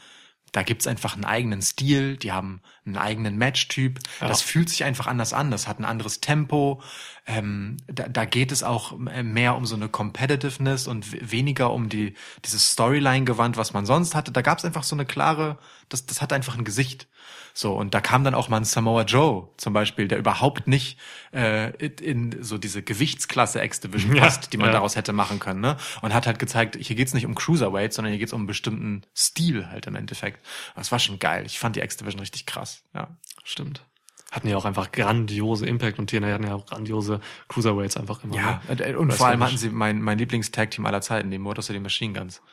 [0.51, 3.99] da gibt's einfach einen eigenen Stil, die haben einen eigenen Matchtyp.
[4.19, 4.27] Ja.
[4.27, 6.81] Das fühlt sich einfach anders an, das hat ein anderes Tempo.
[7.25, 11.87] Ähm, da, da geht es auch äh, mehr um so eine Competitiveness und weniger um
[11.87, 14.33] die dieses Storyline-Gewand, was man sonst hatte.
[14.33, 15.57] Da gab's einfach so eine klare,
[15.87, 17.07] das, das hat einfach ein Gesicht.
[17.53, 20.97] So, und da kam dann auch mal ein Samoa Joe zum Beispiel, der überhaupt nicht
[21.33, 24.73] äh, in so diese Gewichtsklasse X-Division Ja, passt, die man ja.
[24.73, 25.61] daraus hätte machen können.
[25.61, 25.77] Ne?
[26.01, 29.03] Und hat halt gezeigt, hier geht's nicht um Cruiserweight, sondern hier geht's um einen bestimmten
[29.15, 30.45] Stil halt im Endeffekt.
[30.75, 31.45] Das war schon geil.
[31.45, 32.83] Ich fand die X-Division richtig krass.
[32.93, 33.17] Ja.
[33.43, 33.85] Stimmt.
[34.31, 37.19] Hatten ja auch einfach grandiose Impact und TNA hatten ja auch grandiose
[37.49, 38.35] Cruiserweights einfach immer.
[38.35, 38.87] Ja, ne?
[38.87, 41.79] und, und vor allem hatten sie mein, mein Lieblings-Tag-Team aller Zeiten, die Motors of the
[41.81, 42.41] Machine Guns.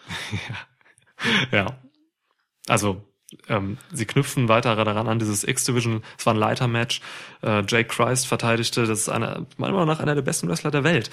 [1.51, 1.81] Ja.
[2.69, 3.08] Also,
[3.49, 7.01] ähm, sie knüpfen weiter daran an, dieses X-Division, es war ein Leiter-Match,
[7.43, 10.85] äh, Jake Christ verteidigte, das ist einer, meiner Meinung nach einer der besten Wrestler der
[10.85, 11.11] Welt.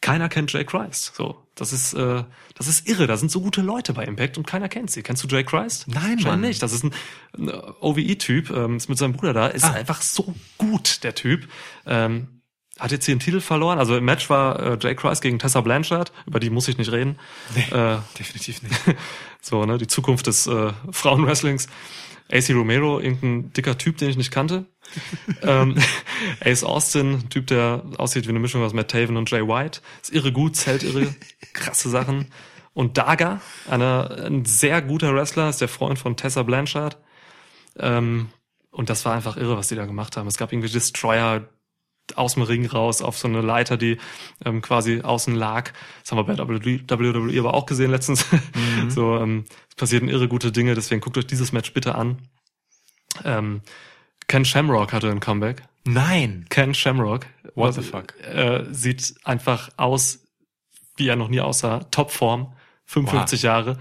[0.00, 1.12] Keiner kennt Jake Christ.
[1.16, 2.22] So, das ist, äh,
[2.54, 3.08] das ist irre.
[3.08, 5.02] Da sind so gute Leute bei Impact und keiner kennt sie.
[5.02, 5.86] Kennst du Jake Christ?
[5.88, 6.40] Nein, Mann.
[6.40, 6.62] nicht.
[6.62, 6.92] Das ist ein,
[7.36, 7.50] ein
[7.80, 9.72] OVE-Typ, ähm, ist mit seinem Bruder da, ist Ah.
[9.72, 11.48] einfach so gut, der Typ.
[11.84, 12.37] Ähm,
[12.78, 13.78] hat jetzt hier einen Titel verloren.
[13.78, 16.92] Also im Match war äh, Jake Christ gegen Tessa Blanchard, über die muss ich nicht
[16.92, 17.18] reden.
[17.70, 18.74] Äh, Definitiv nicht.
[19.40, 21.68] so, ne, die Zukunft des äh, Frauenwrestlings.
[22.30, 24.66] AC Romero, irgendein dicker Typ, den ich nicht kannte.
[25.42, 25.76] ähm,
[26.44, 29.80] Ace Austin, Typ, der aussieht wie eine Mischung aus Matt Taven und Jay White.
[30.02, 31.14] Ist irre gut, zählt irre
[31.54, 32.26] krasse Sachen.
[32.74, 36.98] Und Daga, einer, ein sehr guter Wrestler, ist der Freund von Tessa Blanchard.
[37.78, 38.28] Ähm,
[38.70, 40.28] und das war einfach irre, was die da gemacht haben.
[40.28, 41.48] Es gab irgendwie Destroyer
[42.16, 43.98] aus dem Ring raus auf so eine Leiter, die
[44.44, 45.72] ähm, quasi außen lag.
[46.02, 48.26] Das haben wir bei WWE aber auch gesehen letztens.
[48.88, 52.18] so, ähm, es passierten irre gute Dinge, deswegen guckt euch dieses Match bitte an.
[53.24, 53.62] Ähm,
[54.26, 55.62] Ken Shamrock hatte ein Comeback.
[55.84, 56.44] Nein.
[56.50, 57.26] Ken Shamrock.
[57.54, 58.14] What the fuck?
[58.20, 60.26] Äh, sieht einfach aus,
[60.96, 61.80] wie er noch nie aussah.
[61.90, 62.52] Topform.
[62.84, 63.78] 55 Jahre.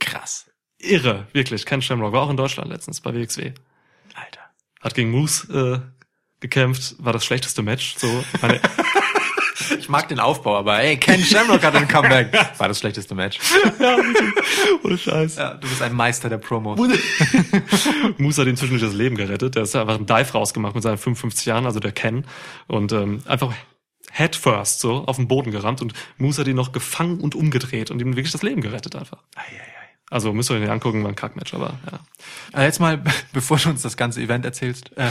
[0.00, 0.50] Krass.
[0.78, 1.66] Irre, wirklich.
[1.66, 3.52] Ken Shamrock war auch in Deutschland letztens bei WXW.
[4.14, 4.40] Alter.
[4.80, 5.97] Hat gegen Moose äh,
[6.40, 7.96] gekämpft, war das schlechteste Match.
[7.98, 8.24] So,
[9.78, 12.32] Ich mag den Aufbau, aber ey, Ken Shamrock hat ein Comeback.
[12.58, 13.38] War das schlechteste Match.
[14.82, 15.36] oh Scheiß.
[15.36, 16.76] Ja, du bist ein Meister der Promo.
[18.18, 19.56] Moose hat ihm zwischendurch das Leben gerettet.
[19.56, 22.24] Der ist einfach einen Dive rausgemacht mit seinen 55 Jahren, also der Ken.
[22.66, 23.52] Und ähm, einfach
[24.12, 27.90] head first so auf den Boden gerammt und Moose hat ihn noch gefangen und umgedreht
[27.90, 29.18] und ihm wirklich das Leben gerettet einfach.
[30.10, 32.60] Also müsst ihr euch nicht angucken, war ein Kackmatch, aber ja.
[32.60, 33.02] Äh, Jetzt mal,
[33.32, 34.90] bevor du uns das ganze Event erzählst.
[34.96, 35.10] Äh,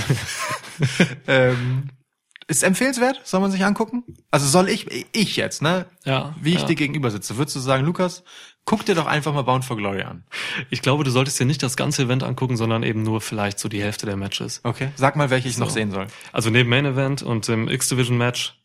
[1.27, 1.89] ähm,
[2.47, 3.19] ist empfehlenswert?
[3.25, 4.03] Soll man sich angucken?
[4.31, 5.85] Also soll ich, ich jetzt, ne?
[6.05, 6.67] Ja, Wie ich ja.
[6.67, 8.23] dir gegenüber sitze, würdest du sagen, Lukas,
[8.63, 10.23] guck dir doch einfach mal Bound for Glory an.
[10.69, 13.67] Ich glaube, du solltest dir nicht das ganze Event angucken, sondern eben nur vielleicht so
[13.67, 14.61] die Hälfte der Matches.
[14.63, 14.89] Okay.
[14.95, 15.73] Sag mal, welche ich noch So.
[15.73, 16.07] sehen soll.
[16.31, 18.57] Also neben Main Event und dem X-Division-Match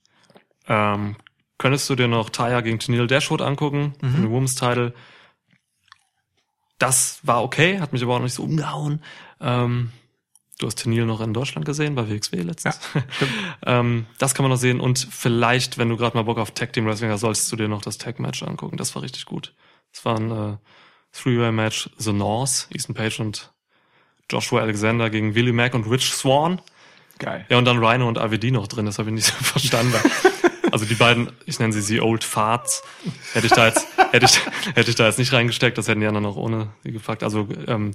[0.68, 1.16] ähm,
[1.58, 4.14] könntest du dir noch Taya gegen Tennille Dashwood angucken, mhm.
[4.14, 4.94] den Women's Title.
[6.82, 9.00] Das war okay, hat mich aber auch nicht so umgehauen.
[9.40, 9.92] Ähm,
[10.58, 12.80] du hast Tennille noch in Deutschland gesehen, bei WXW letztens.
[13.66, 16.72] ähm, das kann man noch sehen und vielleicht, wenn du gerade mal Bock auf Tag
[16.72, 18.78] Team Wrestling hast, solltest du dir noch das Tag Match angucken.
[18.78, 19.54] Das war richtig gut.
[19.92, 20.56] Das war ein äh,
[21.12, 23.52] Three-Way-Match The North, Ethan Page und
[24.28, 26.60] Joshua Alexander gegen Willie Mack und Rich Swan.
[27.20, 27.46] Geil.
[27.48, 29.94] Ja, und dann Rhino und AWD noch drin, das habe ich nicht so verstanden.
[30.72, 32.82] Also die beiden, ich nenne sie die Old Farts,
[33.34, 34.40] hätte ich da jetzt, hätte ich,
[34.74, 37.22] hätte ich da jetzt nicht reingesteckt, das hätten die anderen auch ohne sie gepackt.
[37.22, 37.94] Also ähm,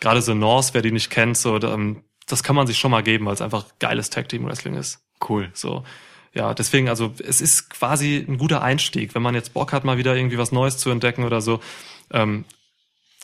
[0.00, 3.02] gerade The North, wer die nicht kennt, so ähm, das kann man sich schon mal
[3.02, 4.98] geben, weil es einfach geiles Tag Team Wrestling ist.
[5.26, 5.48] Cool.
[5.54, 5.84] So,
[6.34, 9.96] ja, deswegen, also es ist quasi ein guter Einstieg, wenn man jetzt Bock hat, mal
[9.96, 11.60] wieder irgendwie was Neues zu entdecken oder so.
[12.10, 12.44] Ähm,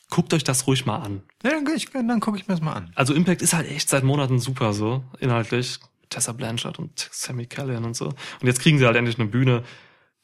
[0.08, 1.22] guckt euch das ruhig mal an.
[1.42, 2.92] Ja, dann, ich- dann gucke ich mir das mal an.
[2.94, 5.78] Also Impact ist halt echt seit Monaten super so, inhaltlich.
[6.12, 8.06] Tessa Blanchard und Sammy Callihan und so.
[8.06, 9.62] Und jetzt kriegen sie halt endlich eine Bühne.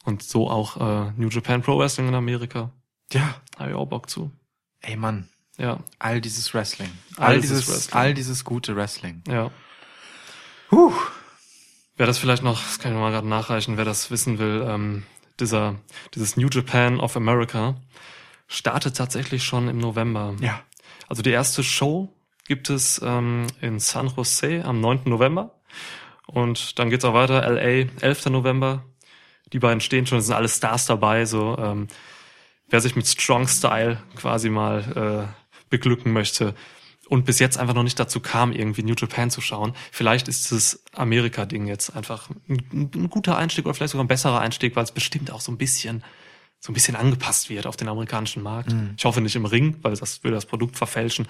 [0.05, 2.71] Und so auch äh, New Japan Pro Wrestling in Amerika.
[3.13, 3.35] Ja.
[3.59, 4.31] Habe ich auch Bock zu.
[4.81, 5.29] Ey Mann,
[5.59, 6.91] Ja, all dieses Wrestling.
[7.17, 8.01] All All, dieses dieses, Wrestling.
[8.01, 9.23] all dieses gute Wrestling.
[9.29, 9.51] ja.
[10.71, 10.93] Huh.
[11.97, 15.03] Wer das vielleicht noch, das kann ich mal gerade nachreichen, wer das wissen will, ähm,
[15.41, 15.77] dieser,
[16.15, 17.75] dieses New Japan of America
[18.47, 20.37] startet tatsächlich schon im November.
[20.41, 20.61] Ja.
[21.09, 22.15] Also die erste Show
[22.47, 25.03] gibt es ähm, in San Jose am 9.
[25.07, 25.58] November.
[26.33, 28.27] Und dann geht's auch weiter, LA, 11.
[28.27, 28.85] November.
[29.53, 31.25] Die beiden stehen schon, sind alle Stars dabei.
[31.25, 31.89] So, ähm,
[32.69, 36.55] wer sich mit Strong Style quasi mal äh, beglücken möchte
[37.09, 40.53] und bis jetzt einfach noch nicht dazu kam, irgendwie New Japan zu schauen, vielleicht ist
[40.53, 44.85] das Amerika-Ding jetzt einfach ein, ein guter Einstieg oder vielleicht sogar ein besserer Einstieg, weil
[44.85, 46.05] es bestimmt auch so ein bisschen
[46.61, 48.73] so ein bisschen angepasst wird auf den amerikanischen Markt.
[48.97, 51.29] Ich hoffe nicht im Ring, weil das würde das Produkt verfälschen.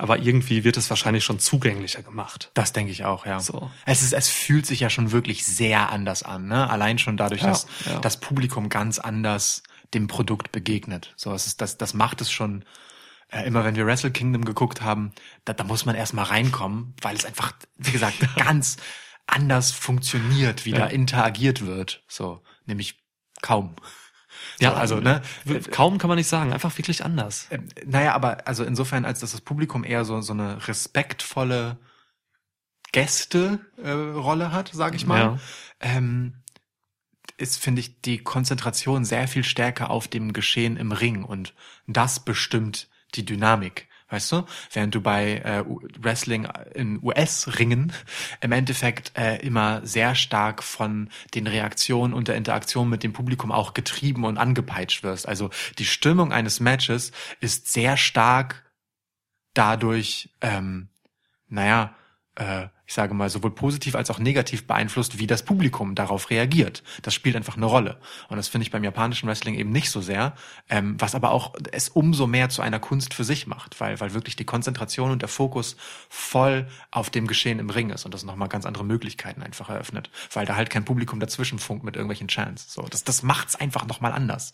[0.00, 2.50] Aber irgendwie wird es wahrscheinlich schon zugänglicher gemacht.
[2.54, 3.38] Das denke ich auch, ja.
[3.38, 3.70] So.
[3.84, 6.70] Es ist, es fühlt sich ja schon wirklich sehr anders an, ne?
[6.70, 7.98] Allein schon dadurch, Ja, dass ja.
[8.00, 9.62] das Publikum ganz anders
[9.92, 11.12] dem Produkt begegnet.
[11.16, 12.64] So, es ist, das, das macht es schon,
[13.30, 15.12] äh, immer wenn wir Wrestle Kingdom geguckt haben,
[15.44, 18.78] da, da muss man erstmal reinkommen, weil es einfach, wie gesagt, ganz
[19.26, 20.78] anders funktioniert, wie Ja.
[20.78, 22.02] da interagiert wird.
[22.08, 23.02] So, nämlich
[23.42, 23.76] kaum.
[24.60, 25.22] Ja, So, also, ne?
[25.70, 27.46] Kaum kann man nicht sagen, einfach wirklich anders.
[27.50, 31.78] Ähm, naja, aber also insofern, als dass das Publikum eher so, so eine respektvolle
[32.92, 35.38] Gäste-Rolle äh, hat, sage ich mal, Ja.
[35.80, 36.34] ähm,
[37.36, 41.54] ist, finde ich, die Konzentration sehr viel stärker auf dem Geschehen im Ring und
[41.86, 43.88] das bestimmt die Dynamik.
[44.10, 45.64] Weißt du, während du bei äh,
[46.00, 47.92] Wrestling in US-Ringen
[48.40, 53.52] im Endeffekt äh, immer sehr stark von den Reaktionen und der Interaktion mit dem Publikum
[53.52, 55.28] auch getrieben und angepeitscht wirst.
[55.28, 58.64] Also die Stimmung eines Matches ist sehr stark
[59.54, 60.88] dadurch, ähm,
[61.48, 61.94] naja,
[62.34, 66.82] äh, ich sage mal, sowohl positiv als auch negativ beeinflusst, wie das Publikum darauf reagiert.
[67.02, 68.00] Das spielt einfach eine Rolle.
[68.28, 70.34] Und das finde ich beim japanischen Wrestling eben nicht so sehr,
[70.68, 74.12] ähm, was aber auch es umso mehr zu einer Kunst für sich macht, weil, weil
[74.12, 75.76] wirklich die Konzentration und der Fokus
[76.08, 80.10] voll auf dem Geschehen im Ring ist und das nochmal ganz andere Möglichkeiten einfach eröffnet,
[80.32, 82.74] weil da halt kein Publikum dazwischen funkt mit irgendwelchen Chants.
[82.74, 84.52] So, das, das macht's einfach nochmal anders.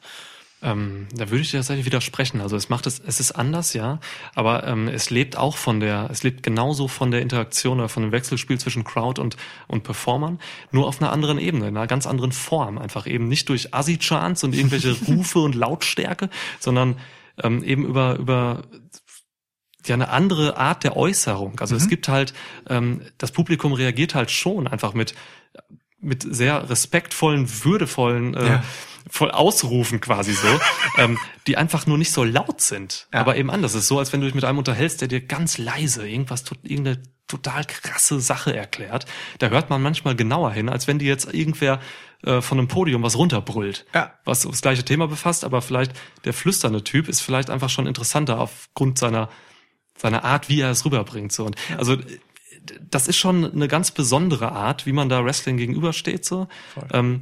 [0.66, 2.40] Ähm, da würde ich dir tatsächlich widersprechen.
[2.40, 4.00] Also es macht es, es ist anders, ja,
[4.34, 8.02] aber ähm, es lebt auch von der, es lebt genauso von der Interaktion oder von
[8.02, 9.36] dem Wechselspiel zwischen Crowd und
[9.68, 10.40] und Performern,
[10.72, 12.78] nur auf einer anderen Ebene, in einer ganz anderen Form.
[12.78, 16.96] Einfach eben nicht durch Assi-Chants und irgendwelche Rufe und Lautstärke, sondern
[17.40, 18.62] ähm, eben über über
[19.86, 21.60] ja eine andere Art der Äußerung.
[21.60, 21.80] Also Mhm.
[21.80, 22.34] es gibt halt,
[22.68, 25.14] ähm, das Publikum reagiert halt schon einfach mit
[26.06, 28.64] mit sehr respektvollen, würdevollen äh, Ja.
[29.10, 30.48] voll Ausrufen quasi so,
[30.98, 33.20] ähm, die einfach nur nicht so laut sind, Ja.
[33.20, 33.74] aber eben anders.
[33.74, 36.44] Es ist so, als wenn du dich mit einem unterhältst, der dir ganz leise irgendwas,
[36.44, 39.04] tot- irgendeine total krasse Sache erklärt.
[39.40, 41.80] Da hört man manchmal genauer hin, als wenn dir jetzt irgendwer
[42.24, 43.84] äh, von einem Podium was runterbrüllt.
[43.94, 44.14] Ja.
[44.24, 45.92] Was das gleiche Thema befasst, aber vielleicht
[46.24, 49.28] der flüsternde Typ ist vielleicht einfach schon interessanter aufgrund seiner
[49.98, 51.32] seiner Art, wie er es rüberbringt.
[51.32, 51.46] So.
[51.46, 51.96] Und also
[52.90, 56.24] das ist schon eine ganz besondere Art, wie man da Wrestling gegenübersteht.
[56.24, 56.48] So.
[56.92, 57.20] Ähm,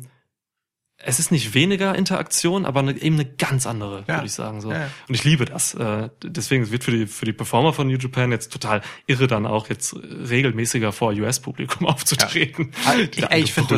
[1.07, 4.15] es ist nicht weniger Interaktion, aber eine, eben eine ganz andere, Ja.
[4.17, 4.61] würde ich sagen.
[4.61, 4.71] So.
[4.73, 4.91] Ja, ja.
[5.09, 5.75] Und ich liebe das.
[5.75, 9.27] Äh, deswegen es wird für die für die Performer von New Japan jetzt total irre,
[9.27, 12.73] dann auch jetzt regelmäßiger vor US-Publikum aufzutreten.
[13.15, 13.69] die da Ey, ich finde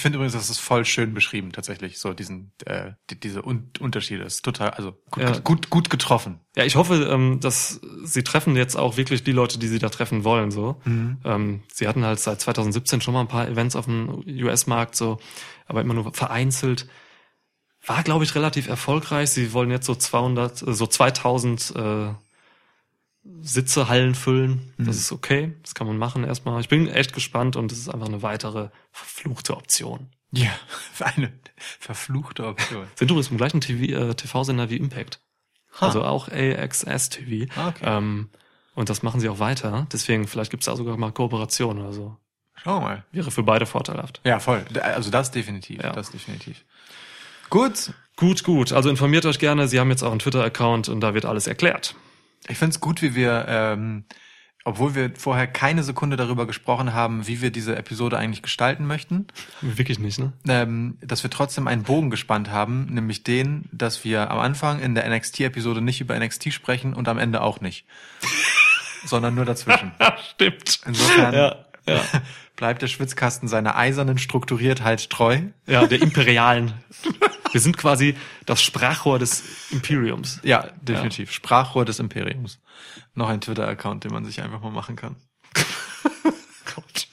[0.00, 4.24] finde übrigens, das ist voll schön beschrieben, tatsächlich, so diesen, äh, die, diese Un Unterschiede.
[4.24, 5.38] Das ist total, also gut, Ja.
[5.38, 6.40] gut, gut getroffen.
[6.56, 9.88] Ja, ich hoffe, ähm, dass sie treffen jetzt auch wirklich die Leute, die sie da
[9.88, 10.50] treffen wollen.
[10.50, 11.18] So, Mhm.
[11.24, 15.18] ähm, sie hatten halt seit 2017 schon mal ein paar Events auf dem US-Markt, so,
[15.66, 16.88] aber immer nur vereinzelt.
[17.84, 19.30] War, glaube ich, relativ erfolgreich.
[19.30, 22.14] Sie wollen jetzt so 200, äh, so 2000 äh,
[23.40, 24.72] Sitze, Hallen füllen.
[24.76, 24.86] Mhm.
[24.86, 25.54] Das ist okay.
[25.62, 26.60] Das kann man machen erstmal.
[26.60, 30.10] Ich bin echt gespannt und es ist einfach eine weitere verfluchte Option.
[30.32, 30.50] Ja,
[31.00, 31.32] eine
[31.78, 32.86] verfluchte Option.
[32.96, 35.20] Sind übrigens im gleichen TV, äh, TV-Sender wie Impact.
[35.78, 37.50] Also auch AXS TV.
[37.56, 37.84] Ah, okay.
[37.84, 38.28] Ähm,
[38.74, 39.86] und das machen sie auch weiter.
[39.92, 42.16] Deswegen, vielleicht gibt's da sogar mal Kooperation oder so.
[42.62, 43.04] Schauen wir mal.
[43.12, 44.20] Wäre für beide vorteilhaft.
[44.24, 44.64] Ja, voll.
[44.80, 45.82] Also das definitiv.
[45.82, 45.92] Ja.
[45.92, 46.64] Das definitiv.
[47.50, 47.92] Gut.
[48.16, 48.72] Gut, gut.
[48.72, 49.68] Also informiert euch gerne.
[49.68, 51.94] Sie haben jetzt auch einen Twitter-Account und da wird alles erklärt.
[52.48, 54.04] Ich find's gut, wie wir, ähm,
[54.64, 59.26] obwohl wir vorher keine Sekunde darüber gesprochen haben, wie wir diese Episode eigentlich gestalten möchten,
[59.60, 60.32] Wirklich nicht, ne?
[60.48, 64.94] ähm, dass wir trotzdem einen Bogen gespannt haben, nämlich den, dass wir am Anfang in
[64.94, 67.86] der NXT-Episode nicht über NXT sprechen und am Ende auch nicht.
[69.04, 69.92] sondern nur dazwischen.
[70.30, 70.80] Stimmt.
[70.86, 71.56] Insofern Ja,
[71.88, 72.02] ja.
[72.62, 75.40] Bleibt der Schwitzkasten seiner eisernen Strukturiertheit treu.
[75.66, 76.72] Ja, der imperialen.
[77.50, 78.16] Wir sind quasi
[78.46, 80.38] das Sprachrohr des Imperiums.
[80.44, 81.32] Ja, definitiv.
[81.32, 82.60] Sprachrohr des Imperiums.
[83.14, 85.16] Noch ein Twitter-Account, den man sich einfach mal machen kann.
[86.72, 87.08] Gott.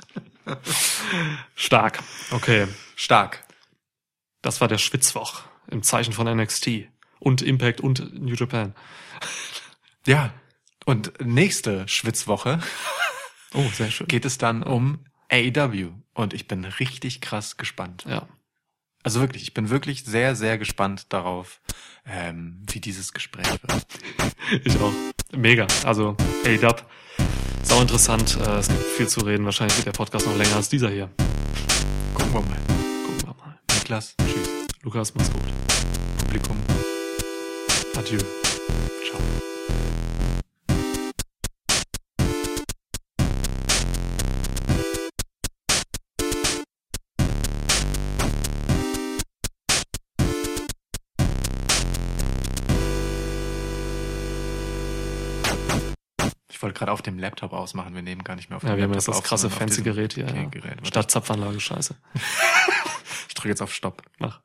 [1.56, 1.98] Stark.
[2.30, 2.68] Okay.
[2.96, 3.44] Stark.
[4.44, 8.76] Das war der Schwitzwoch im Zeichen von NXT und Impact und New Japan.
[10.06, 10.32] Ja.
[10.86, 12.60] Und nächste Schwitzwoche
[13.56, 14.06] Oh, sehr schön.
[14.06, 15.92] geht es dann um AEW.
[16.14, 18.06] Und ich bin richtig krass gespannt.
[18.08, 18.28] Ja.
[19.04, 21.62] Also wirklich, ich bin wirklich sehr, sehr gespannt darauf,
[22.06, 23.86] ähm, wie dieses Gespräch wird.
[24.64, 24.92] Ich auch.
[25.32, 25.68] Mega.
[25.86, 26.84] Also, hey, Dub.
[27.62, 28.36] Sau interessant.
[28.42, 29.46] Äh, Es gibt viel zu reden.
[29.46, 31.10] Wahrscheinlich wird der Podcast noch länger als dieser hier.
[32.16, 32.58] Gucken wir mal.
[33.06, 33.60] Gucken wir mal.
[33.76, 34.50] Niklas, tschüss.
[34.82, 35.44] Lukas, mach's gut.
[36.18, 36.58] Publikum.
[37.96, 38.18] Adieu.
[39.08, 39.20] Ciao.
[56.60, 58.76] Ich wollte gerade auf dem Laptop ausmachen, wir nehmen gar nicht mehr auf dem Ja,
[58.76, 60.26] wir haben Laptop jetzt das krasse fancy Gerät hier.
[60.28, 60.44] Ja.
[60.44, 60.86] Gerät.
[60.86, 61.96] Statt Zapfanlage, scheiße.
[63.30, 64.02] Ich drücke jetzt auf Stopp.
[64.18, 64.42] Mach.